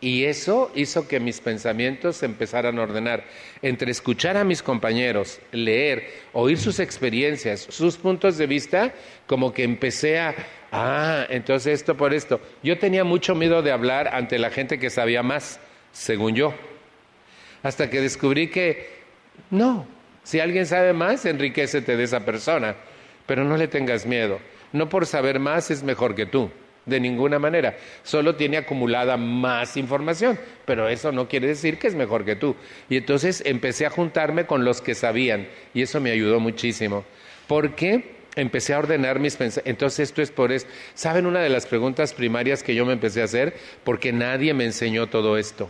Y 0.00 0.24
eso 0.24 0.70
hizo 0.74 1.08
que 1.08 1.20
mis 1.20 1.40
pensamientos 1.40 2.16
se 2.16 2.26
empezaran 2.26 2.78
a 2.78 2.82
ordenar. 2.82 3.24
Entre 3.62 3.90
escuchar 3.90 4.36
a 4.36 4.44
mis 4.44 4.62
compañeros, 4.62 5.40
leer, 5.52 6.06
oír 6.34 6.58
sus 6.58 6.80
experiencias, 6.80 7.66
sus 7.70 7.96
puntos 7.96 8.36
de 8.36 8.46
vista, 8.46 8.92
como 9.26 9.54
que 9.54 9.64
empecé 9.64 10.18
a, 10.18 10.34
ah, 10.70 11.26
entonces 11.30 11.80
esto 11.80 11.96
por 11.96 12.12
esto. 12.12 12.40
Yo 12.62 12.78
tenía 12.78 13.04
mucho 13.04 13.34
miedo 13.34 13.62
de 13.62 13.72
hablar 13.72 14.08
ante 14.14 14.38
la 14.38 14.50
gente 14.50 14.78
que 14.78 14.90
sabía 14.90 15.22
más, 15.22 15.60
según 15.92 16.34
yo. 16.34 16.54
Hasta 17.62 17.88
que 17.88 18.02
descubrí 18.02 18.48
que 18.48 18.90
no, 19.50 19.86
si 20.24 20.40
alguien 20.40 20.66
sabe 20.66 20.92
más, 20.92 21.24
enriquecete 21.24 21.96
de 21.96 22.04
esa 22.04 22.20
persona, 22.20 22.76
pero 23.24 23.44
no 23.44 23.56
le 23.56 23.66
tengas 23.66 24.04
miedo. 24.04 24.40
No 24.74 24.90
por 24.90 25.06
saber 25.06 25.40
más 25.40 25.70
es 25.70 25.82
mejor 25.82 26.14
que 26.14 26.26
tú 26.26 26.50
de 26.86 27.00
ninguna 27.00 27.38
manera. 27.38 27.76
Solo 28.04 28.36
tiene 28.36 28.56
acumulada 28.56 29.16
más 29.16 29.76
información, 29.76 30.38
pero 30.64 30.88
eso 30.88 31.12
no 31.12 31.28
quiere 31.28 31.48
decir 31.48 31.78
que 31.78 31.88
es 31.88 31.94
mejor 31.94 32.24
que 32.24 32.36
tú. 32.36 32.56
Y 32.88 32.96
entonces 32.96 33.42
empecé 33.44 33.84
a 33.84 33.90
juntarme 33.90 34.46
con 34.46 34.64
los 34.64 34.80
que 34.80 34.94
sabían 34.94 35.48
y 35.74 35.82
eso 35.82 36.00
me 36.00 36.12
ayudó 36.12 36.40
muchísimo. 36.40 37.04
Porque 37.48 38.16
empecé 38.36 38.74
a 38.74 38.78
ordenar 38.78 39.18
mis 39.18 39.36
pensamientos. 39.36 39.70
Entonces 39.70 40.08
esto 40.08 40.22
es 40.22 40.30
por 40.30 40.52
eso. 40.52 40.66
¿Saben 40.94 41.26
una 41.26 41.40
de 41.40 41.48
las 41.48 41.66
preguntas 41.66 42.14
primarias 42.14 42.62
que 42.62 42.74
yo 42.74 42.86
me 42.86 42.92
empecé 42.92 43.20
a 43.20 43.24
hacer? 43.24 43.54
Porque 43.84 44.12
nadie 44.12 44.54
me 44.54 44.64
enseñó 44.64 45.08
todo 45.08 45.36
esto. 45.36 45.68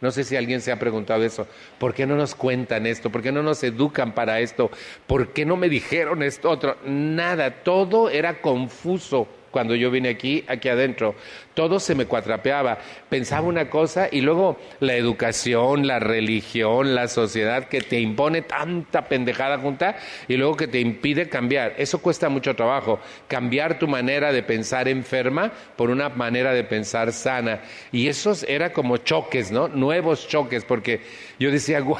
No 0.00 0.10
sé 0.10 0.24
si 0.24 0.34
alguien 0.34 0.60
se 0.60 0.72
ha 0.72 0.80
preguntado 0.80 1.22
eso. 1.24 1.46
¿Por 1.78 1.94
qué 1.94 2.06
no 2.06 2.16
nos 2.16 2.34
cuentan 2.34 2.86
esto? 2.86 3.10
¿Por 3.10 3.22
qué 3.22 3.30
no 3.30 3.42
nos 3.42 3.62
educan 3.62 4.14
para 4.14 4.40
esto? 4.40 4.70
¿Por 5.06 5.32
qué 5.32 5.44
no 5.44 5.56
me 5.56 5.68
dijeron 5.68 6.24
esto 6.24 6.50
otro? 6.50 6.76
Nada, 6.84 7.62
todo 7.62 8.10
era 8.10 8.40
confuso 8.40 9.28
cuando 9.52 9.76
yo 9.76 9.90
vine 9.90 10.08
aquí, 10.08 10.44
aquí 10.48 10.68
adentro. 10.68 11.14
Todo 11.54 11.78
se 11.78 11.94
me 11.94 12.06
cuatrapeaba. 12.06 12.78
Pensaba 13.08 13.46
una 13.46 13.70
cosa 13.70 14.08
y 14.10 14.22
luego 14.22 14.58
la 14.80 14.94
educación, 14.94 15.86
la 15.86 16.00
religión, 16.00 16.94
la 16.94 17.06
sociedad 17.06 17.68
que 17.68 17.82
te 17.82 18.00
impone 18.00 18.42
tanta 18.42 19.06
pendejada 19.06 19.58
junta 19.58 19.96
y 20.26 20.36
luego 20.36 20.56
que 20.56 20.66
te 20.66 20.80
impide 20.80 21.28
cambiar. 21.28 21.74
Eso 21.76 22.00
cuesta 22.00 22.28
mucho 22.28 22.56
trabajo. 22.56 22.98
Cambiar 23.28 23.78
tu 23.78 23.86
manera 23.86 24.32
de 24.32 24.42
pensar 24.42 24.88
enferma 24.88 25.52
por 25.76 25.90
una 25.90 26.08
manera 26.08 26.52
de 26.52 26.64
pensar 26.64 27.12
sana. 27.12 27.60
Y 27.92 28.08
esos 28.08 28.42
era 28.44 28.72
como 28.72 28.96
choques, 28.96 29.52
¿no? 29.52 29.68
Nuevos 29.68 30.26
choques, 30.26 30.64
porque 30.64 31.02
yo 31.38 31.50
decía, 31.50 31.80
wow, 31.82 31.98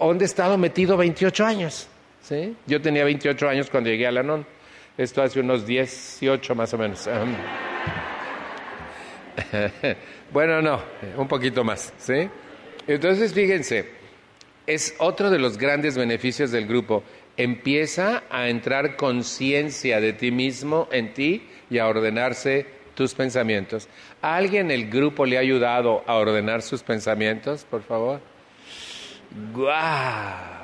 ¿dónde 0.00 0.24
he 0.24 0.26
estado 0.26 0.56
metido 0.56 0.96
28 0.96 1.44
años? 1.44 1.88
¿Sí? 2.22 2.56
Yo 2.66 2.80
tenía 2.80 3.04
28 3.04 3.48
años 3.48 3.70
cuando 3.70 3.90
llegué 3.90 4.06
a 4.06 4.12
la 4.12 4.22
NON. 4.22 4.57
Esto 4.98 5.22
hace 5.22 5.38
unos 5.38 5.64
18 5.64 6.56
más 6.56 6.74
o 6.74 6.78
menos. 6.78 7.08
bueno, 10.32 10.60
no, 10.60 10.82
un 11.16 11.28
poquito 11.28 11.62
más, 11.62 11.94
¿sí? 11.98 12.28
Entonces, 12.88 13.32
fíjense, 13.32 13.88
es 14.66 14.96
otro 14.98 15.30
de 15.30 15.38
los 15.38 15.56
grandes 15.56 15.96
beneficios 15.96 16.50
del 16.50 16.66
grupo. 16.66 17.04
Empieza 17.36 18.24
a 18.28 18.48
entrar 18.48 18.96
conciencia 18.96 20.00
de 20.00 20.14
ti 20.14 20.32
mismo 20.32 20.88
en 20.90 21.14
ti 21.14 21.46
y 21.70 21.78
a 21.78 21.86
ordenarse 21.86 22.66
tus 22.96 23.14
pensamientos. 23.14 23.88
¿A 24.20 24.34
alguien 24.34 24.72
el 24.72 24.90
grupo 24.90 25.24
le 25.24 25.36
ha 25.36 25.40
ayudado 25.40 26.02
a 26.08 26.16
ordenar 26.16 26.62
sus 26.62 26.82
pensamientos, 26.82 27.64
por 27.64 27.84
favor? 27.84 28.20
¡Guau! 29.54 30.57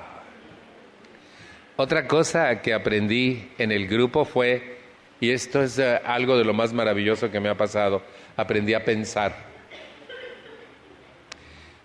Otra 1.76 2.06
cosa 2.06 2.62
que 2.62 2.72
aprendí 2.72 3.50
en 3.58 3.72
el 3.72 3.88
grupo 3.88 4.24
fue, 4.24 4.76
y 5.18 5.30
esto 5.30 5.60
es 5.60 5.76
eh, 5.80 6.00
algo 6.04 6.38
de 6.38 6.44
lo 6.44 6.54
más 6.54 6.72
maravilloso 6.72 7.32
que 7.32 7.40
me 7.40 7.48
ha 7.48 7.56
pasado, 7.56 8.00
aprendí 8.36 8.74
a 8.74 8.84
pensar. 8.84 9.34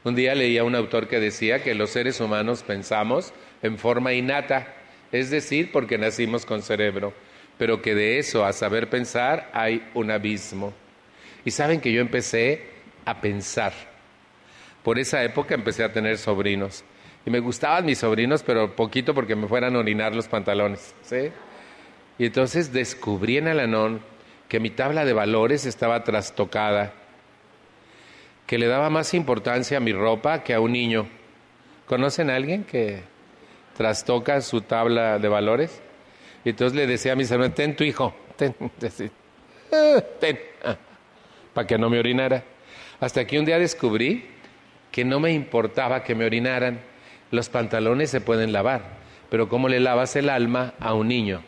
Un 0.04 0.14
día 0.14 0.36
leía 0.36 0.62
a 0.62 0.64
un 0.64 0.76
autor 0.76 1.08
que 1.08 1.20
decía 1.20 1.64
que 1.64 1.74
los 1.74 1.90
seres 1.90 2.20
humanos 2.20 2.62
pensamos 2.62 3.34
en 3.64 3.80
forma 3.80 4.14
innata, 4.14 4.76
es 5.12 5.32
decir, 5.32 5.72
porque 5.72 5.98
nacimos 5.98 6.46
con 6.46 6.62
cerebro, 6.62 7.12
pero 7.58 7.82
que 7.82 7.96
de 7.96 8.20
eso 8.20 8.46
a 8.46 8.54
saber 8.54 8.92
pensar 8.92 9.50
hay 9.54 9.90
un 9.96 10.12
abismo. 10.12 10.72
Y 11.44 11.50
saben 11.50 11.82
que 11.82 11.92
yo 11.92 12.00
empecé 12.00 12.62
a 13.06 13.20
pensar. 13.22 13.74
Por 14.84 15.00
esa 15.00 15.24
época 15.24 15.56
empecé 15.56 15.84
a 15.84 15.92
tener 15.92 16.20
sobrinos 16.20 16.84
me 17.30 17.40
gustaban 17.40 17.86
mis 17.86 18.00
sobrinos, 18.00 18.44
pero 18.44 18.76
poquito 18.76 19.14
porque 19.14 19.36
me 19.36 19.48
fueran 19.48 19.76
a 19.76 19.80
orinar 19.80 20.16
los 20.16 20.28
pantalones. 20.28 20.94
¿sí? 21.04 21.32
Y 22.18 22.26
entonces 22.26 22.74
descubrí 22.74 23.38
en 23.38 23.48
Alanón 23.48 24.02
que 24.48 24.60
mi 24.60 24.72
tabla 24.72 25.06
de 25.06 25.14
valores 25.14 25.66
estaba 25.66 26.04
trastocada, 26.04 26.94
que 28.46 28.58
le 28.58 28.68
daba 28.68 28.90
más 28.90 29.14
importancia 29.14 29.78
a 29.78 29.80
mi 29.80 29.94
ropa 29.94 30.44
que 30.44 30.54
a 30.54 30.60
un 30.60 30.74
niño. 30.74 31.08
¿Conocen 31.86 32.30
a 32.30 32.36
alguien 32.36 32.64
que 32.64 33.02
trastoca 33.78 34.42
su 34.42 34.62
tabla 34.62 35.20
de 35.20 35.28
valores? 35.28 35.82
Y 36.44 36.50
entonces 36.50 36.76
le 36.76 36.88
decía 36.88 37.14
a 37.14 37.16
mis 37.16 37.30
hermanos, 37.32 37.56
ten 37.56 37.76
tu 37.76 37.84
hijo, 37.84 38.16
ten, 38.36 38.56
ten, 40.20 40.40
ah, 40.66 40.78
para 41.54 41.68
que 41.68 41.78
no 41.78 41.90
me 41.90 42.00
orinara. 42.00 42.44
Hasta 43.00 43.26
que 43.26 43.40
un 43.40 43.46
día 43.46 43.60
descubrí 43.60 44.26
que 44.92 45.06
no 45.06 45.20
me 45.20 45.32
importaba 45.32 46.04
que 46.04 46.16
me 46.16 46.26
orinaran, 46.26 46.80
los 47.32 47.50
pantalones 47.50 48.10
se 48.10 48.22
pueden 48.22 48.52
lavar, 48.52 48.98
pero 49.30 49.50
¿cómo 49.50 49.70
le 49.70 49.80
lavas 49.80 50.16
el 50.16 50.30
alma 50.30 50.74
a 50.80 50.94
un 50.94 51.08
niño? 51.08 51.44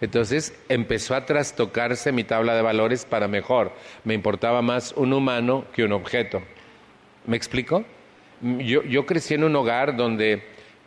Entonces 0.00 0.54
empezó 0.68 1.14
a 1.14 1.26
trastocarse 1.26 2.12
mi 2.12 2.24
tabla 2.24 2.54
de 2.54 2.62
valores 2.62 3.04
para 3.04 3.26
mejor. 3.26 3.72
Me 4.04 4.14
importaba 4.14 4.62
más 4.62 4.92
un 4.92 5.12
humano 5.12 5.64
que 5.74 5.82
un 5.82 5.92
objeto. 5.92 6.42
¿Me 7.26 7.36
explico? 7.36 7.84
Yo, 8.40 8.84
yo 8.84 9.06
crecí 9.06 9.34
en 9.34 9.42
un 9.42 9.56
hogar 9.56 9.96
donde 9.96 10.44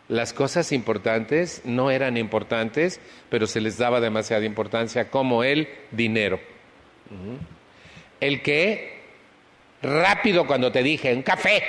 las 0.08 0.34
cosas 0.34 0.72
importantes 0.72 1.62
no 1.66 1.92
eran 1.92 2.18
importantes, 2.18 3.00
pero 3.30 3.48
se 3.48 3.62
les 3.62 3.78
daba 3.78 4.00
demasiada 4.00 4.46
importancia, 4.46 5.10
como 5.10 5.44
el 5.44 5.68
dinero. 5.92 6.40
El 8.20 8.42
que 8.42 9.02
rápido 9.82 10.46
cuando 10.46 10.72
te 10.72 10.84
dije, 10.84 11.14
un 11.14 11.22
café. 11.22 11.64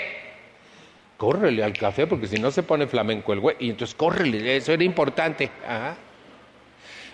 Córrele 1.22 1.62
al 1.62 1.72
café 1.72 2.08
porque 2.08 2.26
si 2.26 2.40
no 2.40 2.50
se 2.50 2.64
pone 2.64 2.88
flamenco 2.88 3.32
el 3.32 3.38
güey. 3.38 3.54
Y 3.60 3.70
entonces 3.70 3.94
córrele, 3.94 4.56
eso 4.56 4.72
era 4.72 4.82
importante. 4.82 5.52
Ajá. 5.64 5.94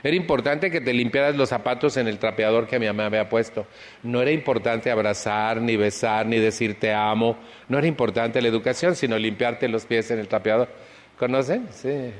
Era 0.02 0.16
importante 0.16 0.70
que 0.70 0.80
te 0.80 0.94
limpiaras 0.94 1.36
los 1.36 1.50
zapatos 1.50 1.98
en 1.98 2.08
el 2.08 2.18
trapeador 2.18 2.66
que 2.66 2.78
mi 2.78 2.86
mamá 2.86 3.04
había 3.04 3.28
puesto. 3.28 3.66
No 4.02 4.22
era 4.22 4.30
importante 4.30 4.90
abrazar, 4.90 5.60
ni 5.60 5.76
besar, 5.76 6.24
ni 6.24 6.38
decir 6.38 6.80
te 6.80 6.90
amo. 6.90 7.36
No 7.68 7.76
era 7.76 7.86
importante 7.86 8.40
la 8.40 8.48
educación, 8.48 8.96
sino 8.96 9.18
limpiarte 9.18 9.68
los 9.68 9.84
pies 9.84 10.10
en 10.10 10.20
el 10.20 10.26
trapeador. 10.26 10.70
¿Conocen? 11.18 11.68
Sí. 11.70 12.10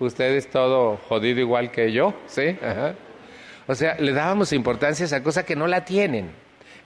Ustedes 0.00 0.50
todo 0.50 0.96
jodido 1.08 1.38
igual 1.38 1.70
que 1.70 1.92
yo, 1.92 2.14
¿sí? 2.26 2.58
Ajá. 2.60 2.96
O 3.68 3.76
sea, 3.76 3.94
le 4.00 4.10
dábamos 4.10 4.52
importancia 4.52 5.04
a 5.04 5.06
esa 5.06 5.22
cosa 5.22 5.44
que 5.44 5.54
no 5.54 5.68
la 5.68 5.84
tienen. 5.84 6.32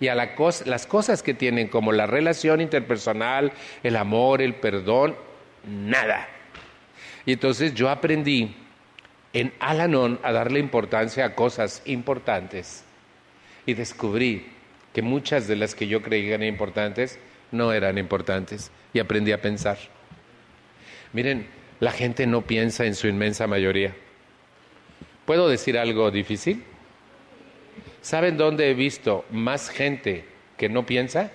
Y 0.01 0.09
a 0.09 0.15
la 0.15 0.31
las 0.65 0.87
cosas 0.87 1.23
que 1.23 1.35
tienen, 1.35 1.69
como 1.69 1.93
la 1.93 2.07
relación 2.07 2.61
interpersonal, 2.61 3.53
el 3.83 3.97
amor, 3.97 4.41
el 4.43 4.55
perdón, 4.55 5.17
nada. 5.67 6.29
Y 7.27 7.33
entonces 7.33 7.75
yo 7.75 7.91
aprendí 7.91 8.55
en 9.33 9.53
Alanon 9.59 10.19
a 10.23 10.33
darle 10.33 10.61
importancia 10.61 11.25
a 11.25 11.35
cosas 11.35 11.83
importantes. 11.85 12.85
Y 13.67 13.75
descubrí 13.75 14.47
que 14.95 15.03
muchas 15.03 15.47
de 15.47 15.57
las 15.57 15.75
que 15.75 15.89
yo 15.89 16.01
creía 16.01 16.37
eran 16.37 16.47
importantes 16.47 17.19
no 17.51 17.73
eran 17.73 17.99
importantes. 17.99 18.71
Y 18.93 19.01
aprendí 19.01 19.33
a 19.33 19.43
pensar. 19.43 19.79
Miren, 21.13 21.47
la 21.81 21.93
gente 21.93 22.27
no 22.27 22.43
piensa 22.43 22.85
en 22.85 22.95
su 22.95 23.09
inmensa 23.09 23.47
mayoría. 23.47 23.95
¿Puedo 25.25 25.49
decir 25.49 25.79
algo 25.79 26.11
difícil? 26.11 26.65
¿Saben 28.01 28.37
dónde 28.37 28.71
he 28.71 28.75
visto 28.75 29.25
más 29.31 29.71
gente 29.71 30.25
que 30.57 30.69
no 30.69 30.87
piensa? 30.87 31.31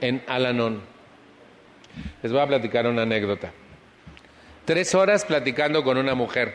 En 0.00 0.22
Alanon. 0.26 0.82
Les 2.22 2.32
voy 2.32 2.40
a 2.40 2.46
platicar 2.46 2.86
una 2.86 3.02
anécdota. 3.02 3.52
Tres 4.64 4.94
horas 4.94 5.24
platicando 5.24 5.82
con 5.82 5.98
una 5.98 6.14
mujer. 6.14 6.54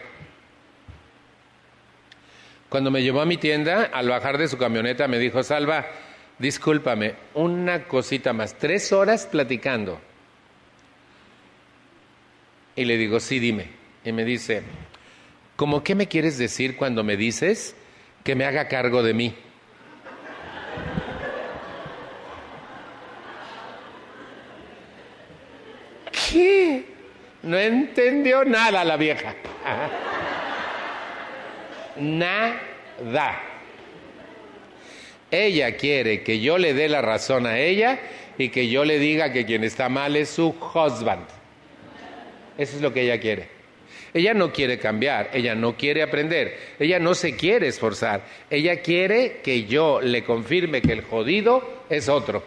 Cuando 2.70 2.92
me 2.92 3.02
llevó 3.02 3.22
a 3.22 3.26
mi 3.26 3.38
tienda, 3.38 3.84
al 3.94 4.10
bajar 4.10 4.38
de 4.38 4.48
su 4.48 4.58
camioneta, 4.58 5.08
me 5.08 5.20
dijo, 5.20 5.42
Salva, 5.44 5.86
discúlpame, 6.38 7.16
una 7.34 7.84
cosita 7.86 8.34
más. 8.34 8.56
Tres 8.58 8.92
horas 8.92 9.26
platicando. 9.26 10.00
Y 12.76 12.86
le 12.86 12.98
digo, 12.98 13.20
sí, 13.20 13.40
dime. 13.40 13.68
Y 14.04 14.12
me 14.12 14.24
dice, 14.24 14.64
¿cómo 15.58 15.84
qué 15.84 15.96
me 15.96 16.08
quieres 16.08 16.38
decir 16.38 16.78
cuando 16.78 17.04
me 17.04 17.18
dices 17.18 17.76
que 18.24 18.36
me 18.36 18.46
haga 18.46 18.70
cargo 18.70 19.04
de 19.04 19.14
mí? 19.14 19.36
¿Qué? 26.32 26.86
No 27.44 27.58
entendió 27.58 28.46
nada 28.46 28.86
la 28.86 28.96
vieja. 28.96 29.36
Nada. 31.98 33.42
Ella 35.32 35.76
quiere 35.76 36.24
que 36.24 36.40
yo 36.40 36.58
le 36.58 36.74
dé 36.74 36.88
la 36.88 37.02
razón 37.02 37.46
a 37.48 37.58
ella 37.60 38.00
y 38.38 38.50
que 38.50 38.70
yo 38.70 38.86
le 38.86 39.00
diga 39.00 39.34
que 39.34 39.46
quien 39.46 39.64
está 39.64 39.90
mal 39.90 40.16
es 40.16 40.30
su 40.30 40.50
husband. 40.50 41.26
Eso 42.58 42.76
es 42.76 42.82
lo 42.82 42.94
que 42.94 43.02
ella 43.02 43.20
quiere. 43.20 43.57
Ella 44.14 44.34
no 44.34 44.52
quiere 44.52 44.80
cambiar, 44.80 45.30
ella 45.34 45.56
no 45.56 45.76
quiere 45.76 46.02
aprender, 46.04 46.58
ella 46.80 47.00
no 47.00 47.14
se 47.14 47.36
quiere 47.36 47.68
esforzar, 47.68 48.24
ella 48.50 48.82
quiere 48.82 49.42
que 49.44 49.66
yo 49.66 50.02
le 50.02 50.24
confirme 50.24 50.82
que 50.82 50.94
el 50.94 51.02
jodido 51.02 51.84
es 51.90 52.10
otro. 52.10 52.44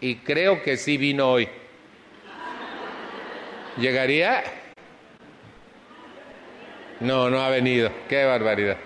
Y 0.00 0.16
creo 0.16 0.62
que 0.62 0.76
sí 0.76 0.96
vino 0.96 1.30
hoy. 1.30 1.48
¿Llegaría? 3.78 4.44
No, 7.00 7.28
no 7.28 7.40
ha 7.40 7.50
venido. 7.50 7.90
Qué 8.08 8.24
barbaridad. 8.24 8.76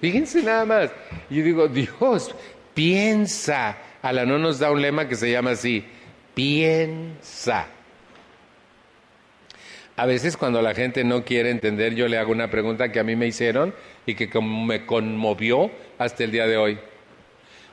Fíjense 0.00 0.42
nada 0.42 0.64
más. 0.64 0.90
Yo 1.30 1.42
digo, 1.42 1.68
Dios, 1.68 2.34
piensa. 2.74 3.78
la 4.02 4.24
no 4.26 4.38
nos 4.38 4.58
da 4.58 4.70
un 4.70 4.82
lema 4.82 5.08
que 5.08 5.16
se 5.16 5.30
llama 5.30 5.52
así. 5.52 5.84
Piensa. 6.34 7.66
A 9.96 10.04
veces 10.04 10.36
cuando 10.36 10.60
la 10.60 10.74
gente 10.74 11.04
no 11.04 11.24
quiere 11.24 11.50
entender, 11.50 11.94
yo 11.94 12.06
le 12.06 12.18
hago 12.18 12.30
una 12.30 12.50
pregunta 12.50 12.92
que 12.92 13.00
a 13.00 13.02
mí 13.02 13.16
me 13.16 13.26
hicieron 13.26 13.74
y 14.04 14.14
que 14.14 14.28
me 14.40 14.84
conmovió 14.84 15.70
hasta 15.96 16.24
el 16.24 16.32
día 16.32 16.46
de 16.46 16.58
hoy. 16.58 16.78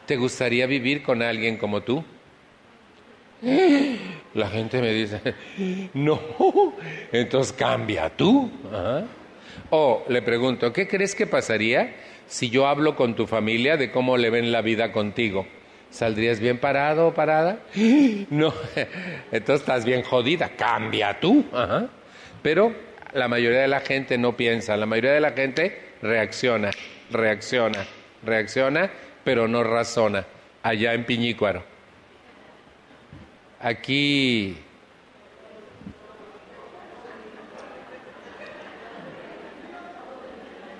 ¿Te 0.05 0.15
gustaría 0.15 0.65
vivir 0.65 1.03
con 1.03 1.21
alguien 1.21 1.57
como 1.57 1.81
tú? 1.81 2.03
La 4.33 4.47
gente 4.49 4.81
me 4.81 4.93
dice, 4.93 5.19
no, 5.93 6.19
entonces 7.11 7.53
cambia 7.53 8.09
tú. 8.09 8.49
O 9.69 10.05
le 10.07 10.21
pregunto, 10.21 10.71
¿qué 10.71 10.87
crees 10.87 11.15
que 11.15 11.27
pasaría 11.27 11.93
si 12.25 12.49
yo 12.49 12.67
hablo 12.67 12.95
con 12.95 13.15
tu 13.15 13.27
familia 13.27 13.75
de 13.75 13.91
cómo 13.91 14.17
le 14.17 14.29
ven 14.29 14.51
la 14.51 14.61
vida 14.61 14.93
contigo? 14.93 15.45
¿Saldrías 15.91 16.39
bien 16.39 16.57
parado 16.57 17.07
o 17.09 17.13
parada? 17.13 17.59
No, 18.29 18.53
entonces 19.31 19.59
estás 19.59 19.83
bien 19.83 20.03
jodida, 20.03 20.49
cambia 20.55 21.19
tú. 21.19 21.45
Pero 22.43 22.75
la 23.13 23.27
mayoría 23.27 23.61
de 23.61 23.67
la 23.67 23.79
gente 23.79 24.17
no 24.17 24.37
piensa, 24.37 24.77
la 24.77 24.85
mayoría 24.85 25.13
de 25.13 25.21
la 25.21 25.31
gente 25.31 25.79
reacciona, 26.01 26.71
reacciona, 27.09 27.85
reacciona, 28.23 28.91
pero 29.23 29.47
no 29.47 29.63
razona, 29.63 30.25
allá 30.61 30.93
en 30.93 31.05
Piñícuaro. 31.05 31.63
Aquí 33.61 34.57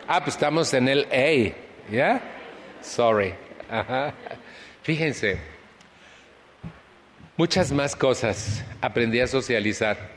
Ah, 0.05 0.19
pues 0.21 0.35
estamos 0.35 0.73
en 0.73 0.89
el 0.89 1.07
A, 1.11 1.91
¿ya? 1.91 2.21
Sorry. 2.81 3.33
Fíjense, 4.83 5.37
muchas 7.37 7.71
más 7.71 7.95
cosas 7.95 8.63
aprendí 8.81 9.21
a 9.21 9.27
socializar 9.27 10.12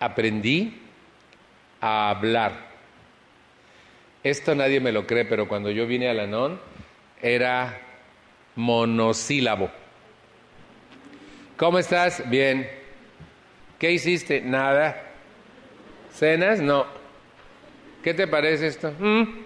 aprendí 0.00 0.82
a 1.80 2.10
hablar. 2.10 2.66
Esto 4.22 4.54
nadie 4.54 4.80
me 4.80 4.92
lo 4.92 5.06
cree, 5.06 5.24
pero 5.24 5.46
cuando 5.46 5.70
yo 5.70 5.86
vine 5.86 6.08
a 6.08 6.14
Lanón 6.14 6.60
era 7.22 7.80
monosílabo. 8.56 9.70
¿Cómo 11.56 11.78
estás? 11.78 12.28
Bien. 12.28 12.68
¿Qué 13.78 13.92
hiciste? 13.92 14.40
Nada. 14.40 15.02
¿Cenas? 16.12 16.60
No. 16.60 16.86
¿Qué 18.02 18.14
te 18.14 18.26
parece 18.26 18.66
esto? 18.66 18.92
Mm. 18.98 19.44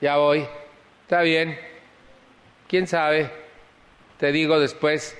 Ya 0.00 0.16
voy. 0.16 0.46
Está 1.02 1.22
bien. 1.22 1.58
¿Quién 2.68 2.86
sabe? 2.86 3.30
Te 4.18 4.32
digo 4.32 4.60
después. 4.60 5.18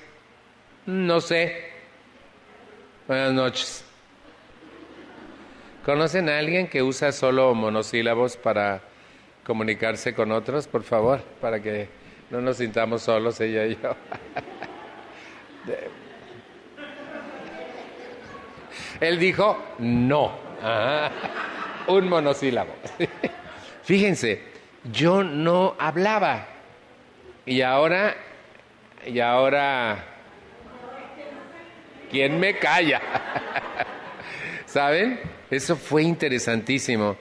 No 0.86 1.20
sé. 1.20 1.70
Buenas 3.06 3.32
noches. 3.32 3.89
¿Conocen 5.84 6.28
a 6.28 6.38
alguien 6.38 6.68
que 6.68 6.82
usa 6.82 7.10
solo 7.10 7.54
monosílabos 7.54 8.36
para 8.36 8.82
comunicarse 9.44 10.14
con 10.14 10.30
otros, 10.30 10.68
por 10.68 10.82
favor? 10.82 11.22
Para 11.40 11.60
que 11.60 11.88
no 12.28 12.42
nos 12.42 12.58
sintamos 12.58 13.00
solos, 13.00 13.40
ella 13.40 13.64
y 13.64 13.78
yo. 13.82 13.96
Él 19.00 19.18
dijo 19.18 19.56
no. 19.78 20.38
Un 21.86 22.08
monosílabo. 22.10 22.74
Fíjense, 23.82 24.42
yo 24.92 25.24
no 25.24 25.76
hablaba. 25.78 26.46
Y 27.46 27.62
ahora, 27.62 28.14
y 29.06 29.18
ahora, 29.18 30.04
¿quién 32.10 32.38
me 32.38 32.58
calla? 32.58 33.00
¿Saben? 34.70 35.18
Eso 35.50 35.74
fue 35.74 36.04
interesantísimo. 36.04 37.16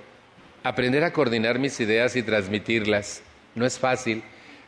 Aprender 0.64 1.04
a 1.04 1.12
coordinar 1.12 1.58
mis 1.58 1.80
ideas 1.80 2.16
y 2.16 2.22
transmitirlas. 2.22 3.24
No 3.56 3.66
es 3.66 3.80
fácil. 3.80 4.22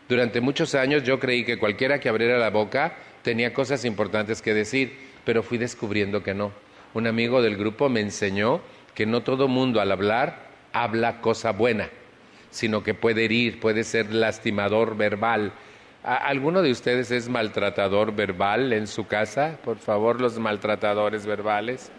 Durante 0.10 0.42
muchos 0.42 0.74
años 0.74 1.04
yo 1.04 1.20
creí 1.20 1.46
que 1.46 1.60
cualquiera 1.60 2.00
que 2.00 2.10
abriera 2.10 2.40
la 2.40 2.50
boca 2.50 2.96
tenía 3.22 3.54
cosas 3.54 3.86
importantes 3.86 4.42
que 4.42 4.56
decir, 4.56 4.98
pero 5.26 5.44
fui 5.44 5.60
descubriendo 5.60 6.24
que 6.24 6.34
no. 6.34 6.54
Un 6.96 7.06
amigo 7.06 7.44
del 7.44 7.56
grupo 7.56 7.88
me 7.88 8.00
enseñó 8.00 8.62
que 8.96 9.06
no 9.06 9.22
todo 9.22 9.48
mundo 9.48 9.80
al 9.80 9.92
hablar 9.92 10.48
habla 10.74 11.22
cosa 11.22 11.52
buena, 11.52 11.88
sino 12.50 12.82
que 12.82 12.96
puede 12.96 13.26
herir, 13.26 13.60
puede 13.60 13.84
ser 13.84 14.12
lastimador 14.12 14.98
verbal. 14.98 15.54
¿Alguno 16.02 16.64
de 16.64 16.72
ustedes 16.72 17.12
es 17.12 17.30
maltratador 17.30 18.16
verbal 18.16 18.74
en 18.74 18.88
su 18.88 19.06
casa? 19.06 19.60
Por 19.64 19.78
favor, 19.78 20.20
los 20.20 20.40
maltratadores 20.40 21.28
verbales. 21.28 21.92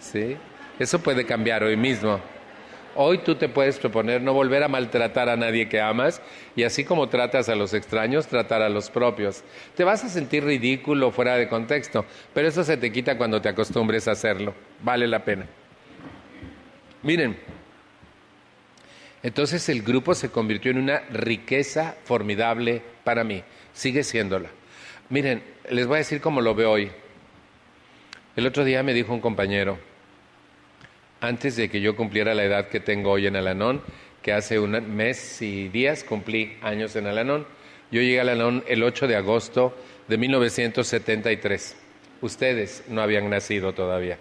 ¿Sí? 0.00 0.36
Eso 0.78 0.98
puede 0.98 1.24
cambiar 1.26 1.62
hoy 1.62 1.76
mismo. 1.76 2.20
Hoy 2.96 3.18
tú 3.18 3.36
te 3.36 3.48
puedes 3.48 3.78
proponer 3.78 4.20
no 4.20 4.32
volver 4.32 4.64
a 4.64 4.68
maltratar 4.68 5.28
a 5.28 5.36
nadie 5.36 5.68
que 5.68 5.80
amas 5.80 6.20
y 6.56 6.64
así 6.64 6.84
como 6.84 7.08
tratas 7.08 7.48
a 7.48 7.54
los 7.54 7.72
extraños, 7.72 8.26
tratar 8.26 8.62
a 8.62 8.68
los 8.68 8.90
propios. 8.90 9.44
Te 9.76 9.84
vas 9.84 10.02
a 10.02 10.08
sentir 10.08 10.44
ridículo 10.44 11.12
fuera 11.12 11.36
de 11.36 11.48
contexto, 11.48 12.04
pero 12.34 12.48
eso 12.48 12.64
se 12.64 12.76
te 12.76 12.90
quita 12.90 13.16
cuando 13.16 13.40
te 13.40 13.48
acostumbres 13.48 14.08
a 14.08 14.12
hacerlo. 14.12 14.54
Vale 14.82 15.06
la 15.06 15.24
pena. 15.24 15.46
Miren, 17.02 17.38
entonces 19.22 19.68
el 19.68 19.82
grupo 19.82 20.14
se 20.14 20.30
convirtió 20.30 20.72
en 20.72 20.78
una 20.78 21.00
riqueza 21.10 21.94
formidable 22.04 22.82
para 23.04 23.22
mí. 23.22 23.44
Sigue 23.72 24.02
siéndola. 24.02 24.48
Miren, 25.10 25.42
les 25.70 25.86
voy 25.86 25.96
a 25.96 25.98
decir 25.98 26.20
cómo 26.20 26.40
lo 26.40 26.54
veo 26.54 26.72
hoy. 26.72 26.90
El 28.34 28.46
otro 28.46 28.64
día 28.64 28.82
me 28.82 28.94
dijo 28.94 29.12
un 29.12 29.20
compañero, 29.20 29.78
antes 31.20 31.56
de 31.56 31.68
que 31.68 31.80
yo 31.80 31.96
cumpliera 31.96 32.34
la 32.34 32.44
edad 32.44 32.68
que 32.68 32.80
tengo 32.80 33.10
hoy 33.10 33.26
en 33.26 33.36
Alanón, 33.36 33.82
que 34.22 34.32
hace 34.32 34.58
un 34.58 34.72
mes 34.94 35.40
y 35.42 35.68
días 35.68 36.04
cumplí 36.04 36.56
años 36.62 36.96
en 36.96 37.06
Alanón, 37.06 37.46
yo 37.90 38.00
llegué 38.00 38.18
a 38.18 38.22
Alanón 38.22 38.64
el 38.68 38.82
8 38.82 39.08
de 39.08 39.16
agosto 39.16 39.76
de 40.08 40.18
1973. 40.18 41.76
Ustedes 42.20 42.84
no 42.88 43.02
habían 43.02 43.28
nacido 43.30 43.72
todavía. 43.72 44.18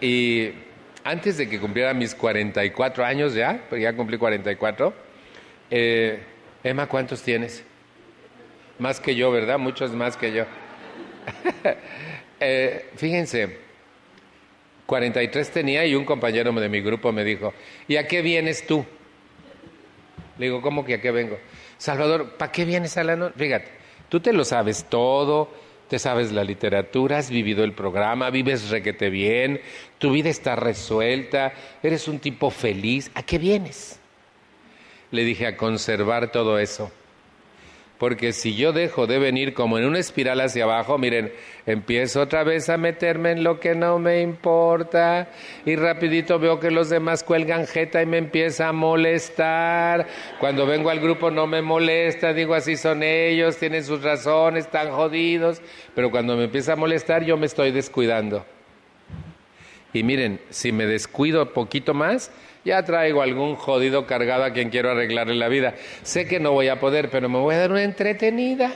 Y 0.00 0.50
antes 1.04 1.38
de 1.38 1.48
que 1.48 1.58
cumpliera 1.58 1.94
mis 1.94 2.14
44 2.14 3.04
años 3.04 3.34
ya, 3.34 3.64
porque 3.68 3.82
ya 3.82 3.94
cumplí 3.94 4.18
44, 4.18 4.92
eh, 5.70 6.20
Emma, 6.62 6.86
¿cuántos 6.86 7.22
tienes? 7.22 7.64
Más 8.78 9.00
que 9.00 9.14
yo, 9.14 9.30
¿verdad? 9.32 9.58
Muchos 9.58 9.92
más 9.92 10.16
que 10.16 10.32
yo. 10.32 10.44
eh, 12.40 12.90
fíjense, 12.96 13.58
43 14.92 15.50
tenía 15.50 15.86
y 15.86 15.94
un 15.94 16.04
compañero 16.04 16.52
de 16.52 16.68
mi 16.68 16.82
grupo 16.82 17.12
me 17.12 17.24
dijo, 17.24 17.54
¿y 17.88 17.96
a 17.96 18.06
qué 18.06 18.20
vienes 18.20 18.66
tú? 18.66 18.84
Le 20.36 20.44
digo, 20.44 20.60
¿cómo 20.60 20.84
que 20.84 20.92
a 20.92 21.00
qué 21.00 21.10
vengo? 21.10 21.38
Salvador, 21.78 22.36
¿para 22.36 22.52
qué 22.52 22.66
vienes 22.66 22.98
a 22.98 23.02
la 23.02 23.16
noche? 23.16 23.32
Fíjate, 23.38 23.70
tú 24.10 24.20
te 24.20 24.34
lo 24.34 24.44
sabes 24.44 24.84
todo, 24.90 25.48
te 25.88 25.98
sabes 25.98 26.30
la 26.30 26.44
literatura, 26.44 27.16
has 27.16 27.30
vivido 27.30 27.64
el 27.64 27.72
programa, 27.72 28.28
vives 28.28 28.68
requete 28.68 29.08
bien, 29.08 29.62
tu 29.96 30.12
vida 30.12 30.28
está 30.28 30.56
resuelta, 30.56 31.54
eres 31.82 32.06
un 32.06 32.18
tipo 32.18 32.50
feliz, 32.50 33.10
¿a 33.14 33.22
qué 33.22 33.38
vienes? 33.38 33.98
Le 35.10 35.24
dije, 35.24 35.46
a 35.46 35.56
conservar 35.56 36.32
todo 36.32 36.58
eso 36.58 36.92
porque 38.02 38.32
si 38.32 38.56
yo 38.56 38.72
dejo 38.72 39.06
de 39.06 39.20
venir 39.20 39.54
como 39.54 39.78
en 39.78 39.84
una 39.84 40.00
espiral 40.00 40.40
hacia 40.40 40.64
abajo, 40.64 40.98
miren, 40.98 41.32
empiezo 41.66 42.20
otra 42.20 42.42
vez 42.42 42.68
a 42.68 42.76
meterme 42.76 43.30
en 43.30 43.44
lo 43.44 43.60
que 43.60 43.76
no 43.76 44.00
me 44.00 44.22
importa 44.22 45.28
y 45.64 45.76
rapidito 45.76 46.40
veo 46.40 46.58
que 46.58 46.72
los 46.72 46.90
demás 46.90 47.22
cuelgan 47.22 47.64
jeta 47.64 48.02
y 48.02 48.06
me 48.06 48.18
empieza 48.18 48.66
a 48.66 48.72
molestar. 48.72 50.08
Cuando 50.40 50.66
vengo 50.66 50.90
al 50.90 50.98
grupo 50.98 51.30
no 51.30 51.46
me 51.46 51.62
molesta, 51.62 52.32
digo 52.32 52.54
así 52.54 52.76
son 52.76 53.04
ellos, 53.04 53.58
tienen 53.58 53.84
sus 53.84 54.02
razones, 54.02 54.64
están 54.64 54.90
jodidos, 54.90 55.62
pero 55.94 56.10
cuando 56.10 56.36
me 56.36 56.46
empieza 56.46 56.72
a 56.72 56.76
molestar 56.76 57.24
yo 57.24 57.36
me 57.36 57.46
estoy 57.46 57.70
descuidando. 57.70 58.44
Y 59.92 60.02
miren, 60.02 60.40
si 60.50 60.72
me 60.72 60.86
descuido 60.86 61.52
poquito 61.52 61.94
más, 61.94 62.32
ya 62.64 62.82
traigo 62.84 63.22
algún 63.22 63.56
jodido 63.56 64.06
cargado 64.06 64.44
a 64.44 64.52
quien 64.52 64.70
quiero 64.70 64.90
arreglarle 64.90 65.34
la 65.34 65.48
vida. 65.48 65.74
Sé 66.02 66.26
que 66.26 66.38
no 66.38 66.52
voy 66.52 66.68
a 66.68 66.78
poder, 66.78 67.08
pero 67.10 67.28
me 67.28 67.38
voy 67.38 67.54
a 67.54 67.58
dar 67.58 67.70
una 67.72 67.82
entretenida. 67.82 68.72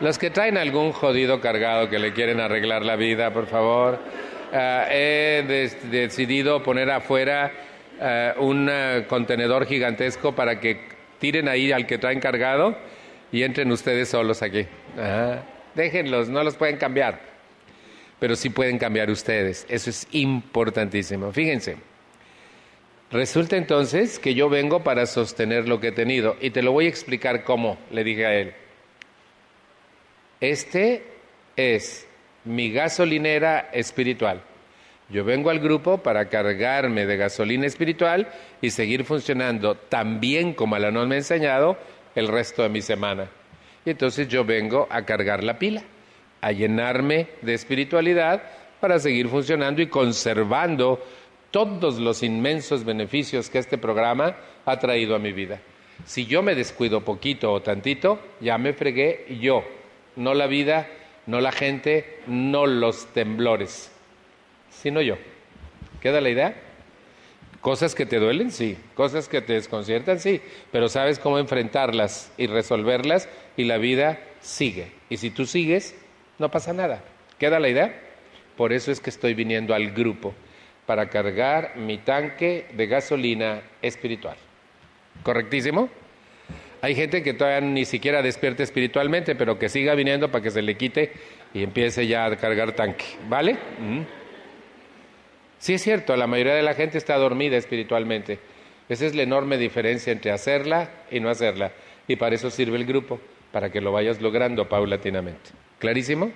Los 0.00 0.18
que 0.18 0.30
traen 0.30 0.56
algún 0.56 0.92
jodido 0.92 1.40
cargado 1.40 1.88
que 1.88 2.00
le 2.00 2.12
quieren 2.12 2.40
arreglar 2.40 2.84
la 2.84 2.96
vida, 2.96 3.32
por 3.32 3.46
favor. 3.46 4.00
Ah, 4.52 4.86
he 4.90 5.78
decidido 5.90 6.62
poner 6.62 6.90
afuera 6.90 7.52
ah, 8.00 8.34
un 8.38 8.68
ah, 8.68 9.04
contenedor 9.06 9.64
gigantesco 9.64 10.34
para 10.34 10.58
que 10.58 10.80
tiren 11.20 11.48
ahí 11.48 11.70
al 11.70 11.86
que 11.86 11.98
traen 11.98 12.18
cargado 12.18 12.76
y 13.30 13.44
entren 13.44 13.70
ustedes 13.70 14.08
solos 14.08 14.42
aquí. 14.42 14.66
déjenlos, 15.74 16.28
no 16.28 16.42
los 16.42 16.56
pueden 16.56 16.76
cambiar, 16.78 17.20
pero 18.18 18.34
sí 18.34 18.50
pueden 18.50 18.78
cambiar 18.78 19.08
ustedes. 19.08 19.64
Eso 19.68 19.88
es 19.88 20.08
importantísimo. 20.10 21.32
Fíjense. 21.32 21.91
Resulta 23.12 23.58
entonces 23.58 24.18
que 24.18 24.34
yo 24.34 24.48
vengo 24.48 24.82
para 24.82 25.04
sostener 25.04 25.68
lo 25.68 25.80
que 25.80 25.88
he 25.88 25.92
tenido 25.92 26.36
y 26.40 26.48
te 26.48 26.62
lo 26.62 26.72
voy 26.72 26.86
a 26.86 26.88
explicar 26.88 27.44
cómo, 27.44 27.76
le 27.90 28.04
dije 28.04 28.24
a 28.24 28.34
él. 28.34 28.54
Este 30.40 31.04
es 31.54 32.08
mi 32.44 32.72
gasolinera 32.72 33.68
espiritual. 33.74 34.40
Yo 35.10 35.24
vengo 35.24 35.50
al 35.50 35.60
grupo 35.60 35.98
para 35.98 36.30
cargarme 36.30 37.04
de 37.04 37.18
gasolina 37.18 37.66
espiritual 37.66 38.32
y 38.62 38.70
seguir 38.70 39.04
funcionando 39.04 39.74
tan 39.74 40.18
bien 40.18 40.54
como 40.54 40.74
Alanón 40.74 41.10
me 41.10 41.16
ha 41.16 41.18
enseñado 41.18 41.76
el 42.14 42.28
resto 42.28 42.62
de 42.62 42.70
mi 42.70 42.80
semana. 42.80 43.28
Y 43.84 43.90
entonces 43.90 44.26
yo 44.26 44.42
vengo 44.46 44.88
a 44.88 45.02
cargar 45.02 45.44
la 45.44 45.58
pila, 45.58 45.82
a 46.40 46.50
llenarme 46.50 47.26
de 47.42 47.52
espiritualidad 47.52 48.42
para 48.80 48.98
seguir 48.98 49.28
funcionando 49.28 49.82
y 49.82 49.88
conservando 49.88 51.04
todos 51.52 52.00
los 52.00 52.24
inmensos 52.24 52.84
beneficios 52.84 53.48
que 53.48 53.58
este 53.58 53.78
programa 53.78 54.36
ha 54.64 54.78
traído 54.80 55.14
a 55.14 55.20
mi 55.20 55.32
vida. 55.32 55.60
Si 56.04 56.26
yo 56.26 56.42
me 56.42 56.56
descuido 56.56 57.04
poquito 57.04 57.52
o 57.52 57.62
tantito, 57.62 58.18
ya 58.40 58.58
me 58.58 58.72
fregué 58.72 59.26
yo, 59.40 59.62
no 60.16 60.34
la 60.34 60.48
vida, 60.48 60.88
no 61.26 61.40
la 61.40 61.52
gente, 61.52 62.20
no 62.26 62.66
los 62.66 63.06
temblores, 63.12 63.92
sino 64.70 65.00
yo. 65.00 65.16
¿Queda 66.00 66.20
la 66.20 66.30
idea? 66.30 66.56
Cosas 67.60 67.94
que 67.94 68.06
te 68.06 68.18
duelen, 68.18 68.50
sí. 68.50 68.76
Cosas 68.96 69.28
que 69.28 69.40
te 69.40 69.52
desconciertan, 69.52 70.18
sí. 70.18 70.40
Pero 70.72 70.88
sabes 70.88 71.20
cómo 71.20 71.38
enfrentarlas 71.38 72.32
y 72.36 72.48
resolverlas 72.48 73.28
y 73.56 73.64
la 73.64 73.78
vida 73.78 74.18
sigue. 74.40 74.90
Y 75.08 75.18
si 75.18 75.30
tú 75.30 75.46
sigues, 75.46 75.94
no 76.40 76.50
pasa 76.50 76.72
nada. 76.72 77.04
¿Queda 77.38 77.60
la 77.60 77.68
idea? 77.68 78.00
Por 78.56 78.72
eso 78.72 78.90
es 78.90 78.98
que 78.98 79.10
estoy 79.10 79.34
viniendo 79.34 79.74
al 79.74 79.92
grupo 79.92 80.34
para 80.86 81.08
cargar 81.08 81.76
mi 81.76 81.98
tanque 81.98 82.66
de 82.72 82.86
gasolina 82.86 83.62
espiritual. 83.80 84.36
¿Correctísimo? 85.22 85.88
Hay 86.80 86.96
gente 86.96 87.22
que 87.22 87.32
todavía 87.32 87.60
ni 87.60 87.84
siquiera 87.84 88.22
despierta 88.22 88.64
espiritualmente, 88.64 89.36
pero 89.36 89.58
que 89.58 89.68
siga 89.68 89.94
viniendo 89.94 90.30
para 90.32 90.42
que 90.42 90.50
se 90.50 90.62
le 90.62 90.76
quite 90.76 91.12
y 91.54 91.62
empiece 91.62 92.06
ya 92.08 92.24
a 92.24 92.36
cargar 92.36 92.72
tanque. 92.72 93.04
¿Vale? 93.28 93.54
Mm. 93.78 94.00
Sí 95.58 95.74
es 95.74 95.82
cierto, 95.82 96.16
la 96.16 96.26
mayoría 96.26 96.54
de 96.54 96.62
la 96.62 96.74
gente 96.74 96.98
está 96.98 97.16
dormida 97.16 97.56
espiritualmente. 97.56 98.40
Esa 98.88 99.06
es 99.06 99.14
la 99.14 99.22
enorme 99.22 99.58
diferencia 99.58 100.12
entre 100.12 100.32
hacerla 100.32 100.90
y 101.08 101.20
no 101.20 101.28
hacerla. 101.28 101.70
Y 102.08 102.16
para 102.16 102.34
eso 102.34 102.50
sirve 102.50 102.76
el 102.76 102.84
grupo, 102.84 103.20
para 103.52 103.70
que 103.70 103.80
lo 103.80 103.92
vayas 103.92 104.20
logrando 104.20 104.68
paulatinamente. 104.68 105.50
¿Clarísimo? 105.78 106.32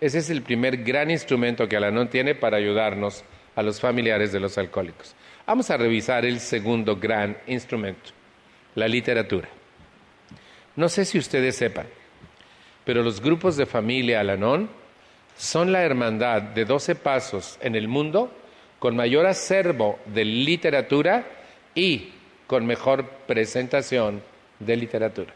Ese 0.00 0.18
es 0.18 0.30
el 0.30 0.42
primer 0.42 0.78
gran 0.78 1.12
instrumento 1.12 1.68
que 1.68 1.76
Alanón 1.76 2.08
tiene 2.08 2.34
para 2.34 2.56
ayudarnos 2.56 3.24
a 3.60 3.62
los 3.62 3.78
familiares 3.78 4.32
de 4.32 4.40
los 4.40 4.56
alcohólicos. 4.56 5.14
Vamos 5.46 5.70
a 5.70 5.76
revisar 5.76 6.24
el 6.24 6.40
segundo 6.40 6.96
gran 6.96 7.36
instrumento, 7.46 8.10
la 8.74 8.88
literatura. 8.88 9.48
No 10.76 10.88
sé 10.88 11.04
si 11.04 11.18
ustedes 11.18 11.56
sepan, 11.56 11.86
pero 12.86 13.02
los 13.02 13.20
grupos 13.20 13.58
de 13.58 13.66
familia 13.66 14.20
Alanón 14.20 14.70
son 15.36 15.72
la 15.72 15.82
hermandad 15.82 16.40
de 16.40 16.64
12 16.64 16.94
pasos 16.94 17.58
en 17.60 17.76
el 17.76 17.86
mundo 17.86 18.32
con 18.78 18.96
mayor 18.96 19.26
acervo 19.26 19.98
de 20.06 20.24
literatura 20.24 21.26
y 21.74 22.12
con 22.46 22.64
mejor 22.64 23.06
presentación 23.26 24.22
de 24.58 24.76
literatura. 24.76 25.34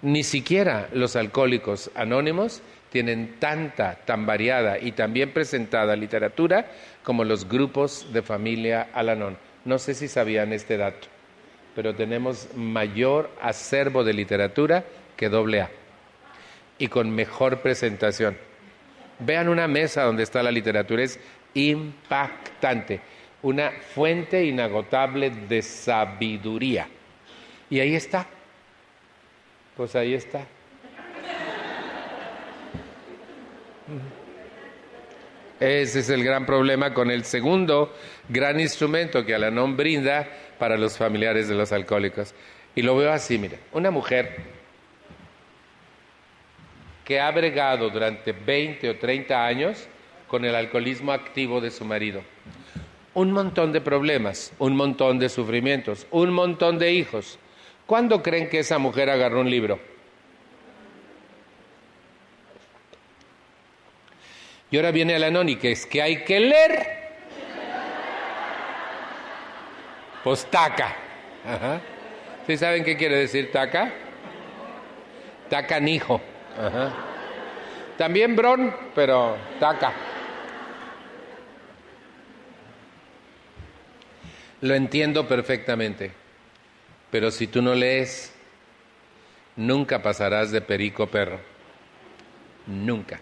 Ni 0.00 0.22
siquiera 0.22 0.88
los 0.94 1.14
alcohólicos 1.14 1.90
anónimos 1.94 2.62
tienen 2.94 3.40
tanta, 3.40 3.96
tan 4.04 4.24
variada 4.24 4.78
y 4.78 4.92
tan 4.92 5.12
bien 5.12 5.32
presentada 5.32 5.96
literatura 5.96 6.70
como 7.02 7.24
los 7.24 7.48
grupos 7.48 8.12
de 8.12 8.22
familia 8.22 8.86
Alanón. 8.94 9.36
No 9.64 9.80
sé 9.80 9.94
si 9.94 10.06
sabían 10.06 10.52
este 10.52 10.76
dato, 10.76 11.08
pero 11.74 11.96
tenemos 11.96 12.50
mayor 12.54 13.32
acervo 13.42 14.04
de 14.04 14.12
literatura 14.12 14.84
que 15.16 15.28
doble 15.28 15.62
A 15.62 15.70
y 16.78 16.86
con 16.86 17.10
mejor 17.10 17.62
presentación. 17.62 18.36
Vean 19.18 19.48
una 19.48 19.66
mesa 19.66 20.04
donde 20.04 20.22
está 20.22 20.40
la 20.44 20.52
literatura, 20.52 21.02
es 21.02 21.18
impactante, 21.54 23.00
una 23.42 23.72
fuente 23.72 24.44
inagotable 24.44 25.30
de 25.30 25.62
sabiduría. 25.62 26.86
Y 27.68 27.80
ahí 27.80 27.96
está, 27.96 28.24
pues 29.76 29.96
ahí 29.96 30.14
está. 30.14 30.46
Ese 35.60 36.00
es 36.00 36.10
el 36.10 36.24
gran 36.24 36.46
problema 36.46 36.92
con 36.92 37.10
el 37.10 37.24
segundo 37.24 37.94
gran 38.28 38.58
instrumento 38.60 39.24
que 39.24 39.34
Alanón 39.34 39.76
brinda 39.76 40.28
para 40.58 40.76
los 40.76 40.98
familiares 40.98 41.48
de 41.48 41.54
los 41.54 41.72
alcohólicos. 41.72 42.34
Y 42.74 42.82
lo 42.82 42.96
veo 42.96 43.12
así, 43.12 43.38
mire, 43.38 43.58
una 43.72 43.90
mujer 43.90 44.36
que 47.04 47.20
ha 47.20 47.30
bregado 47.30 47.90
durante 47.90 48.32
20 48.32 48.90
o 48.90 48.96
30 48.96 49.46
años 49.46 49.86
con 50.26 50.44
el 50.44 50.54
alcoholismo 50.54 51.12
activo 51.12 51.60
de 51.60 51.70
su 51.70 51.84
marido. 51.84 52.22
un 53.14 53.30
montón 53.30 53.70
de 53.70 53.80
problemas, 53.80 54.52
un 54.58 54.74
montón 54.74 55.20
de 55.20 55.28
sufrimientos, 55.28 56.04
un 56.10 56.32
montón 56.32 56.80
de 56.80 56.92
hijos. 56.92 57.38
¿Cuándo 57.86 58.24
creen 58.24 58.48
que 58.48 58.58
esa 58.58 58.78
mujer 58.78 59.08
agarró 59.08 59.40
un 59.40 59.50
libro? 59.50 59.78
Y 64.74 64.76
ahora 64.76 64.90
viene 64.90 65.14
Alanón 65.14 65.56
que 65.56 65.70
es 65.70 65.86
que 65.86 66.02
hay 66.02 66.24
que 66.24 66.40
leer. 66.40 66.84
Pues 70.24 70.44
taca. 70.46 70.96
¿Sí 72.44 72.56
saben 72.56 72.82
qué 72.82 72.96
quiere 72.96 73.18
decir 73.18 73.52
taca? 73.52 73.92
Tacanijo. 75.48 76.20
Ajá. 76.58 76.92
También 77.96 78.34
bron, 78.34 78.74
pero 78.96 79.36
taca. 79.60 79.92
Lo 84.60 84.74
entiendo 84.74 85.28
perfectamente, 85.28 86.10
pero 87.12 87.30
si 87.30 87.46
tú 87.46 87.62
no 87.62 87.76
lees, 87.76 88.34
nunca 89.54 90.02
pasarás 90.02 90.50
de 90.50 90.60
perico 90.60 91.06
perro. 91.06 91.38
Nunca. 92.66 93.20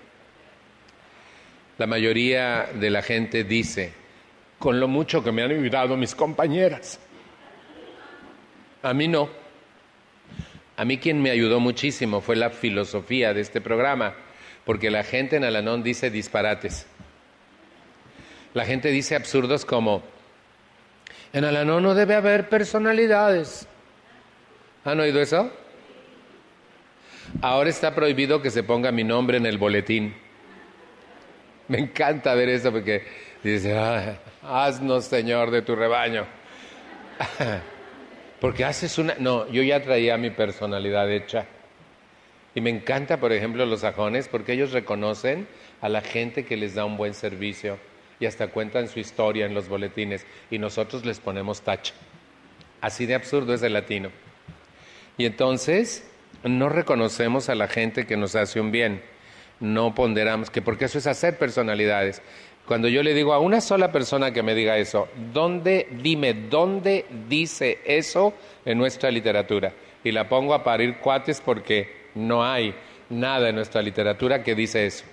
La 1.82 1.88
mayoría 1.88 2.68
de 2.74 2.90
la 2.90 3.02
gente 3.02 3.42
dice, 3.42 3.92
con 4.60 4.78
lo 4.78 4.86
mucho 4.86 5.24
que 5.24 5.32
me 5.32 5.42
han 5.42 5.50
ayudado 5.50 5.96
mis 5.96 6.14
compañeras. 6.14 7.00
A 8.84 8.94
mí 8.94 9.08
no. 9.08 9.28
A 10.76 10.84
mí 10.84 10.98
quien 10.98 11.20
me 11.20 11.32
ayudó 11.32 11.58
muchísimo 11.58 12.20
fue 12.20 12.36
la 12.36 12.50
filosofía 12.50 13.34
de 13.34 13.40
este 13.40 13.60
programa, 13.60 14.14
porque 14.64 14.92
la 14.92 15.02
gente 15.02 15.34
en 15.34 15.42
Alanón 15.42 15.82
dice 15.82 16.08
disparates. 16.08 16.86
La 18.54 18.64
gente 18.64 18.90
dice 18.92 19.16
absurdos 19.16 19.64
como, 19.64 20.04
en 21.32 21.44
Alanón 21.44 21.82
no 21.82 21.96
debe 21.96 22.14
haber 22.14 22.48
personalidades. 22.48 23.66
¿Han 24.84 25.00
oído 25.00 25.20
eso? 25.20 25.50
Ahora 27.40 27.70
está 27.70 27.92
prohibido 27.92 28.40
que 28.40 28.52
se 28.52 28.62
ponga 28.62 28.92
mi 28.92 29.02
nombre 29.02 29.38
en 29.38 29.46
el 29.46 29.58
boletín. 29.58 30.21
Me 31.68 31.78
encanta 31.78 32.34
ver 32.34 32.48
eso 32.48 32.72
porque 32.72 33.02
dice, 33.42 33.76
haznos 34.42 35.04
Señor 35.04 35.50
de 35.50 35.62
tu 35.62 35.74
rebaño. 35.74 36.26
porque 38.40 38.64
haces 38.64 38.98
una... 38.98 39.14
No, 39.18 39.48
yo 39.50 39.62
ya 39.62 39.82
traía 39.82 40.16
mi 40.16 40.30
personalidad 40.30 41.10
hecha. 41.10 41.46
Y 42.54 42.60
me 42.60 42.70
encanta, 42.70 43.18
por 43.18 43.32
ejemplo, 43.32 43.64
los 43.64 43.80
sajones 43.80 44.28
porque 44.28 44.52
ellos 44.52 44.72
reconocen 44.72 45.46
a 45.80 45.88
la 45.88 46.02
gente 46.02 46.44
que 46.44 46.56
les 46.56 46.74
da 46.74 46.84
un 46.84 46.96
buen 46.96 47.14
servicio 47.14 47.78
y 48.20 48.26
hasta 48.26 48.48
cuentan 48.48 48.88
su 48.88 49.00
historia 49.00 49.46
en 49.46 49.54
los 49.54 49.68
boletines 49.68 50.26
y 50.50 50.58
nosotros 50.58 51.04
les 51.04 51.18
ponemos 51.18 51.62
tacha. 51.62 51.94
Así 52.80 53.06
de 53.06 53.14
absurdo 53.14 53.54
es 53.54 53.62
el 53.62 53.72
latino. 53.72 54.10
Y 55.16 55.24
entonces 55.24 56.08
no 56.44 56.68
reconocemos 56.68 57.48
a 57.48 57.54
la 57.54 57.68
gente 57.68 58.06
que 58.06 58.16
nos 58.16 58.36
hace 58.36 58.60
un 58.60 58.70
bien, 58.70 59.02
no 59.60 59.94
ponderamos, 59.94 60.50
que 60.50 60.62
porque 60.62 60.86
eso 60.86 60.98
es 60.98 61.06
hacer 61.06 61.38
personalidades. 61.38 62.22
Cuando 62.66 62.88
yo 62.88 63.02
le 63.02 63.12
digo 63.12 63.32
a 63.32 63.40
una 63.40 63.60
sola 63.60 63.90
persona 63.90 64.32
que 64.32 64.42
me 64.42 64.54
diga 64.54 64.78
eso, 64.78 65.08
¿dónde, 65.32 65.88
dime, 66.00 66.32
dónde 66.32 67.06
dice 67.28 67.80
eso 67.84 68.34
en 68.64 68.78
nuestra 68.78 69.10
literatura? 69.10 69.72
Y 70.04 70.12
la 70.12 70.28
pongo 70.28 70.54
a 70.54 70.62
parir 70.62 70.98
cuates 70.98 71.40
porque 71.40 72.08
no 72.14 72.44
hay 72.44 72.74
nada 73.10 73.48
en 73.48 73.56
nuestra 73.56 73.82
literatura 73.82 74.42
que 74.42 74.54
dice 74.54 74.86
eso. 74.86 75.04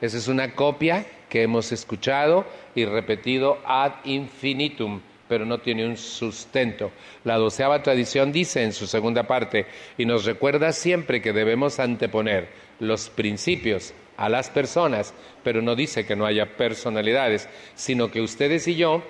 Esa 0.00 0.18
es 0.18 0.28
una 0.28 0.54
copia 0.54 1.06
que 1.28 1.42
hemos 1.42 1.72
escuchado 1.72 2.44
y 2.74 2.84
repetido 2.84 3.58
ad 3.64 3.92
infinitum, 4.04 5.00
pero 5.26 5.46
no 5.46 5.58
tiene 5.58 5.86
un 5.86 5.96
sustento. 5.96 6.90
La 7.24 7.36
doceava 7.36 7.82
tradición 7.82 8.30
dice 8.30 8.62
en 8.62 8.72
su 8.72 8.86
segunda 8.86 9.24
parte, 9.24 9.66
y 9.96 10.04
nos 10.04 10.26
recuerda 10.26 10.72
siempre 10.72 11.22
que 11.22 11.32
debemos 11.32 11.80
anteponer 11.80 12.48
los 12.80 13.10
principios 13.10 13.94
a 14.16 14.28
las 14.28 14.50
personas, 14.50 15.14
pero 15.42 15.62
no 15.62 15.74
dice 15.74 16.06
que 16.06 16.16
no 16.16 16.26
haya 16.26 16.56
personalidades, 16.56 17.48
sino 17.74 18.10
que 18.10 18.20
ustedes 18.20 18.68
y 18.68 18.76
yo 18.76 19.02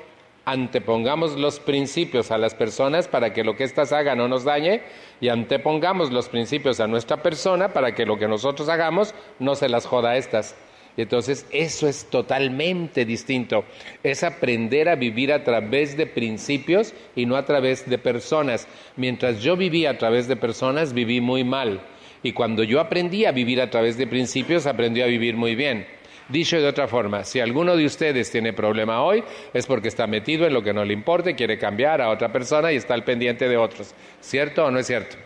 antepongamos 0.44 1.38
los 1.38 1.58
principios 1.58 2.30
a 2.30 2.38
las 2.38 2.54
personas 2.54 3.08
para 3.08 3.32
que 3.32 3.44
lo 3.44 3.56
que 3.56 3.64
éstas 3.64 3.92
hagan 3.92 4.18
no 4.18 4.28
nos 4.28 4.44
dañe 4.44 4.82
y 5.20 5.28
antepongamos 5.28 6.12
los 6.12 6.28
principios 6.28 6.80
a 6.80 6.86
nuestra 6.86 7.22
persona 7.22 7.72
para 7.72 7.94
que 7.94 8.06
lo 8.06 8.18
que 8.18 8.28
nosotros 8.28 8.68
hagamos 8.68 9.14
no 9.38 9.54
se 9.54 9.68
las 9.68 9.86
joda 9.86 10.10
a 10.10 10.16
estas. 10.16 10.54
Y 10.96 11.02
entonces 11.02 11.46
eso 11.50 11.88
es 11.88 12.08
totalmente 12.08 13.04
distinto. 13.04 13.64
Es 14.04 14.22
aprender 14.22 14.88
a 14.88 14.94
vivir 14.94 15.32
a 15.32 15.42
través 15.42 15.96
de 15.96 16.06
principios 16.06 16.94
y 17.16 17.26
no 17.26 17.36
a 17.36 17.44
través 17.44 17.88
de 17.88 17.98
personas. 17.98 18.68
Mientras 18.96 19.42
yo 19.42 19.56
vivía 19.56 19.90
a 19.90 19.98
través 19.98 20.28
de 20.28 20.36
personas, 20.36 20.92
viví 20.92 21.20
muy 21.20 21.42
mal. 21.42 21.80
Y 22.24 22.32
cuando 22.32 22.64
yo 22.64 22.80
aprendí 22.80 23.26
a 23.26 23.32
vivir 23.32 23.60
a 23.60 23.68
través 23.68 23.98
de 23.98 24.06
principios, 24.06 24.66
aprendí 24.66 25.02
a 25.02 25.06
vivir 25.06 25.36
muy 25.36 25.54
bien. 25.54 25.86
Dicho 26.28 26.58
de 26.58 26.66
otra 26.66 26.88
forma, 26.88 27.22
si 27.22 27.38
alguno 27.38 27.76
de 27.76 27.84
ustedes 27.84 28.30
tiene 28.30 28.54
problema 28.54 29.02
hoy, 29.02 29.22
es 29.52 29.66
porque 29.66 29.88
está 29.88 30.06
metido 30.06 30.46
en 30.46 30.54
lo 30.54 30.62
que 30.62 30.72
no 30.72 30.82
le 30.86 30.94
importe, 30.94 31.34
quiere 31.34 31.58
cambiar 31.58 32.00
a 32.00 32.08
otra 32.08 32.32
persona 32.32 32.72
y 32.72 32.76
está 32.76 32.94
al 32.94 33.04
pendiente 33.04 33.46
de 33.46 33.58
otros. 33.58 33.94
¿Cierto 34.20 34.64
o 34.64 34.70
no 34.70 34.78
es 34.78 34.86
cierto? 34.86 35.16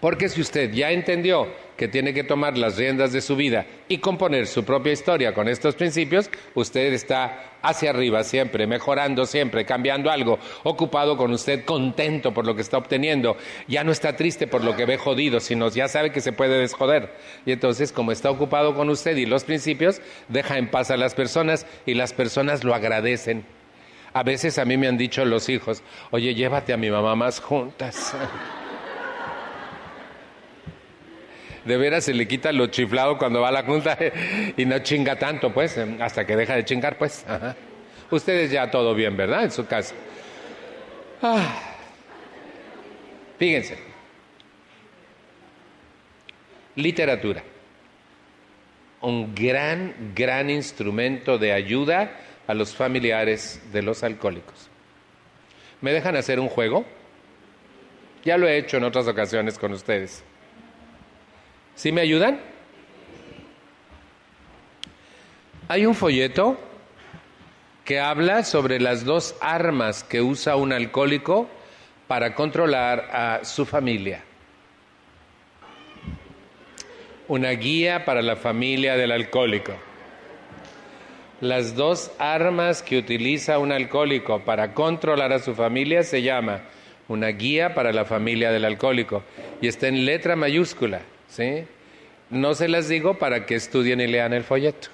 Porque 0.00 0.28
si 0.28 0.40
usted 0.40 0.70
ya 0.72 0.92
entendió 0.92 1.48
que 1.82 1.88
tiene 1.88 2.14
que 2.14 2.22
tomar 2.22 2.56
las 2.56 2.76
riendas 2.76 3.12
de 3.12 3.20
su 3.20 3.34
vida 3.34 3.66
y 3.88 3.98
componer 3.98 4.46
su 4.46 4.62
propia 4.64 4.92
historia 4.92 5.34
con 5.34 5.48
estos 5.48 5.74
principios, 5.74 6.30
usted 6.54 6.92
está 6.92 7.56
hacia 7.60 7.90
arriba 7.90 8.22
siempre, 8.22 8.68
mejorando 8.68 9.26
siempre, 9.26 9.64
cambiando 9.64 10.08
algo, 10.08 10.38
ocupado 10.62 11.16
con 11.16 11.32
usted, 11.32 11.64
contento 11.64 12.32
por 12.32 12.46
lo 12.46 12.54
que 12.54 12.62
está 12.62 12.78
obteniendo, 12.78 13.36
ya 13.66 13.82
no 13.82 13.90
está 13.90 14.14
triste 14.14 14.46
por 14.46 14.62
lo 14.62 14.76
que 14.76 14.86
ve 14.86 14.96
jodido, 14.96 15.40
sino 15.40 15.70
ya 15.70 15.88
sabe 15.88 16.12
que 16.12 16.20
se 16.20 16.30
puede 16.30 16.56
desjoder. 16.56 17.16
Y 17.46 17.50
entonces, 17.50 17.90
como 17.90 18.12
está 18.12 18.30
ocupado 18.30 18.76
con 18.76 18.88
usted 18.88 19.16
y 19.16 19.26
los 19.26 19.42
principios, 19.42 20.00
deja 20.28 20.58
en 20.58 20.70
paz 20.70 20.92
a 20.92 20.96
las 20.96 21.16
personas 21.16 21.66
y 21.84 21.94
las 21.94 22.12
personas 22.12 22.62
lo 22.62 22.76
agradecen. 22.76 23.44
A 24.12 24.22
veces 24.22 24.56
a 24.60 24.64
mí 24.64 24.76
me 24.76 24.86
han 24.86 24.98
dicho 24.98 25.24
los 25.24 25.48
hijos, 25.48 25.82
oye, 26.12 26.32
llévate 26.32 26.72
a 26.72 26.76
mi 26.76 26.92
mamá 26.92 27.16
más 27.16 27.40
juntas. 27.40 28.14
de 31.64 31.76
veras 31.76 32.04
se 32.04 32.14
le 32.14 32.26
quita 32.26 32.52
lo 32.52 32.66
chiflado 32.66 33.18
cuando 33.18 33.40
va 33.40 33.48
a 33.48 33.52
la 33.52 33.62
junta 33.62 33.96
y 34.56 34.64
no 34.64 34.78
chinga 34.80 35.16
tanto, 35.16 35.52
pues, 35.52 35.78
hasta 36.00 36.26
que 36.26 36.36
deja 36.36 36.56
de 36.56 36.64
chingar, 36.64 36.98
pues. 36.98 37.24
Ustedes 38.10 38.50
ya 38.50 38.70
todo 38.70 38.94
bien, 38.94 39.16
¿verdad? 39.16 39.44
En 39.44 39.50
su 39.50 39.66
casa. 39.66 39.94
Ah. 41.22 41.60
Fíjense. 43.38 43.78
Literatura. 46.76 47.42
Un 49.00 49.34
gran, 49.34 50.12
gran 50.14 50.50
instrumento 50.50 51.38
de 51.38 51.52
ayuda 51.52 52.12
a 52.46 52.54
los 52.54 52.74
familiares 52.74 53.60
de 53.72 53.82
los 53.82 54.02
alcohólicos. 54.02 54.68
¿Me 55.80 55.92
dejan 55.92 56.16
hacer 56.16 56.38
un 56.38 56.48
juego? 56.48 56.84
Ya 58.24 58.36
lo 58.36 58.46
he 58.46 58.58
hecho 58.58 58.76
en 58.76 58.84
otras 58.84 59.08
ocasiones 59.08 59.58
con 59.58 59.72
ustedes. 59.72 60.22
¿Sí 61.82 61.90
me 61.90 62.00
ayudan? 62.00 62.38
Hay 65.66 65.84
un 65.84 65.96
folleto 65.96 66.56
que 67.84 67.98
habla 67.98 68.44
sobre 68.44 68.78
las 68.78 69.04
dos 69.04 69.34
armas 69.40 70.04
que 70.04 70.22
usa 70.22 70.54
un 70.54 70.72
alcohólico 70.72 71.48
para 72.06 72.36
controlar 72.36 73.10
a 73.12 73.44
su 73.44 73.66
familia. 73.66 74.22
Una 77.26 77.50
guía 77.50 78.04
para 78.04 78.22
la 78.22 78.36
familia 78.36 78.96
del 78.96 79.10
alcohólico. 79.10 79.72
Las 81.40 81.74
dos 81.74 82.12
armas 82.20 82.80
que 82.84 82.96
utiliza 82.96 83.58
un 83.58 83.72
alcohólico 83.72 84.44
para 84.44 84.72
controlar 84.72 85.32
a 85.32 85.40
su 85.40 85.56
familia 85.56 86.04
se 86.04 86.22
llama 86.22 86.60
una 87.08 87.26
guía 87.30 87.74
para 87.74 87.92
la 87.92 88.04
familia 88.04 88.52
del 88.52 88.66
alcohólico 88.66 89.24
y 89.60 89.66
está 89.66 89.88
en 89.88 90.04
letra 90.06 90.36
mayúscula. 90.36 91.00
¿Sí? 91.32 91.64
No 92.30 92.54
se 92.54 92.68
las 92.68 92.88
digo 92.88 93.18
para 93.18 93.46
que 93.46 93.54
estudien 93.54 94.00
y 94.00 94.06
lean 94.06 94.32
el 94.32 94.44
folleto. 94.44 94.88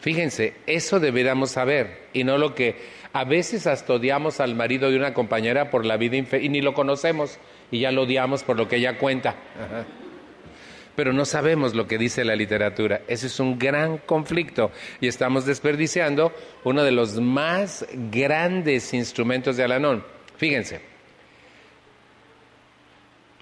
Fíjense, 0.00 0.54
eso 0.66 1.00
deberíamos 1.00 1.52
saber 1.52 2.08
y 2.12 2.24
no 2.24 2.36
lo 2.36 2.54
que 2.54 2.76
a 3.14 3.24
veces 3.24 3.66
hasta 3.66 3.94
odiamos 3.94 4.40
al 4.40 4.54
marido 4.54 4.90
de 4.90 4.98
una 4.98 5.14
compañera 5.14 5.70
por 5.70 5.86
la 5.86 5.96
vida 5.96 6.16
y 6.16 6.48
ni 6.50 6.60
lo 6.60 6.74
conocemos 6.74 7.38
y 7.70 7.80
ya 7.80 7.90
lo 7.90 8.02
odiamos 8.02 8.42
por 8.42 8.58
lo 8.58 8.68
que 8.68 8.76
ella 8.76 8.98
cuenta. 8.98 9.34
Pero 10.94 11.12
no 11.12 11.24
sabemos 11.24 11.74
lo 11.74 11.86
que 11.86 11.96
dice 11.96 12.24
la 12.24 12.36
literatura. 12.36 13.00
Ese 13.08 13.28
es 13.28 13.40
un 13.40 13.58
gran 13.58 13.98
conflicto 13.98 14.70
y 15.00 15.08
estamos 15.08 15.46
desperdiciando 15.46 16.32
uno 16.64 16.84
de 16.84 16.92
los 16.92 17.18
más 17.18 17.86
grandes 18.10 18.92
instrumentos 18.92 19.56
de 19.56 19.64
Alanón. 19.64 20.04
Fíjense. 20.36 20.93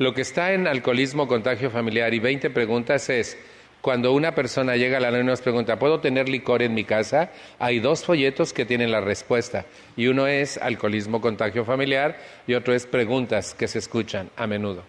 Lo 0.02 0.14
que 0.14 0.22
está 0.22 0.52
en 0.52 0.66
alcoholismo, 0.66 1.28
contagio 1.28 1.70
familiar 1.70 2.12
y 2.12 2.18
20 2.18 2.50
preguntas 2.50 3.08
es, 3.08 3.38
Cuando 3.80 4.12
una 4.12 4.34
persona 4.34 4.74
llega 4.74 4.98
a 4.98 5.00
la 5.00 5.16
y 5.16 5.22
nos 5.22 5.40
pregunta, 5.42 5.78
¿puedo 5.78 6.00
tener 6.00 6.28
licor 6.28 6.62
en 6.62 6.74
mi 6.74 6.82
casa? 6.82 7.30
Hay 7.60 7.78
dos 7.78 8.04
folletos 8.04 8.52
que 8.52 8.64
tienen 8.64 8.90
la 8.90 9.00
respuesta. 9.00 9.64
Y 9.96 10.08
uno 10.08 10.26
es 10.26 10.58
alcoholismo 10.58 11.20
contagio 11.20 11.64
familiar 11.64 12.16
y 12.48 12.54
otro 12.54 12.74
es 12.74 12.84
preguntas 12.84 13.54
que 13.54 13.68
se 13.68 13.78
escuchan 13.78 14.28
a 14.36 14.48
menudo. 14.48 14.82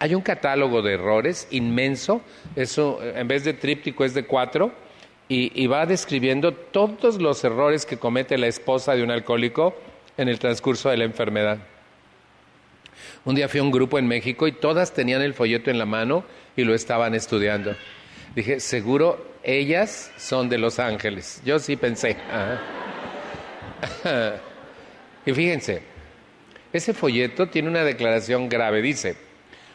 Hay 0.00 0.16
un 0.16 0.22
catálogo 0.22 0.82
de 0.82 0.94
errores 0.94 1.46
inmenso, 1.52 2.20
eso 2.56 2.98
en 3.02 3.28
vez 3.28 3.44
de 3.44 3.52
tríptico 3.52 4.04
es 4.04 4.14
de 4.14 4.24
cuatro, 4.24 4.72
y, 5.28 5.52
y 5.54 5.68
va 5.68 5.86
describiendo 5.86 6.54
todos 6.54 7.22
los 7.22 7.44
errores 7.44 7.86
que 7.86 7.98
comete 7.98 8.36
la 8.36 8.48
esposa 8.48 8.96
de 8.96 9.04
un 9.04 9.12
alcohólico 9.12 9.76
en 10.16 10.28
el 10.28 10.40
transcurso 10.40 10.90
de 10.90 10.96
la 10.96 11.04
enfermedad. 11.04 11.58
Un 13.24 13.34
día 13.34 13.48
fui 13.48 13.60
a 13.60 13.62
un 13.62 13.70
grupo 13.70 13.98
en 13.98 14.06
México 14.06 14.46
y 14.46 14.52
todas 14.52 14.92
tenían 14.92 15.22
el 15.22 15.34
folleto 15.34 15.70
en 15.70 15.78
la 15.78 15.86
mano 15.86 16.24
y 16.56 16.64
lo 16.64 16.74
estaban 16.74 17.14
estudiando. 17.14 17.74
Dije, 18.34 18.60
seguro 18.60 19.30
ellas 19.42 20.12
son 20.16 20.48
de 20.48 20.58
Los 20.58 20.78
Ángeles. 20.78 21.42
Yo 21.44 21.58
sí 21.58 21.76
pensé. 21.76 22.16
y 25.26 25.32
fíjense, 25.32 25.82
ese 26.72 26.94
folleto 26.94 27.48
tiene 27.48 27.68
una 27.68 27.84
declaración 27.84 28.48
grave. 28.48 28.82
Dice, 28.82 29.16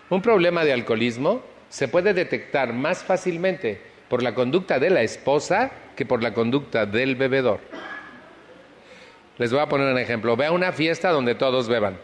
un 0.09 0.21
problema 0.21 0.63
de 0.63 0.73
alcoholismo 0.73 1.43
se 1.69 1.87
puede 1.87 2.13
detectar 2.13 2.73
más 2.73 3.03
fácilmente 3.03 3.81
por 4.07 4.23
la 4.23 4.33
conducta 4.35 4.79
de 4.79 4.89
la 4.89 5.01
esposa 5.01 5.71
que 5.95 6.05
por 6.05 6.21
la 6.21 6.33
conducta 6.33 6.85
del 6.85 7.15
bebedor. 7.15 7.59
Les 9.37 9.51
voy 9.51 9.59
a 9.59 9.67
poner 9.67 9.91
un 9.91 9.99
ejemplo. 9.99 10.37
Ve 10.37 10.45
a 10.45 10.51
una 10.51 10.71
fiesta 10.71 11.09
donde 11.09 11.35
todos 11.35 11.67
beban. 11.67 11.97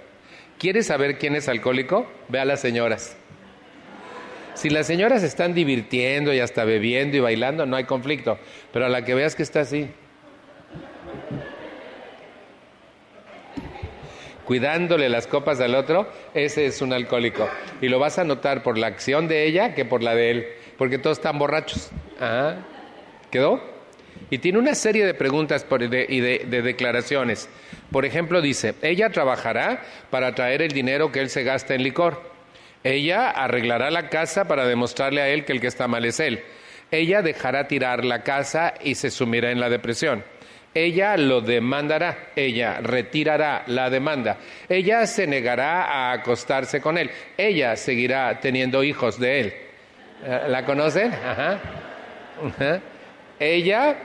¿Quieres 0.61 0.85
saber 0.85 1.17
quién 1.17 1.35
es 1.35 1.49
alcohólico? 1.49 2.05
Ve 2.27 2.39
a 2.39 2.45
las 2.45 2.59
señoras. 2.59 3.17
Si 4.53 4.69
las 4.69 4.85
señoras 4.85 5.23
están 5.23 5.55
divirtiendo 5.55 6.31
y 6.35 6.39
hasta 6.39 6.65
bebiendo 6.65 7.17
y 7.17 7.19
bailando, 7.19 7.65
no 7.65 7.77
hay 7.77 7.85
conflicto. 7.85 8.37
Pero 8.71 8.85
a 8.85 8.89
la 8.89 9.03
que 9.03 9.15
veas 9.15 9.33
que 9.33 9.41
está 9.41 9.61
así, 9.61 9.89
cuidándole 14.45 15.09
las 15.09 15.25
copas 15.25 15.59
al 15.61 15.73
otro, 15.73 16.07
ese 16.35 16.67
es 16.67 16.79
un 16.83 16.93
alcohólico. 16.93 17.49
Y 17.81 17.87
lo 17.89 17.97
vas 17.97 18.19
a 18.19 18.23
notar 18.23 18.61
por 18.61 18.77
la 18.77 18.85
acción 18.85 19.27
de 19.27 19.47
ella 19.47 19.73
que 19.73 19.83
por 19.83 20.03
la 20.03 20.13
de 20.13 20.29
él, 20.29 20.47
porque 20.77 20.99
todos 20.99 21.17
están 21.17 21.39
borrachos. 21.39 21.89
¿Quedó? 23.31 23.59
Y 24.29 24.37
tiene 24.37 24.59
una 24.59 24.75
serie 24.75 25.07
de 25.07 25.15
preguntas 25.15 25.65
y 26.07 26.19
de 26.19 26.61
declaraciones. 26.61 27.49
Por 27.91 28.05
ejemplo, 28.05 28.41
dice, 28.41 28.75
ella 28.81 29.09
trabajará 29.09 29.81
para 30.09 30.33
traer 30.33 30.61
el 30.61 30.71
dinero 30.71 31.11
que 31.11 31.19
él 31.19 31.29
se 31.29 31.43
gasta 31.43 31.75
en 31.75 31.83
licor. 31.83 32.31
Ella 32.83 33.29
arreglará 33.29 33.91
la 33.91 34.09
casa 34.09 34.45
para 34.45 34.65
demostrarle 34.65 35.21
a 35.21 35.29
él 35.29 35.45
que 35.45 35.51
el 35.51 35.61
que 35.61 35.67
está 35.67 35.87
mal 35.87 36.05
es 36.05 36.19
él. 36.19 36.43
Ella 36.89 37.21
dejará 37.21 37.67
tirar 37.67 38.03
la 38.03 38.23
casa 38.23 38.73
y 38.81 38.95
se 38.95 39.11
sumirá 39.11 39.51
en 39.51 39.59
la 39.59 39.69
depresión. 39.69 40.23
Ella 40.73 41.17
lo 41.17 41.41
demandará, 41.41 42.29
ella 42.35 42.79
retirará 42.81 43.63
la 43.67 43.89
demanda, 43.89 44.37
ella 44.69 45.05
se 45.05 45.27
negará 45.27 45.83
a 45.83 46.13
acostarse 46.13 46.79
con 46.79 46.97
él, 46.97 47.11
ella 47.37 47.75
seguirá 47.75 48.39
teniendo 48.39 48.81
hijos 48.81 49.19
de 49.19 49.39
él. 49.41 49.53
Eh, 50.23 50.43
¿La 50.47 50.63
conocen? 50.63 51.13
Ajá. 51.13 51.59
Ella 53.37 53.97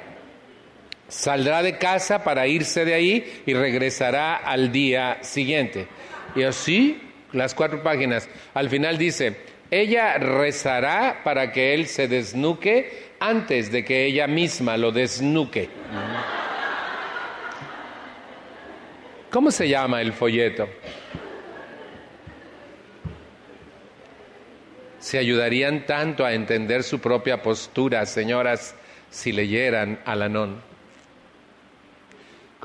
saldrá 1.09 1.63
de 1.63 1.79
casa 1.79 2.25
para 2.25 2.47
irse 2.47 2.85
de 2.85 2.95
ahí 2.95 3.43
y 3.47 3.55
regresará 3.55 4.37
al 4.37 4.73
día 4.73 5.19
siguiente. 5.23 5.89
Y 6.35 6.43
así 6.43 7.01
las 7.33 7.55
cuatro 7.55 7.83
páginas. 7.83 8.29
Al 8.55 8.69
final 8.69 8.99
dice, 8.99 9.37
ella 9.71 10.19
rezará 10.19 11.21
para 11.25 11.53
que 11.53 11.75
él 11.75 11.87
se 11.87 12.09
desnuque 12.09 13.15
antes 13.21 13.73
de 13.73 13.85
que 13.85 14.07
ella 14.07 14.27
misma 14.27 14.77
lo 14.77 14.93
desnuque. 14.93 15.69
¿Cómo 19.31 19.51
se 19.51 19.69
llama 19.69 20.01
el 20.01 20.13
folleto? 20.13 20.69
Se 24.99 25.19
ayudarían 25.19 25.87
tanto 25.87 26.25
a 26.25 26.33
entender 26.33 26.83
su 26.83 27.01
propia 27.01 27.43
postura, 27.43 28.07
señoras, 28.07 28.75
si 29.11 29.33
leyeran 29.33 30.01
a 30.05 30.17
Lanón. 30.17 30.76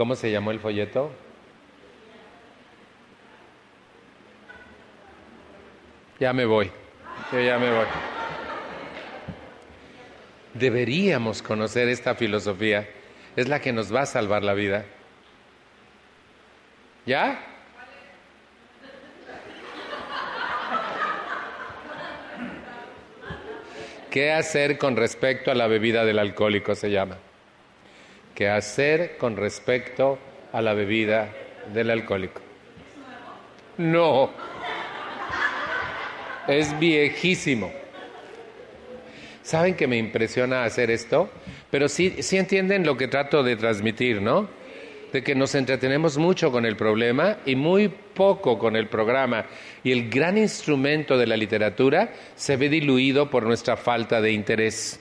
¿Cómo 0.01 0.15
se 0.15 0.31
llamó 0.31 0.49
el 0.49 0.59
folleto? 0.59 1.11
Ya 6.19 6.33
me 6.33 6.43
voy, 6.43 6.71
yo 7.31 7.39
ya 7.39 7.59
me 7.59 7.69
voy. 7.69 7.85
Deberíamos 10.55 11.43
conocer 11.43 11.87
esta 11.87 12.15
filosofía, 12.15 12.89
es 13.35 13.47
la 13.47 13.61
que 13.61 13.71
nos 13.71 13.93
va 13.93 14.01
a 14.01 14.05
salvar 14.07 14.43
la 14.43 14.55
vida. 14.55 14.85
¿Ya? 17.05 17.39
¿Qué 24.09 24.31
hacer 24.31 24.79
con 24.79 24.95
respecto 24.95 25.51
a 25.51 25.53
la 25.53 25.67
bebida 25.67 26.05
del 26.05 26.17
alcohólico 26.17 26.73
se 26.73 26.89
llama? 26.89 27.17
¿Qué 28.35 28.49
hacer 28.49 29.17
con 29.17 29.35
respecto 29.35 30.17
a 30.51 30.61
la 30.61 30.73
bebida 30.73 31.29
del 31.73 31.91
alcohólico? 31.91 32.41
No 33.77 34.31
es 36.47 36.77
viejísimo. 36.79 37.71
¿Saben 39.43 39.75
que 39.75 39.87
me 39.87 39.97
impresiona 39.97 40.63
hacer 40.63 40.91
esto? 40.91 41.29
Pero 41.69 41.89
sí, 41.89 42.21
sí 42.21 42.37
entienden 42.37 42.85
lo 42.85 42.95
que 42.95 43.07
trato 43.07 43.43
de 43.43 43.55
transmitir, 43.55 44.21
¿no? 44.21 44.47
De 45.11 45.23
que 45.23 45.35
nos 45.35 45.55
entretenemos 45.55 46.17
mucho 46.17 46.51
con 46.51 46.65
el 46.65 46.77
problema 46.77 47.39
y 47.45 47.55
muy 47.55 47.89
poco 47.89 48.57
con 48.57 48.75
el 48.75 48.87
programa. 48.87 49.45
Y 49.83 49.91
el 49.91 50.09
gran 50.09 50.37
instrumento 50.37 51.17
de 51.17 51.27
la 51.27 51.35
literatura 51.35 52.13
se 52.35 52.55
ve 52.55 52.69
diluido 52.69 53.29
por 53.29 53.43
nuestra 53.43 53.75
falta 53.75 54.21
de 54.21 54.31
interés. 54.31 54.99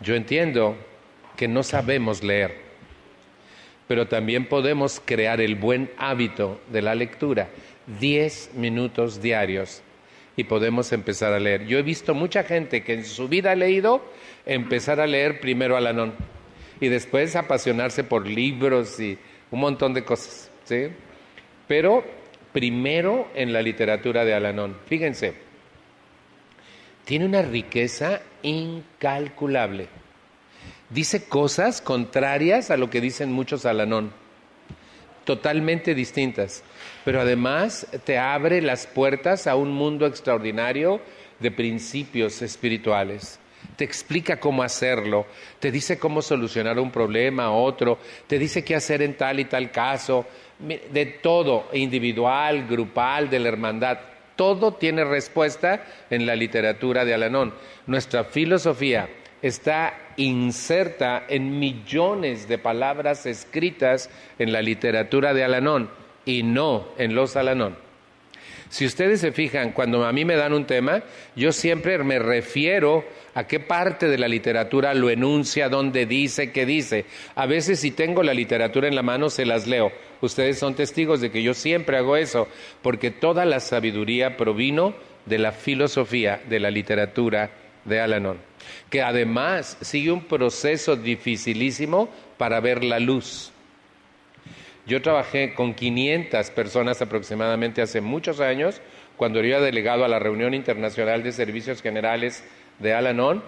Yo 0.00 0.14
entiendo 0.16 0.76
que 1.42 1.48
no 1.48 1.64
sabemos 1.64 2.22
leer, 2.22 2.54
pero 3.88 4.06
también 4.06 4.46
podemos 4.46 5.02
crear 5.04 5.40
el 5.40 5.56
buen 5.56 5.90
hábito 5.98 6.60
de 6.70 6.82
la 6.82 6.94
lectura. 6.94 7.48
Diez 7.98 8.52
minutos 8.54 9.20
diarios 9.20 9.82
y 10.36 10.44
podemos 10.44 10.92
empezar 10.92 11.32
a 11.32 11.40
leer. 11.40 11.66
Yo 11.66 11.78
he 11.78 11.82
visto 11.82 12.14
mucha 12.14 12.44
gente 12.44 12.84
que 12.84 12.92
en 12.92 13.04
su 13.04 13.26
vida 13.26 13.50
ha 13.50 13.54
leído 13.56 14.04
empezar 14.46 15.00
a 15.00 15.06
leer 15.08 15.40
primero 15.40 15.76
Alanón 15.76 16.14
y 16.80 16.86
después 16.86 17.34
apasionarse 17.34 18.04
por 18.04 18.24
libros 18.24 19.00
y 19.00 19.18
un 19.50 19.58
montón 19.58 19.94
de 19.94 20.04
cosas, 20.04 20.48
¿sí? 20.62 20.90
Pero 21.66 22.04
primero 22.52 23.26
en 23.34 23.52
la 23.52 23.62
literatura 23.62 24.24
de 24.24 24.34
Alanón. 24.34 24.76
Fíjense, 24.86 25.34
tiene 27.04 27.24
una 27.24 27.42
riqueza 27.42 28.20
incalculable. 28.42 29.88
Dice 30.92 31.24
cosas 31.24 31.80
contrarias 31.80 32.70
a 32.70 32.76
lo 32.76 32.90
que 32.90 33.00
dicen 33.00 33.32
muchos 33.32 33.64
Alanón 33.64 34.12
totalmente 35.24 35.94
distintas, 35.94 36.62
pero 37.04 37.20
además 37.20 37.86
te 38.04 38.18
abre 38.18 38.60
las 38.60 38.86
puertas 38.86 39.46
a 39.46 39.56
un 39.56 39.72
mundo 39.72 40.06
extraordinario 40.06 41.00
de 41.38 41.50
principios 41.50 42.42
espirituales. 42.42 43.38
Te 43.76 43.84
explica 43.84 44.40
cómo 44.40 44.62
hacerlo, 44.62 45.26
te 45.60 45.70
dice 45.70 45.98
cómo 45.98 46.20
solucionar 46.20 46.78
un 46.78 46.90
problema, 46.90 47.52
otro, 47.52 47.98
te 48.26 48.38
dice 48.38 48.64
qué 48.64 48.74
hacer 48.74 49.02
en 49.02 49.16
tal 49.16 49.40
y 49.40 49.44
tal 49.44 49.70
caso, 49.70 50.26
de 50.58 51.06
todo, 51.06 51.68
individual, 51.72 52.66
grupal, 52.66 53.30
de 53.30 53.38
la 53.38 53.48
hermandad. 53.48 53.98
Todo 54.36 54.74
tiene 54.74 55.04
respuesta 55.04 55.84
en 56.10 56.26
la 56.26 56.34
literatura 56.34 57.04
de 57.04 57.14
Alanón. 57.14 57.54
Nuestra 57.86 58.24
filosofía 58.24 59.08
está 59.42 59.98
inserta 60.16 61.24
en 61.28 61.58
millones 61.58 62.48
de 62.48 62.58
palabras 62.58 63.26
escritas 63.26 64.08
en 64.38 64.52
la 64.52 64.62
literatura 64.62 65.34
de 65.34 65.44
Alanón 65.44 65.90
y 66.24 66.42
no 66.42 66.88
en 66.98 67.14
los 67.14 67.36
Alanón. 67.36 67.76
Si 68.72 68.86
ustedes 68.86 69.20
se 69.20 69.32
fijan, 69.32 69.72
cuando 69.72 70.02
a 70.06 70.12
mí 70.12 70.24
me 70.24 70.34
dan 70.34 70.54
un 70.54 70.64
tema, 70.64 71.02
yo 71.36 71.52
siempre 71.52 71.98
me 71.98 72.18
refiero 72.18 73.04
a 73.34 73.46
qué 73.46 73.60
parte 73.60 74.08
de 74.08 74.16
la 74.16 74.28
literatura 74.28 74.94
lo 74.94 75.10
enuncia, 75.10 75.68
dónde 75.68 76.06
dice, 76.06 76.52
qué 76.52 76.64
dice. 76.64 77.04
A 77.34 77.44
veces 77.44 77.80
si 77.80 77.90
tengo 77.90 78.22
la 78.22 78.32
literatura 78.32 78.88
en 78.88 78.94
la 78.94 79.02
mano, 79.02 79.28
se 79.28 79.44
las 79.44 79.66
leo. 79.66 79.92
Ustedes 80.22 80.58
son 80.58 80.74
testigos 80.74 81.20
de 81.20 81.30
que 81.30 81.42
yo 81.42 81.52
siempre 81.52 81.98
hago 81.98 82.16
eso, 82.16 82.48
porque 82.80 83.10
toda 83.10 83.44
la 83.44 83.60
sabiduría 83.60 84.38
provino 84.38 84.94
de 85.26 85.38
la 85.38 85.52
filosofía 85.52 86.40
de 86.48 86.58
la 86.58 86.70
literatura 86.70 87.50
de 87.84 88.00
Alanón, 88.00 88.38
que 88.90 89.02
además 89.02 89.76
sigue 89.80 90.10
un 90.10 90.24
proceso 90.24 90.96
dificilísimo 90.96 92.08
para 92.38 92.60
ver 92.60 92.84
la 92.84 92.98
luz. 92.98 93.52
Yo 94.86 95.00
trabajé 95.00 95.54
con 95.54 95.74
500 95.74 96.50
personas 96.50 97.00
aproximadamente 97.00 97.82
hace 97.82 98.00
muchos 98.00 98.40
años, 98.40 98.80
cuando 99.16 99.38
era 99.38 99.60
delegado 99.60 100.04
a 100.04 100.08
la 100.08 100.18
Reunión 100.18 100.54
Internacional 100.54 101.22
de 101.22 101.30
Servicios 101.30 101.82
Generales 101.82 102.42
de 102.80 102.92
Alanon, 102.92 103.44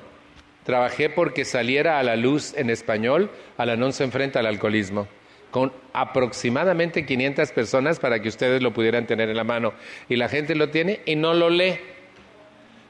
trabajé 0.63 1.11
porque 1.11 1.45
saliera 1.45 1.99
a 1.99 2.03
la 2.05 2.15
luz 2.15 2.55
en 2.57 2.71
español, 2.71 3.31
Alanon 3.57 3.93
se 3.93 4.05
enfrenta 4.05 4.39
al 4.39 4.47
alcoholismo, 4.47 5.09
con 5.51 5.73
aproximadamente 5.93 7.05
500 7.05 7.51
personas 7.51 7.99
para 7.99 8.21
que 8.21 8.29
ustedes 8.29 8.63
lo 8.63 8.73
pudieran 8.73 9.07
tener 9.07 9.29
en 9.29 9.37
la 9.37 9.45
mano. 9.45 9.73
Y 10.09 10.17
la 10.17 10.29
gente 10.29 10.55
lo 10.55 10.71
tiene 10.71 11.01
y 11.05 11.17
no 11.17 11.35
lo 11.35 11.51
lee. 11.51 11.79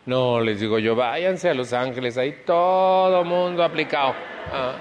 No, 0.07 0.41
les 0.41 0.61
digo 0.61 0.79
yo, 0.79 0.95
váyanse 0.95 1.49
a 1.49 1.55
Los 1.55 1.73
Ángeles, 1.73 2.19
ahí 2.19 2.43
todo 2.45 3.25
mundo 3.25 3.63
aplicado. 3.63 4.15
Ah. 4.53 4.77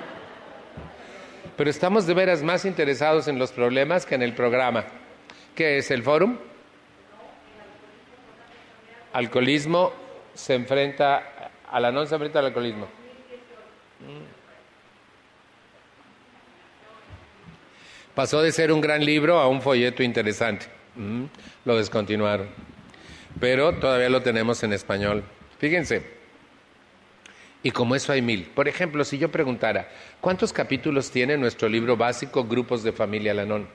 Pero 1.55 1.69
estamos 1.69 2.05
de 2.05 2.13
veras 2.13 2.43
más 2.43 2.65
interesados 2.65 3.27
en 3.27 3.39
los 3.39 3.51
problemas 3.51 4.05
que 4.05 4.15
en 4.15 4.21
el 4.21 4.33
programa. 4.33 4.83
¿Qué 5.55 5.77
es 5.77 5.91
el 5.91 6.03
fórum? 6.03 6.37
Alcoholismo 9.13 9.93
se 10.33 10.55
enfrenta, 10.55 11.51
a 11.71 11.79
la 11.79 11.91
no 11.91 12.05
se 12.05 12.15
enfrenta 12.15 12.39
al 12.39 12.47
alcoholismo. 12.47 12.87
Pasó 18.13 18.41
de 18.41 18.51
ser 18.51 18.71
un 18.71 18.81
gran 18.81 19.05
libro 19.05 19.39
a 19.39 19.47
un 19.47 19.61
folleto 19.61 20.03
interesante. 20.03 20.65
Mm, 20.95 21.25
lo 21.65 21.77
descontinuaron 21.77 22.72
pero 23.39 23.73
todavía 23.73 24.09
lo 24.09 24.21
tenemos 24.21 24.63
en 24.63 24.73
español. 24.73 25.23
Fíjense, 25.59 26.03
y 27.63 27.71
como 27.71 27.95
eso 27.95 28.11
hay 28.11 28.21
mil. 28.21 28.43
Por 28.53 28.67
ejemplo, 28.67 29.05
si 29.05 29.17
yo 29.17 29.31
preguntara, 29.31 29.89
¿cuántos 30.19 30.51
capítulos 30.51 31.11
tiene 31.11 31.37
nuestro 31.37 31.69
libro 31.69 31.95
básico 31.95 32.43
Grupos 32.43 32.83
de 32.83 32.91
Familia 32.91 33.33
Lanón? 33.33 33.67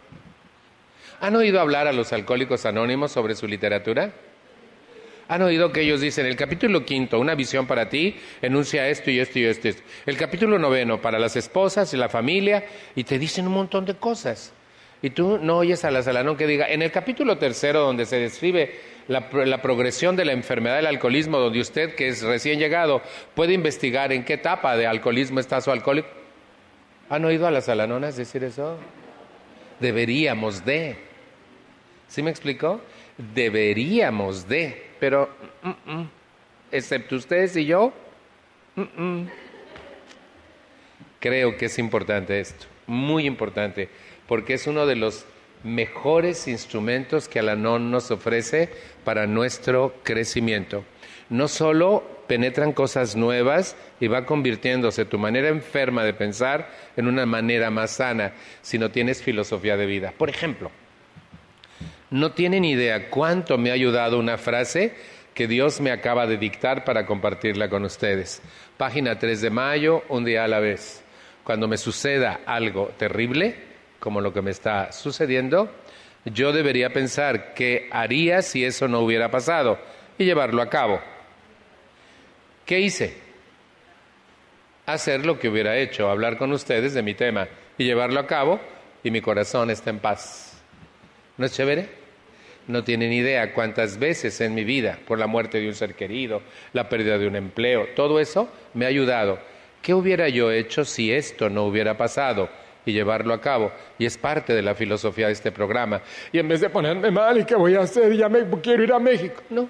¿Han 1.20 1.34
oído 1.34 1.60
hablar 1.60 1.88
a 1.88 1.92
los 1.92 2.12
alcohólicos 2.12 2.66
anónimos 2.66 3.10
sobre 3.10 3.34
su 3.34 3.48
literatura? 3.48 4.12
¿Han 5.28 5.42
oído 5.42 5.72
que 5.72 5.80
ellos 5.80 6.00
dicen, 6.00 6.26
el 6.26 6.36
capítulo 6.36 6.84
quinto, 6.84 7.18
una 7.18 7.34
visión 7.34 7.66
para 7.66 7.88
ti, 7.88 8.16
enuncia 8.40 8.88
esto 8.88 9.10
y 9.10 9.20
esto 9.20 9.38
y 9.38 9.44
esto, 9.44 9.68
esto. 9.68 9.82
El 10.06 10.16
capítulo 10.16 10.58
noveno, 10.58 11.02
para 11.02 11.18
las 11.18 11.36
esposas 11.36 11.92
y 11.92 11.96
la 11.96 12.08
familia, 12.08 12.64
y 12.94 13.04
te 13.04 13.18
dicen 13.18 13.46
un 13.46 13.54
montón 13.54 13.84
de 13.84 13.94
cosas. 13.94 14.52
Y 15.02 15.10
tú 15.10 15.38
no 15.38 15.58
oyes 15.58 15.84
a 15.84 15.90
la 15.90 16.02
Salanón 16.02 16.36
que 16.36 16.46
diga, 16.46 16.68
en 16.68 16.82
el 16.82 16.90
capítulo 16.90 17.36
tercero, 17.36 17.80
donde 17.80 18.06
se 18.06 18.18
describe 18.18 18.80
la, 19.08 19.62
progresión 19.62 20.16
de 20.16 20.26
la 20.26 20.32
enfermedad 20.32 20.76
del 20.76 20.86
alcoholismo, 20.86 21.38
donde 21.38 21.60
usted, 21.60 21.94
que 21.94 22.08
es 22.08 22.22
recién 22.22 22.58
llegado, 22.58 23.02
puede 23.34 23.54
investigar 23.54 24.12
en 24.12 24.24
qué 24.24 24.34
etapa 24.34 24.76
de 24.76 24.86
alcoholismo 24.86 25.40
está 25.40 25.60
su 25.60 25.70
alcohólico. 25.70 26.08
¿Han 27.08 27.24
oído 27.24 27.46
a 27.46 27.50
las 27.50 27.70
alanonas 27.70 28.16
decir 28.16 28.44
eso? 28.44 28.78
Deberíamos 29.80 30.64
de. 30.64 30.96
¿Sí 32.06 32.22
me 32.22 32.30
explicó? 32.30 32.82
Deberíamos 33.34 34.46
de, 34.46 34.90
pero 35.00 35.30
mm, 35.62 35.92
mm, 35.92 36.10
excepto 36.70 37.16
ustedes 37.16 37.56
y 37.56 37.64
yo, 37.64 37.92
mm, 38.76 39.22
creo 41.18 41.56
que 41.56 41.66
es 41.66 41.78
importante 41.78 42.40
esto, 42.40 42.66
muy 42.86 43.26
importante, 43.26 43.88
porque 44.26 44.54
es 44.54 44.66
uno 44.66 44.86
de 44.86 44.96
los 44.96 45.26
mejores 45.64 46.48
instrumentos 46.48 47.28
que 47.28 47.38
Alanon 47.38 47.90
nos 47.90 48.10
ofrece 48.10 48.70
para 49.04 49.26
nuestro 49.26 49.94
crecimiento. 50.02 50.84
No 51.30 51.48
solo 51.48 52.18
penetran 52.26 52.72
cosas 52.72 53.16
nuevas 53.16 53.76
y 54.00 54.06
va 54.06 54.26
convirtiéndose 54.26 55.04
tu 55.04 55.18
manera 55.18 55.48
enferma 55.48 56.04
de 56.04 56.14
pensar 56.14 56.70
en 56.96 57.08
una 57.08 57.26
manera 57.26 57.70
más 57.70 57.92
sana, 57.92 58.34
sino 58.62 58.90
tienes 58.90 59.22
filosofía 59.22 59.76
de 59.76 59.86
vida. 59.86 60.12
Por 60.16 60.30
ejemplo, 60.30 60.70
no 62.10 62.32
tienen 62.32 62.64
idea 62.64 63.10
cuánto 63.10 63.58
me 63.58 63.70
ha 63.70 63.74
ayudado 63.74 64.18
una 64.18 64.38
frase 64.38 64.94
que 65.34 65.46
Dios 65.46 65.80
me 65.80 65.90
acaba 65.90 66.26
de 66.26 66.36
dictar 66.36 66.84
para 66.84 67.06
compartirla 67.06 67.68
con 67.68 67.84
ustedes. 67.84 68.42
Página 68.76 69.18
3 69.18 69.40
de 69.40 69.50
mayo, 69.50 70.02
un 70.08 70.24
día 70.24 70.44
a 70.44 70.48
la 70.48 70.60
vez. 70.60 71.02
Cuando 71.44 71.68
me 71.68 71.76
suceda 71.76 72.40
algo 72.46 72.90
terrible, 72.98 73.67
como 74.00 74.20
lo 74.20 74.32
que 74.32 74.42
me 74.42 74.50
está 74.50 74.92
sucediendo, 74.92 75.70
yo 76.24 76.52
debería 76.52 76.92
pensar 76.92 77.54
qué 77.54 77.88
haría 77.90 78.42
si 78.42 78.64
eso 78.64 78.88
no 78.88 79.00
hubiera 79.00 79.30
pasado 79.30 79.78
y 80.18 80.24
llevarlo 80.24 80.62
a 80.62 80.68
cabo. 80.68 81.00
¿Qué 82.66 82.80
hice? 82.80 83.16
Hacer 84.86 85.24
lo 85.24 85.38
que 85.38 85.48
hubiera 85.48 85.76
hecho, 85.76 86.10
hablar 86.10 86.38
con 86.38 86.52
ustedes 86.52 86.94
de 86.94 87.02
mi 87.02 87.14
tema 87.14 87.48
y 87.76 87.84
llevarlo 87.84 88.20
a 88.20 88.26
cabo 88.26 88.60
y 89.02 89.10
mi 89.10 89.20
corazón 89.20 89.70
está 89.70 89.90
en 89.90 90.00
paz. 90.00 90.60
¿No 91.36 91.46
es 91.46 91.52
chévere? 91.52 91.88
No 92.66 92.84
tienen 92.84 93.12
idea 93.12 93.54
cuántas 93.54 93.98
veces 93.98 94.40
en 94.42 94.54
mi 94.54 94.64
vida, 94.64 94.98
por 95.06 95.18
la 95.18 95.26
muerte 95.26 95.60
de 95.60 95.68
un 95.68 95.74
ser 95.74 95.94
querido, 95.94 96.42
la 96.74 96.88
pérdida 96.88 97.16
de 97.16 97.26
un 97.26 97.36
empleo, 97.36 97.88
todo 97.96 98.20
eso 98.20 98.50
me 98.74 98.84
ha 98.84 98.88
ayudado. 98.88 99.38
¿Qué 99.80 99.94
hubiera 99.94 100.28
yo 100.28 100.50
hecho 100.50 100.84
si 100.84 101.10
esto 101.12 101.48
no 101.48 101.64
hubiera 101.64 101.96
pasado? 101.96 102.50
Y 102.88 102.92
llevarlo 102.92 103.34
a 103.34 103.40
cabo. 103.40 103.72
Y 103.98 104.06
es 104.06 104.16
parte 104.16 104.54
de 104.54 104.62
la 104.62 104.74
filosofía 104.74 105.26
de 105.26 105.32
este 105.32 105.52
programa. 105.52 106.00
Y 106.32 106.38
en 106.38 106.48
vez 106.48 106.60
de 106.60 106.70
ponerme 106.70 107.10
mal, 107.10 107.38
¿y 107.38 107.44
qué 107.44 107.54
voy 107.54 107.74
a 107.74 107.80
hacer? 107.80 108.14
Ya 108.16 108.28
me 108.28 108.44
quiero 108.62 108.82
ir 108.82 108.92
a 108.92 108.98
México. 108.98 109.42
No. 109.50 109.68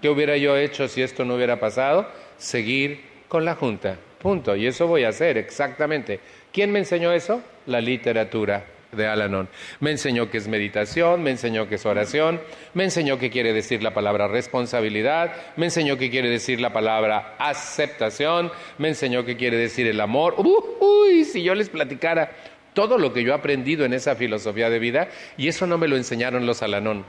¿Qué 0.00 0.08
hubiera 0.08 0.36
yo 0.36 0.56
hecho 0.56 0.88
si 0.88 1.02
esto 1.02 1.24
no 1.24 1.36
hubiera 1.36 1.58
pasado? 1.58 2.08
Seguir 2.36 3.00
con 3.28 3.44
la 3.44 3.54
Junta. 3.54 3.96
Punto. 4.18 4.54
Y 4.56 4.66
eso 4.66 4.86
voy 4.86 5.04
a 5.04 5.08
hacer, 5.08 5.38
exactamente. 5.38 6.20
¿Quién 6.52 6.70
me 6.70 6.80
enseñó 6.80 7.12
eso? 7.12 7.40
La 7.66 7.80
literatura 7.80 8.64
de 8.92 9.06
Alanon. 9.06 9.48
Me 9.80 9.90
enseñó 9.90 10.28
que 10.28 10.36
es 10.36 10.48
meditación, 10.48 11.22
me 11.22 11.30
enseñó 11.30 11.66
que 11.66 11.76
es 11.76 11.86
oración, 11.86 12.42
me 12.74 12.84
enseñó 12.84 13.18
que 13.18 13.30
quiere 13.30 13.54
decir 13.54 13.82
la 13.82 13.94
palabra 13.94 14.28
responsabilidad, 14.28 15.32
me 15.56 15.64
enseñó 15.64 15.96
que 15.96 16.10
quiere 16.10 16.28
decir 16.28 16.60
la 16.60 16.74
palabra 16.74 17.34
aceptación, 17.38 18.52
me 18.76 18.88
enseñó 18.88 19.24
que 19.24 19.38
quiere 19.38 19.56
decir 19.56 19.86
el 19.86 19.98
amor. 19.98 20.34
uy, 20.36 21.24
si 21.24 21.42
yo 21.42 21.54
les 21.54 21.70
platicara 21.70 22.32
todo 22.74 22.98
lo 22.98 23.14
que 23.14 23.22
yo 23.22 23.32
he 23.32 23.34
aprendido 23.34 23.86
en 23.86 23.94
esa 23.94 24.14
filosofía 24.14 24.68
de 24.68 24.78
vida, 24.78 25.08
y 25.38 25.48
eso 25.48 25.66
no 25.66 25.78
me 25.78 25.88
lo 25.88 25.96
enseñaron 25.96 26.44
los 26.44 26.62
Alanón. 26.62 27.06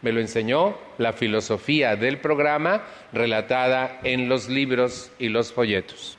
Me 0.00 0.12
lo 0.12 0.20
enseñó 0.20 0.78
la 0.96 1.12
filosofía 1.12 1.94
del 1.96 2.20
programa 2.20 2.84
relatada 3.12 4.00
en 4.02 4.30
los 4.30 4.48
libros 4.48 5.10
y 5.18 5.28
los 5.28 5.52
folletos. 5.52 6.16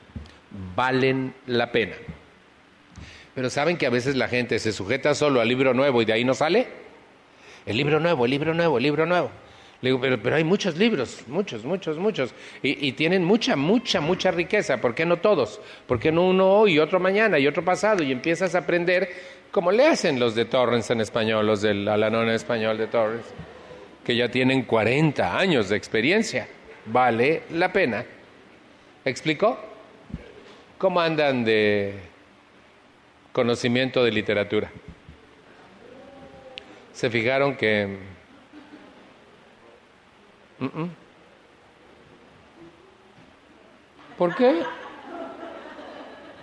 Valen 0.75 1.33
la 1.47 1.71
pena. 1.71 1.95
Pero 3.39 3.49
¿saben 3.49 3.77
que 3.77 3.85
a 3.85 3.89
veces 3.89 4.17
la 4.17 4.27
gente 4.27 4.59
se 4.59 4.73
sujeta 4.73 5.15
solo 5.15 5.39
al 5.39 5.47
libro 5.47 5.73
nuevo 5.73 6.01
y 6.01 6.05
de 6.05 6.11
ahí 6.11 6.25
no 6.25 6.33
sale? 6.33 6.67
El 7.65 7.77
libro 7.77 7.97
nuevo, 8.01 8.25
el 8.25 8.31
libro 8.31 8.53
nuevo, 8.53 8.77
el 8.77 8.83
libro 8.83 9.05
nuevo. 9.05 9.31
Le 9.79 9.91
digo, 9.91 10.01
pero, 10.01 10.35
hay 10.35 10.43
muchos 10.43 10.75
libros, 10.75 11.23
muchos, 11.25 11.63
muchos, 11.63 11.97
muchos. 11.97 12.33
Y, 12.61 12.91
tienen 12.91 13.23
mucha, 13.23 13.55
mucha, 13.55 14.01
mucha 14.01 14.31
riqueza. 14.31 14.81
¿Por 14.81 14.93
qué 14.93 15.05
no 15.05 15.19
todos? 15.19 15.61
¿Por 15.87 16.01
qué 16.01 16.11
no 16.11 16.27
uno 16.27 16.51
hoy, 16.51 16.73
y 16.73 16.79
otro 16.79 16.99
mañana 16.99 17.39
y 17.39 17.47
otro 17.47 17.63
pasado? 17.63 18.03
Y 18.03 18.11
empiezas 18.11 18.55
a 18.55 18.57
aprender 18.57 19.09
como 19.51 19.71
le 19.71 19.87
hacen 19.87 20.19
los 20.19 20.35
de 20.35 20.43
Torrens 20.43 20.89
en 20.89 20.99
español, 20.99 21.47
los 21.47 21.61
del 21.61 21.87
Alanón 21.87 22.27
en 22.27 22.35
español 22.35 22.77
de 22.77 22.87
Torrens, 22.87 23.27
que 24.03 24.17
ya 24.17 24.27
tienen 24.27 24.63
40 24.63 25.37
años 25.37 25.69
de 25.69 25.77
experiencia. 25.77 26.45
Vale 26.87 27.43
la 27.51 27.71
pena. 27.71 28.03
¿Explicó? 29.05 29.57
¿Cómo 30.77 30.99
andan 30.99 31.45
de 31.45 32.08
conocimiento 33.31 34.03
de 34.03 34.11
literatura. 34.11 34.71
Se 36.93 37.09
fijaron 37.09 37.55
que... 37.55 37.97
¿Por 44.17 44.35
qué? 44.35 44.63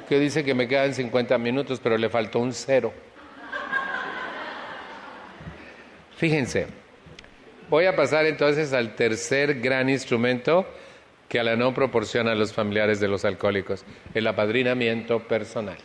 Que 0.09 0.19
dice 0.19 0.45
que 0.45 0.55
me 0.55 0.67
quedan 0.67 0.95
50 0.95 1.37
minutos, 1.37 1.79
pero 1.83 1.99
le 1.99 2.09
faltó 2.09 2.39
un 2.39 2.53
cero. 2.53 2.93
Fíjense, 6.17 6.67
voy 7.69 7.85
a 7.85 7.95
pasar 7.95 8.25
entonces 8.25 8.73
al 8.73 8.95
tercer 8.95 9.61
gran 9.61 9.91
instrumento 9.91 10.67
que 11.29 11.39
a 11.39 11.45
la 11.45 11.57
no 11.57 11.75
proporciona 11.75 12.33
a 12.33 12.35
los 12.35 12.55
familiares 12.55 13.01
de 13.01 13.09
los 13.09 13.27
alcohólicos, 13.27 13.85
el 14.15 14.27
apadrinamiento 14.27 15.21
personal. 15.29 15.77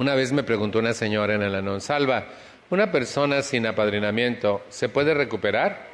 Una 0.00 0.14
vez 0.14 0.32
me 0.32 0.42
preguntó 0.42 0.78
una 0.78 0.94
señora 0.94 1.34
en 1.34 1.42
el 1.42 1.54
Anón, 1.54 1.82
Salva, 1.82 2.24
¿una 2.70 2.90
persona 2.90 3.42
sin 3.42 3.66
apadrinamiento 3.66 4.62
se 4.70 4.88
puede 4.88 5.12
recuperar? 5.12 5.88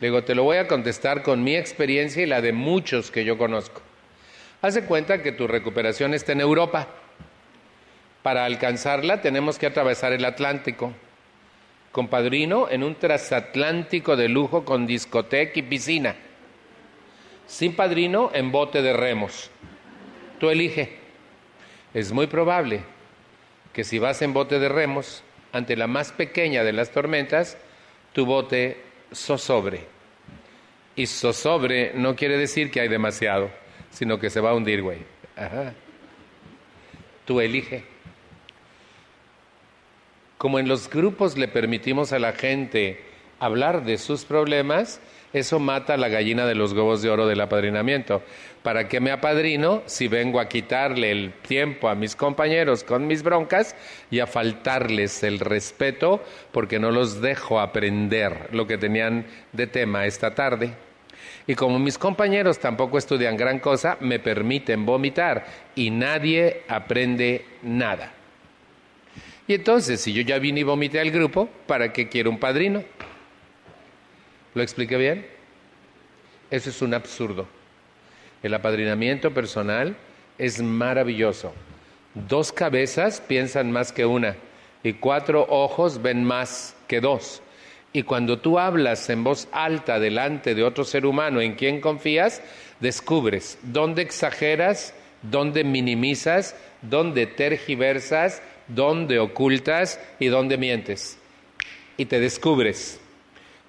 Le 0.00 0.08
digo, 0.08 0.24
te 0.24 0.34
lo 0.34 0.42
voy 0.42 0.56
a 0.56 0.66
contestar 0.66 1.22
con 1.22 1.44
mi 1.44 1.54
experiencia 1.54 2.24
y 2.24 2.26
la 2.26 2.40
de 2.40 2.52
muchos 2.52 3.12
que 3.12 3.24
yo 3.24 3.38
conozco. 3.38 3.80
Haz 4.60 4.74
de 4.74 4.86
cuenta 4.86 5.22
que 5.22 5.30
tu 5.30 5.46
recuperación 5.46 6.14
está 6.14 6.32
en 6.32 6.40
Europa. 6.40 6.88
Para 8.24 8.44
alcanzarla 8.44 9.20
tenemos 9.20 9.56
que 9.56 9.66
atravesar 9.66 10.12
el 10.12 10.24
Atlántico. 10.24 10.92
Con 11.92 12.08
padrino 12.08 12.68
en 12.70 12.82
un 12.82 12.96
transatlántico 12.96 14.16
de 14.16 14.28
lujo 14.28 14.64
con 14.64 14.84
discoteca 14.84 15.60
y 15.60 15.62
piscina. 15.62 16.16
Sin 17.46 17.76
padrino 17.76 18.32
en 18.34 18.50
bote 18.50 18.82
de 18.82 18.92
remos. 18.92 19.48
Tú 20.40 20.50
elige. 20.50 20.98
Es 21.94 22.10
muy 22.10 22.26
probable 22.26 22.82
que 23.72 23.84
si 23.84 23.98
vas 23.98 24.22
en 24.22 24.32
bote 24.32 24.58
de 24.58 24.68
remos, 24.68 25.22
ante 25.52 25.76
la 25.76 25.86
más 25.86 26.12
pequeña 26.12 26.64
de 26.64 26.72
las 26.72 26.90
tormentas, 26.90 27.56
tu 28.12 28.26
bote 28.26 28.82
zozobre. 29.14 29.86
Y 30.96 31.06
sobre 31.06 31.92
no 31.94 32.16
quiere 32.16 32.36
decir 32.36 32.70
que 32.70 32.80
hay 32.80 32.88
demasiado, 32.88 33.50
sino 33.90 34.18
que 34.18 34.30
se 34.30 34.40
va 34.40 34.50
a 34.50 34.54
hundir, 34.54 34.82
güey. 34.82 34.98
Ajá. 35.36 35.72
Tú 37.24 37.40
elige. 37.40 37.84
Como 40.38 40.58
en 40.58 40.68
los 40.68 40.90
grupos 40.90 41.38
le 41.38 41.48
permitimos 41.48 42.12
a 42.12 42.18
la 42.18 42.32
gente 42.32 43.00
hablar 43.38 43.84
de 43.84 43.96
sus 43.96 44.24
problemas, 44.24 45.00
eso 45.32 45.58
mata 45.58 45.94
a 45.94 45.96
la 45.96 46.08
gallina 46.08 46.46
de 46.46 46.54
los 46.54 46.72
huevos 46.72 47.02
de 47.02 47.10
oro 47.10 47.26
del 47.26 47.40
apadrinamiento. 47.40 48.22
¿Para 48.62 48.88
qué 48.88 49.00
me 49.00 49.10
apadrino 49.10 49.82
si 49.86 50.06
vengo 50.06 50.38
a 50.38 50.48
quitarle 50.48 51.10
el 51.10 51.32
tiempo 51.42 51.88
a 51.88 51.94
mis 51.94 52.14
compañeros 52.14 52.84
con 52.84 53.06
mis 53.06 53.22
broncas 53.22 53.74
y 54.10 54.20
a 54.20 54.26
faltarles 54.26 55.22
el 55.22 55.40
respeto 55.40 56.22
porque 56.52 56.78
no 56.78 56.90
los 56.90 57.20
dejo 57.20 57.60
aprender 57.60 58.48
lo 58.52 58.66
que 58.66 58.78
tenían 58.78 59.26
de 59.52 59.66
tema 59.66 60.06
esta 60.06 60.34
tarde? 60.34 60.74
Y 61.46 61.54
como 61.54 61.78
mis 61.78 61.98
compañeros 61.98 62.58
tampoco 62.58 62.98
estudian 62.98 63.36
gran 63.36 63.58
cosa, 63.58 63.96
me 64.00 64.18
permiten 64.18 64.86
vomitar 64.86 65.44
y 65.74 65.90
nadie 65.90 66.62
aprende 66.68 67.44
nada. 67.62 68.12
Y 69.48 69.54
entonces, 69.54 70.00
si 70.00 70.12
yo 70.12 70.22
ya 70.22 70.38
vine 70.38 70.60
y 70.60 70.62
vomité 70.62 71.00
al 71.00 71.10
grupo, 71.10 71.48
¿para 71.66 71.92
qué 71.92 72.08
quiero 72.08 72.30
un 72.30 72.38
padrino? 72.38 72.84
¿Lo 74.54 74.62
expliqué 74.62 74.96
bien? 74.96 75.26
Eso 76.50 76.70
es 76.70 76.82
un 76.82 76.92
absurdo. 76.94 77.46
El 78.42 78.54
apadrinamiento 78.54 79.32
personal 79.32 79.96
es 80.36 80.60
maravilloso. 80.60 81.52
Dos 82.14 82.52
cabezas 82.52 83.20
piensan 83.20 83.72
más 83.72 83.92
que 83.92 84.04
una 84.04 84.36
y 84.82 84.94
cuatro 84.94 85.46
ojos 85.48 86.02
ven 86.02 86.24
más 86.24 86.76
que 86.88 87.00
dos. 87.00 87.42
Y 87.94 88.02
cuando 88.02 88.38
tú 88.38 88.58
hablas 88.58 89.08
en 89.10 89.22
voz 89.24 89.48
alta 89.52 89.98
delante 89.98 90.54
de 90.54 90.64
otro 90.64 90.84
ser 90.84 91.06
humano 91.06 91.40
en 91.40 91.54
quien 91.54 91.80
confías, 91.80 92.42
descubres 92.80 93.58
dónde 93.62 94.02
exageras, 94.02 94.94
dónde 95.22 95.62
minimizas, 95.62 96.56
dónde 96.82 97.26
tergiversas, 97.26 98.42
dónde 98.68 99.18
ocultas 99.18 100.00
y 100.18 100.26
dónde 100.26 100.56
mientes. 100.56 101.18
Y 101.96 102.06
te 102.06 102.18
descubres 102.18 103.01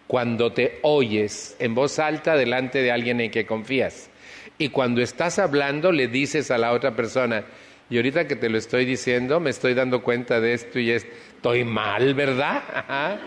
cuando 0.08 0.52
te 0.52 0.80
oyes 0.82 1.56
en 1.60 1.76
voz 1.76 2.00
alta 2.00 2.36
delante 2.36 2.82
de 2.82 2.92
alguien 2.92 3.22
en 3.22 3.32
que 3.32 3.46
confías. 3.46 4.10
Y 4.58 4.70
cuando 4.70 5.02
estás 5.02 5.40
hablando 5.40 5.92
le 5.92 6.08
dices 6.08 6.52
a 6.52 6.58
la 6.58 6.74
otra 6.74 6.96
persona, 6.96 7.46
y 7.90 7.98
ahorita 7.98 8.28
que 8.28 8.36
te 8.36 8.50
lo 8.50 8.58
estoy 8.58 8.86
diciendo, 8.86 9.40
me 9.40 9.50
estoy 9.50 9.74
dando 9.74 10.02
cuenta 10.04 10.40
de 10.40 10.54
esto 10.54 10.80
y 10.80 10.92
estoy 10.92 11.64
mal, 11.64 12.14
¿verdad? 12.14 13.20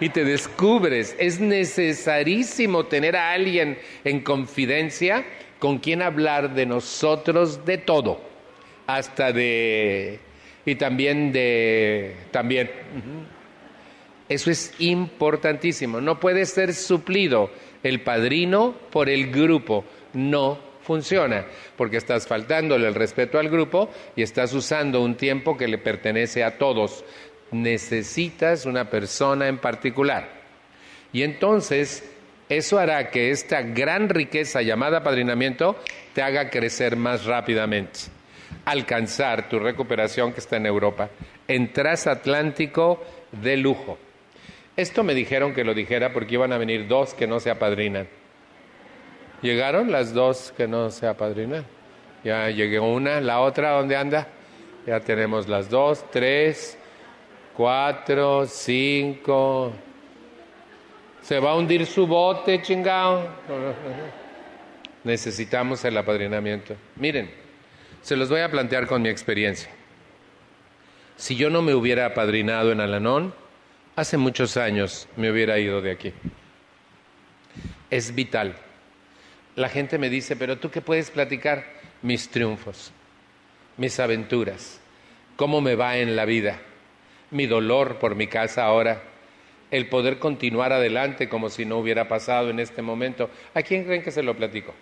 Y 0.00 0.10
te 0.10 0.24
descubres, 0.24 1.16
es 1.18 1.40
necesarísimo 1.40 2.86
tener 2.86 3.16
a 3.16 3.32
alguien 3.32 3.78
en 4.04 4.20
confidencia 4.20 5.24
con 5.58 5.78
quien 5.78 6.02
hablar 6.02 6.54
de 6.54 6.66
nosotros 6.66 7.64
de 7.64 7.78
todo, 7.78 8.20
hasta 8.86 9.32
de, 9.32 10.20
y 10.66 10.74
también 10.74 11.32
de, 11.32 12.14
también. 12.30 12.70
Eso 14.28 14.50
es 14.50 14.74
importantísimo. 14.78 16.00
No 16.00 16.18
puede 16.18 16.46
ser 16.46 16.74
suplido 16.74 17.50
el 17.82 18.02
padrino 18.02 18.74
por 18.90 19.08
el 19.08 19.30
grupo. 19.30 19.84
No 20.14 20.58
funciona, 20.82 21.46
porque 21.76 21.96
estás 21.96 22.26
faltándole 22.26 22.86
el 22.86 22.94
respeto 22.94 23.38
al 23.38 23.48
grupo 23.48 23.90
y 24.14 24.22
estás 24.22 24.52
usando 24.54 25.02
un 25.02 25.16
tiempo 25.16 25.56
que 25.56 25.68
le 25.68 25.78
pertenece 25.78 26.44
a 26.44 26.58
todos. 26.58 27.04
Necesitas 27.50 28.66
una 28.66 28.88
persona 28.90 29.48
en 29.48 29.58
particular. 29.58 30.28
Y 31.12 31.22
entonces 31.22 32.04
eso 32.48 32.78
hará 32.78 33.10
que 33.10 33.30
esta 33.30 33.62
gran 33.62 34.08
riqueza 34.08 34.62
llamada 34.62 35.02
padrinamiento 35.02 35.76
te 36.14 36.22
haga 36.22 36.50
crecer 36.50 36.96
más 36.96 37.24
rápidamente, 37.24 38.00
alcanzar 38.64 39.48
tu 39.48 39.58
recuperación 39.58 40.32
que 40.32 40.40
está 40.40 40.56
en 40.56 40.66
Europa, 40.66 41.10
en 41.48 41.72
transatlántico 41.72 43.04
de 43.32 43.56
lujo. 43.56 43.98
Esto 44.76 45.02
me 45.02 45.14
dijeron 45.14 45.54
que 45.54 45.64
lo 45.64 45.72
dijera 45.72 46.12
porque 46.12 46.34
iban 46.34 46.52
a 46.52 46.58
venir 46.58 46.86
dos 46.86 47.14
que 47.14 47.26
no 47.26 47.40
se 47.40 47.50
apadrinan. 47.50 48.08
¿Llegaron 49.40 49.90
las 49.90 50.12
dos 50.12 50.52
que 50.56 50.68
no 50.68 50.90
se 50.90 51.06
apadrinan? 51.06 51.64
Ya 52.22 52.50
llegué 52.50 52.78
una, 52.78 53.20
la 53.20 53.40
otra, 53.40 53.70
¿dónde 53.72 53.96
anda? 53.96 54.28
Ya 54.86 55.00
tenemos 55.00 55.48
las 55.48 55.70
dos, 55.70 56.04
tres, 56.10 56.78
cuatro, 57.56 58.46
cinco. 58.46 59.72
Se 61.22 61.40
va 61.40 61.52
a 61.52 61.56
hundir 61.56 61.86
su 61.86 62.06
bote, 62.06 62.60
chingado. 62.60 63.28
Necesitamos 65.04 65.84
el 65.84 65.96
apadrinamiento. 65.96 66.76
Miren, 66.96 67.30
se 68.02 68.14
los 68.14 68.28
voy 68.28 68.40
a 68.40 68.50
plantear 68.50 68.86
con 68.86 69.02
mi 69.02 69.08
experiencia. 69.08 69.70
Si 71.16 71.34
yo 71.34 71.48
no 71.48 71.62
me 71.62 71.74
hubiera 71.74 72.06
apadrinado 72.06 72.72
en 72.72 72.80
Alanón, 72.80 73.34
Hace 73.96 74.18
muchos 74.18 74.58
años 74.58 75.08
me 75.16 75.30
hubiera 75.30 75.58
ido 75.58 75.80
de 75.80 75.90
aquí. 75.90 76.12
Es 77.88 78.14
vital. 78.14 78.54
La 79.54 79.70
gente 79.70 79.96
me 79.96 80.10
dice, 80.10 80.36
pero 80.36 80.58
tú 80.58 80.70
qué 80.70 80.82
puedes 80.82 81.10
platicar? 81.10 81.64
Mis 82.02 82.28
triunfos, 82.28 82.92
mis 83.78 83.98
aventuras, 83.98 84.82
cómo 85.36 85.62
me 85.62 85.76
va 85.76 85.96
en 85.96 86.14
la 86.14 86.26
vida, 86.26 86.60
mi 87.30 87.46
dolor 87.46 87.98
por 87.98 88.16
mi 88.16 88.26
casa 88.26 88.66
ahora, 88.66 89.02
el 89.70 89.88
poder 89.88 90.18
continuar 90.18 90.74
adelante 90.74 91.30
como 91.30 91.48
si 91.48 91.64
no 91.64 91.78
hubiera 91.78 92.06
pasado 92.06 92.50
en 92.50 92.60
este 92.60 92.82
momento. 92.82 93.30
¿A 93.54 93.62
quién 93.62 93.84
creen 93.84 94.02
que 94.02 94.10
se 94.10 94.22
lo 94.22 94.36
platico? 94.36 94.74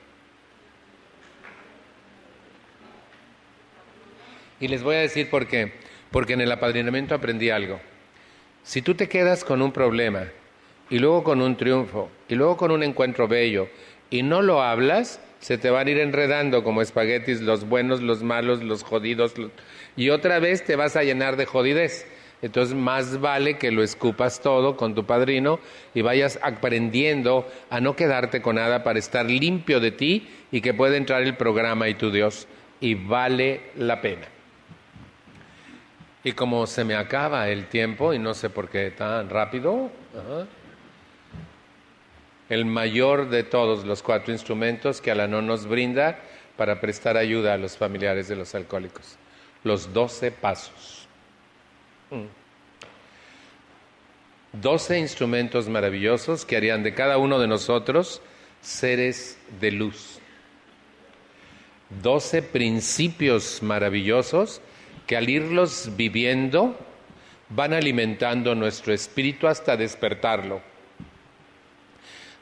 Y 4.58 4.66
les 4.66 4.82
voy 4.82 4.96
a 4.96 5.00
decir 5.00 5.30
por 5.30 5.46
qué. 5.46 5.72
Porque 6.10 6.32
en 6.32 6.40
el 6.40 6.50
apadrinamiento 6.50 7.14
aprendí 7.14 7.50
algo. 7.50 7.80
Si 8.64 8.80
tú 8.80 8.94
te 8.94 9.10
quedas 9.10 9.44
con 9.44 9.60
un 9.60 9.72
problema 9.72 10.24
y 10.88 10.98
luego 10.98 11.22
con 11.22 11.42
un 11.42 11.54
triunfo 11.54 12.08
y 12.30 12.34
luego 12.34 12.56
con 12.56 12.70
un 12.70 12.82
encuentro 12.82 13.28
bello 13.28 13.68
y 14.08 14.22
no 14.22 14.40
lo 14.40 14.62
hablas, 14.62 15.20
se 15.38 15.58
te 15.58 15.68
van 15.68 15.86
a 15.86 15.90
ir 15.90 15.98
enredando 15.98 16.64
como 16.64 16.80
espaguetis 16.80 17.42
los 17.42 17.68
buenos, 17.68 18.00
los 18.00 18.22
malos, 18.22 18.62
los 18.62 18.82
jodidos 18.82 19.34
y 19.96 20.08
otra 20.08 20.38
vez 20.38 20.64
te 20.64 20.76
vas 20.76 20.96
a 20.96 21.04
llenar 21.04 21.36
de 21.36 21.44
jodidez. 21.44 22.06
Entonces 22.40 22.74
más 22.74 23.20
vale 23.20 23.58
que 23.58 23.70
lo 23.70 23.82
escupas 23.82 24.40
todo 24.40 24.78
con 24.78 24.94
tu 24.94 25.04
padrino 25.04 25.60
y 25.92 26.00
vayas 26.00 26.38
aprendiendo 26.42 27.46
a 27.68 27.82
no 27.82 27.96
quedarte 27.96 28.40
con 28.40 28.56
nada 28.56 28.82
para 28.82 28.98
estar 28.98 29.26
limpio 29.26 29.78
de 29.78 29.90
ti 29.90 30.26
y 30.50 30.62
que 30.62 30.72
pueda 30.72 30.96
entrar 30.96 31.22
el 31.22 31.36
programa 31.36 31.90
y 31.90 31.94
tu 31.94 32.10
Dios. 32.10 32.48
Y 32.80 32.94
vale 32.94 33.60
la 33.76 34.00
pena. 34.00 34.34
Y 36.24 36.32
como 36.32 36.66
se 36.66 36.84
me 36.84 36.96
acaba 36.96 37.48
el 37.50 37.66
tiempo, 37.66 38.14
y 38.14 38.18
no 38.18 38.32
sé 38.32 38.48
por 38.48 38.70
qué 38.70 38.90
tan 38.90 39.28
rápido, 39.28 39.90
el 42.48 42.64
mayor 42.64 43.28
de 43.28 43.42
todos 43.42 43.84
los 43.84 44.02
cuatro 44.02 44.32
instrumentos 44.32 45.02
que 45.02 45.10
Alanón 45.10 45.46
nos 45.46 45.66
brinda 45.66 46.18
para 46.56 46.80
prestar 46.80 47.18
ayuda 47.18 47.52
a 47.52 47.58
los 47.58 47.76
familiares 47.76 48.28
de 48.28 48.36
los 48.36 48.54
alcohólicos, 48.54 49.16
los 49.64 49.92
doce 49.92 50.30
pasos. 50.30 51.06
Mm. 52.10 52.24
Doce 54.60 54.98
instrumentos 54.98 55.68
maravillosos 55.68 56.44
que 56.44 56.56
harían 56.56 56.82
de 56.84 56.94
cada 56.94 57.18
uno 57.18 57.38
de 57.38 57.48
nosotros 57.48 58.22
seres 58.60 59.36
de 59.60 59.72
luz. 59.72 60.20
Doce 62.02 62.40
principios 62.40 63.62
maravillosos 63.62 64.60
que 65.07 65.16
al 65.16 65.28
irlos 65.28 65.90
viviendo 65.96 66.76
van 67.50 67.72
alimentando 67.72 68.55
nuestro 68.55 68.92
espíritu 68.92 69.46
hasta 69.46 69.76
despertarlo. 69.76 70.61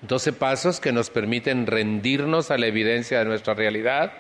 Doce 0.03 0.33
pasos 0.33 0.81
que 0.81 0.93
nos 0.93 1.11
permiten 1.11 1.67
rendirnos 1.67 2.51
a 2.51 2.59
la 2.59 2.67
evidencia 2.67 3.21
de 3.21 3.25
nuestra 3.25 3.55
realidad, 3.55 4.13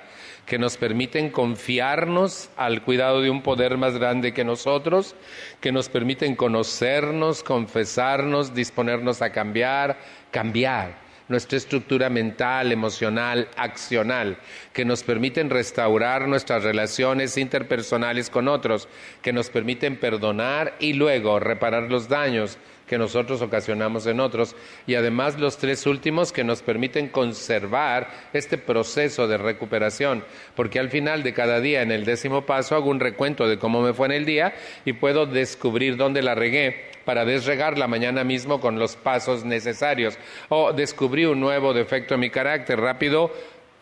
que 0.47 0.59
nos 0.59 0.76
permiten 0.76 1.30
confiarnos 1.30 2.51
al 2.57 2.82
cuidado 2.82 3.20
de 3.20 3.30
un 3.30 3.43
poder 3.43 3.78
más 3.78 3.99
grande 3.99 4.32
que 4.32 4.45
nosotros, 4.45 5.14
que 5.61 5.72
nos 5.72 5.88
permiten 5.88 6.36
conocernos, 6.36 7.43
confesarnos, 7.43 8.55
disponernos 8.55 9.22
a 9.22 9.30
cambiar, 9.30 9.99
cambiar 10.30 11.01
nuestra 11.33 11.59
estructura 11.59 12.09
mental, 12.09 12.70
emocional, 12.70 13.49
accional, 13.57 14.37
que 14.72 14.85
nos 14.85 15.03
permiten 15.03 15.51
restaurar 15.51 16.28
nuestras 16.28 16.62
relaciones 16.62 17.37
interpersonales 17.37 18.30
con 18.30 18.47
otros, 18.47 18.89
que 19.22 19.33
nos 19.33 19.51
permiten 19.51 19.97
perdonar 19.97 20.76
y 20.78 20.93
luego 20.93 21.41
reparar 21.41 21.91
los 21.91 22.09
daños 22.09 22.59
que 22.87 22.99
nosotros 22.99 23.41
ocasionamos 23.43 24.07
en 24.07 24.20
otros 24.20 24.55
y 24.87 24.95
además 24.95 25.39
los 25.39 25.59
tres 25.59 25.87
últimos 25.87 26.33
que 26.33 26.45
nos 26.45 26.62
permiten 26.62 27.09
conservar 27.09 28.09
este 28.33 28.59
proceso 28.59 29.26
de 29.28 29.39
recuperación, 29.39 30.24
porque 30.55 30.78
al 30.78 30.91
final 30.91 31.22
de 31.22 31.33
cada 31.33 31.61
día 31.61 31.83
en 31.83 31.93
el 31.93 32.05
décimo 32.05 32.47
paso 32.47 32.74
hago 32.74 32.91
un 32.91 33.01
recuento 33.01 33.49
de 33.49 33.59
cómo 33.59 33.83
me 33.83 33.95
fue 33.95 34.07
en 34.07 34.12
el 34.12 34.24
día 34.24 34.55
y 34.85 34.93
puedo 34.95 35.26
descubrir 35.26 35.97
dónde 35.97 36.22
la 36.22 36.35
regué 36.35 36.93
para 37.05 37.24
desregarla 37.24 37.89
mañana 37.89 38.24
mismo 38.24 38.61
con 38.61 38.78
los 38.78 38.97
pasos 38.97 39.45
necesarios. 39.45 40.18
O 40.49 40.72
descubrí 40.72 41.24
un 41.24 41.41
nuevo 41.41 41.74
defecto 41.74 42.14
en 42.14 42.20
mi 42.20 42.30
carácter, 42.30 42.78
rápido 42.80 43.33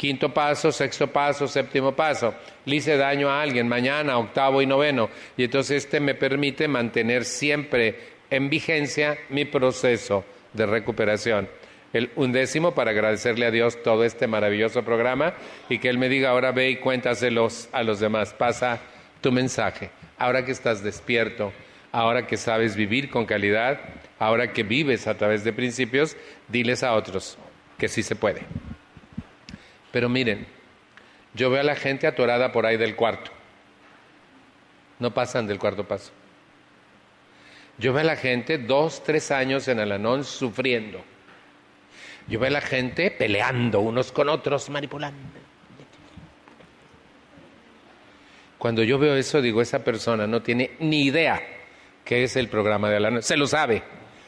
quinto 0.01 0.33
paso, 0.33 0.73
sexto 0.73 1.09
paso, 1.09 1.47
séptimo 1.47 1.93
paso. 1.93 2.35
Le 2.65 2.77
hice 2.77 2.97
daño 2.97 3.29
a 3.29 3.43
alguien 3.43 3.69
mañana, 3.69 4.17
octavo 4.17 4.63
y 4.63 4.67
noveno. 4.67 5.11
Y 5.37 5.45
entonces 5.45 5.85
este 5.85 6.01
me 6.01 6.15
permite 6.15 6.67
mantener 6.69 7.27
siempre 7.27 8.20
en 8.31 8.49
vigencia 8.51 9.19
mi 9.29 9.45
proceso 9.45 10.25
de 10.53 10.67
recuperación. 10.67 11.49
El 11.93 12.11
undécimo 12.15 12.73
para 12.75 12.93
agradecerle 12.93 13.47
a 13.47 13.51
Dios 13.51 13.83
todo 13.83 14.05
este 14.05 14.29
maravilloso 14.29 14.85
programa 14.85 15.35
y 15.69 15.79
que 15.79 15.89
Él 15.89 15.99
me 15.99 16.09
diga 16.09 16.31
ahora 16.31 16.53
ve 16.53 16.71
y 16.71 16.77
cuéntaselos 16.77 17.69
a 17.73 17.83
los 17.83 17.99
demás. 17.99 18.33
Pasa 18.33 18.81
tu 19.21 19.33
mensaje. 19.33 19.91
Ahora 20.17 20.45
que 20.45 20.53
estás 20.53 20.85
despierto, 20.85 21.53
ahora 21.91 22.27
que 22.27 22.37
sabes 22.37 22.77
vivir 22.77 23.11
con 23.11 23.27
calidad, 23.27 23.81
ahora 24.19 24.53
que 24.53 24.63
vives 24.63 25.09
a 25.09 25.17
través 25.17 25.43
de 25.43 25.53
principios, 25.53 26.17
diles 26.47 26.85
a 26.85 26.95
otros 26.95 27.37
que 27.77 27.89
sí 27.89 28.03
se 28.03 28.15
puede. 28.15 28.43
Pero 29.91 30.09
miren, 30.09 30.47
yo 31.35 31.51
veo 31.51 31.61
a 31.61 31.65
la 31.65 31.75
gente 31.75 32.07
atorada 32.07 32.53
por 32.53 32.67
ahí 32.67 32.77
del 32.77 32.95
cuarto. 32.95 33.33
No 35.01 35.13
pasan 35.13 35.47
del 35.47 35.59
cuarto 35.59 35.89
paso. 35.89 36.13
Yo 37.81 37.93
veo 37.93 38.03
a 38.03 38.05
la 38.05 38.17
gente 38.17 38.59
dos, 38.59 39.03
tres 39.03 39.31
años 39.31 39.67
en 39.69 39.81
Alanón 39.81 40.25
sufriendo. 40.25 41.03
Yo 42.29 42.39
veo 42.39 42.49
a 42.49 42.53
la 42.53 42.61
gente 42.61 43.11
peleando 43.11 43.81
unos 43.81 44.13
con 44.13 44.29
otros, 44.29 44.69
manipulando. 44.69 45.19
Cuando 48.59 48.83
yo 48.83 48.99
veo 48.99 49.17
eso, 49.17 49.41
digo, 49.41 49.63
esa 49.63 49.83
persona 49.83 50.27
no 50.27 50.43
tiene 50.43 50.73
ni 50.81 51.07
idea 51.07 51.41
qué 52.05 52.23
es 52.23 52.37
el 52.37 52.49
programa 52.49 52.91
de 52.91 52.97
Alanón. 52.97 53.23
Se 53.23 53.39
lo 53.39 53.47
sabe, 53.47 53.83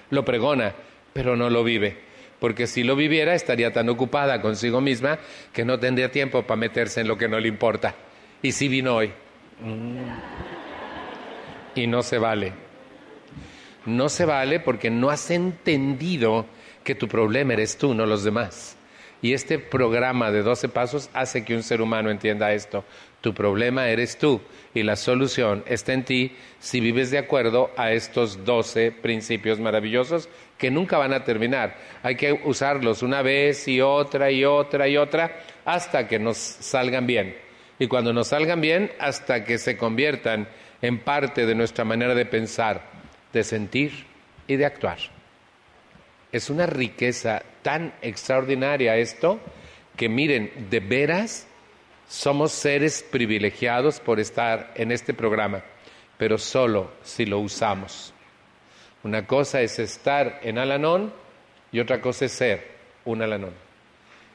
lo 0.08 0.24
pregona, 0.24 0.74
pero 1.12 1.36
no 1.36 1.50
lo 1.50 1.62
vive 1.62 2.10
porque 2.42 2.66
si 2.66 2.82
lo 2.82 2.96
viviera 2.96 3.34
estaría 3.36 3.72
tan 3.72 3.88
ocupada 3.88 4.42
consigo 4.42 4.80
misma 4.80 5.16
que 5.52 5.64
no 5.64 5.78
tendría 5.78 6.10
tiempo 6.10 6.42
para 6.42 6.58
meterse 6.58 7.00
en 7.00 7.06
lo 7.06 7.16
que 7.16 7.28
no 7.28 7.38
le 7.38 7.46
importa. 7.46 7.94
Y 8.42 8.50
si 8.50 8.66
vino 8.66 8.96
hoy. 8.96 9.12
Mm. 9.60 9.96
Y 11.76 11.86
no 11.86 12.02
se 12.02 12.18
vale. 12.18 12.52
No 13.86 14.08
se 14.08 14.24
vale 14.24 14.60
porque 14.60 14.90
no 14.90 15.10
has 15.10 15.30
entendido 15.30 16.46
que 16.84 16.94
tu 16.94 17.08
problema 17.08 17.52
eres 17.52 17.76
tú, 17.76 17.94
no 17.94 18.06
los 18.06 18.24
demás. 18.24 18.76
Y 19.22 19.34
este 19.34 19.60
programa 19.60 20.32
de 20.32 20.42
12 20.42 20.68
pasos 20.68 21.08
hace 21.12 21.44
que 21.44 21.54
un 21.54 21.62
ser 21.62 21.80
humano 21.80 22.10
entienda 22.10 22.52
esto. 22.52 22.84
Tu 23.20 23.32
problema 23.32 23.88
eres 23.88 24.18
tú 24.18 24.40
y 24.74 24.82
la 24.82 24.96
solución 24.96 25.62
está 25.66 25.92
en 25.92 26.04
ti 26.04 26.32
si 26.58 26.80
vives 26.80 27.12
de 27.12 27.18
acuerdo 27.18 27.70
a 27.76 27.92
estos 27.92 28.44
12 28.44 28.90
principios 28.90 29.60
maravillosos 29.60 30.28
que 30.58 30.72
nunca 30.72 30.98
van 30.98 31.12
a 31.12 31.22
terminar. 31.22 31.76
Hay 32.02 32.16
que 32.16 32.32
usarlos 32.44 33.02
una 33.02 33.22
vez 33.22 33.68
y 33.68 33.80
otra 33.80 34.32
y 34.32 34.44
otra 34.44 34.88
y 34.88 34.96
otra 34.96 35.40
hasta 35.64 36.08
que 36.08 36.18
nos 36.18 36.36
salgan 36.36 37.06
bien. 37.06 37.36
Y 37.78 37.86
cuando 37.86 38.12
nos 38.12 38.28
salgan 38.28 38.60
bien, 38.60 38.90
hasta 38.98 39.44
que 39.44 39.58
se 39.58 39.76
conviertan 39.76 40.48
en 40.82 40.98
parte 40.98 41.46
de 41.46 41.54
nuestra 41.54 41.84
manera 41.84 42.14
de 42.16 42.26
pensar, 42.26 42.82
de 43.32 43.44
sentir 43.44 44.06
y 44.46 44.56
de 44.56 44.66
actuar. 44.66 44.98
Es 46.30 46.50
una 46.50 46.66
riqueza 46.66 47.42
tan 47.62 47.94
extraordinaria 48.02 48.96
esto 48.96 49.40
que 49.96 50.08
miren, 50.08 50.50
de 50.70 50.80
veras 50.80 51.46
somos 52.08 52.52
seres 52.52 53.04
privilegiados 53.10 54.00
por 54.00 54.20
estar 54.20 54.72
en 54.74 54.92
este 54.92 55.14
programa, 55.14 55.62
pero 56.18 56.38
solo 56.38 56.90
si 57.02 57.26
lo 57.26 57.38
usamos. 57.38 58.12
Una 59.02 59.26
cosa 59.26 59.60
es 59.60 59.78
estar 59.78 60.40
en 60.42 60.58
Alanón 60.58 61.12
y 61.70 61.80
otra 61.80 62.00
cosa 62.00 62.26
es 62.26 62.32
ser 62.32 62.68
un 63.04 63.22
Alanón. 63.22 63.54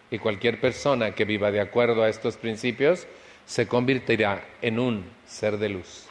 Y 0.10 0.20
cualquier 0.20 0.60
persona 0.60 1.14
que 1.14 1.26
viva 1.26 1.52
de 1.52 1.62
acuerdo 1.62 2.04
a 2.04 2.10
estos 2.10 2.38
principios 2.38 3.08
se 3.45 3.68
convertirá 3.68 4.45
en 4.62 4.80
un 4.80 5.06
ser 5.26 5.58
de 5.58 5.70
luz, 5.70 6.08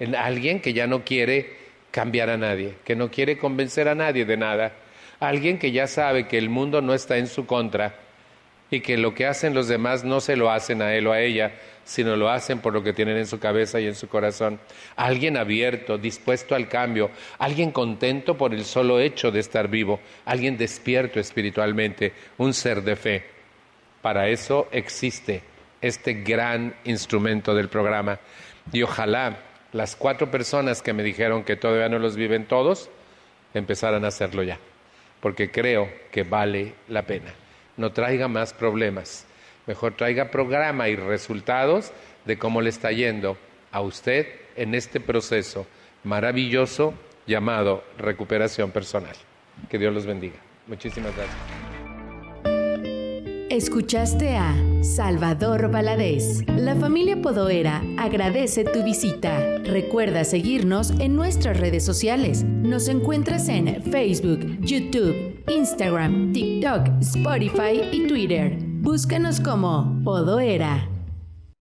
en 0.00 0.14
alguien 0.14 0.60
que 0.60 0.72
ya 0.72 0.86
no 0.86 1.04
quiere 1.04 1.61
cambiar 1.92 2.28
a 2.30 2.36
nadie, 2.36 2.74
que 2.84 2.96
no 2.96 3.08
quiere 3.10 3.38
convencer 3.38 3.86
a 3.86 3.94
nadie 3.94 4.24
de 4.24 4.36
nada, 4.36 4.72
Alguien 5.22 5.60
que 5.60 5.70
ya 5.70 5.86
sabe 5.86 6.26
que 6.26 6.36
el 6.36 6.50
mundo 6.50 6.82
no 6.82 6.94
está 6.94 7.16
en 7.16 7.28
su 7.28 7.46
contra 7.46 7.94
y 8.72 8.80
que 8.80 8.96
lo 8.96 9.14
que 9.14 9.28
hacen 9.28 9.54
los 9.54 9.68
demás 9.68 10.02
no 10.02 10.20
se 10.20 10.34
lo 10.34 10.50
hacen 10.50 10.82
a 10.82 10.96
él 10.96 11.06
o 11.06 11.12
a 11.12 11.20
ella, 11.20 11.52
sino 11.84 12.16
lo 12.16 12.28
hacen 12.28 12.58
por 12.58 12.72
lo 12.72 12.82
que 12.82 12.92
tienen 12.92 13.16
en 13.16 13.28
su 13.28 13.38
cabeza 13.38 13.78
y 13.78 13.86
en 13.86 13.94
su 13.94 14.08
corazón. 14.08 14.58
Alguien 14.96 15.36
abierto, 15.36 15.96
dispuesto 15.96 16.56
al 16.56 16.68
cambio, 16.68 17.12
alguien 17.38 17.70
contento 17.70 18.36
por 18.36 18.52
el 18.52 18.64
solo 18.64 18.98
hecho 18.98 19.30
de 19.30 19.38
estar 19.38 19.68
vivo, 19.68 20.00
alguien 20.24 20.58
despierto 20.58 21.20
espiritualmente, 21.20 22.12
un 22.38 22.52
ser 22.52 22.82
de 22.82 22.96
fe. 22.96 23.24
Para 24.00 24.26
eso 24.26 24.66
existe 24.72 25.40
este 25.80 26.14
gran 26.14 26.74
instrumento 26.82 27.54
del 27.54 27.68
programa. 27.68 28.18
Y 28.72 28.82
ojalá 28.82 29.38
las 29.72 29.96
cuatro 29.96 30.30
personas 30.30 30.82
que 30.82 30.92
me 30.92 31.02
dijeron 31.02 31.44
que 31.44 31.56
todavía 31.56 31.88
no 31.88 31.98
los 31.98 32.16
viven 32.16 32.46
todos, 32.46 32.90
empezaran 33.54 34.04
a 34.04 34.08
hacerlo 34.08 34.42
ya 34.42 34.58
porque 35.22 35.50
creo 35.52 35.88
que 36.10 36.24
vale 36.24 36.74
la 36.88 37.06
pena. 37.06 37.32
No 37.76 37.92
traiga 37.92 38.28
más 38.28 38.52
problemas, 38.52 39.24
mejor 39.66 39.94
traiga 39.94 40.30
programa 40.30 40.88
y 40.88 40.96
resultados 40.96 41.92
de 42.26 42.36
cómo 42.36 42.60
le 42.60 42.68
está 42.68 42.90
yendo 42.90 43.38
a 43.70 43.80
usted 43.80 44.26
en 44.56 44.74
este 44.74 45.00
proceso 45.00 45.66
maravilloso 46.02 46.92
llamado 47.26 47.84
recuperación 47.96 48.72
personal. 48.72 49.14
Que 49.70 49.78
Dios 49.78 49.94
los 49.94 50.04
bendiga. 50.04 50.36
Muchísimas 50.66 51.12
gracias. 51.16 51.38
Escuchaste 53.48 54.36
a 54.36 54.54
Salvador 54.82 55.70
Valadez. 55.70 56.44
La 56.48 56.74
familia 56.74 57.22
Podoera 57.22 57.82
agradece 57.98 58.64
tu 58.64 58.82
visita. 58.82 59.58
Recuerda 59.58 60.24
seguirnos 60.24 60.90
en 60.98 61.14
nuestras 61.14 61.58
redes 61.60 61.84
sociales. 61.84 62.42
Nos 62.44 62.88
encuentras 62.88 63.48
en 63.48 63.80
Facebook, 63.82 64.40
YouTube, 64.60 65.40
Instagram, 65.48 66.32
TikTok, 66.32 66.88
Spotify 67.00 67.80
y 67.92 68.08
Twitter. 68.08 68.58
Búscanos 68.60 69.38
como 69.38 70.00
Podoera. 70.02 70.91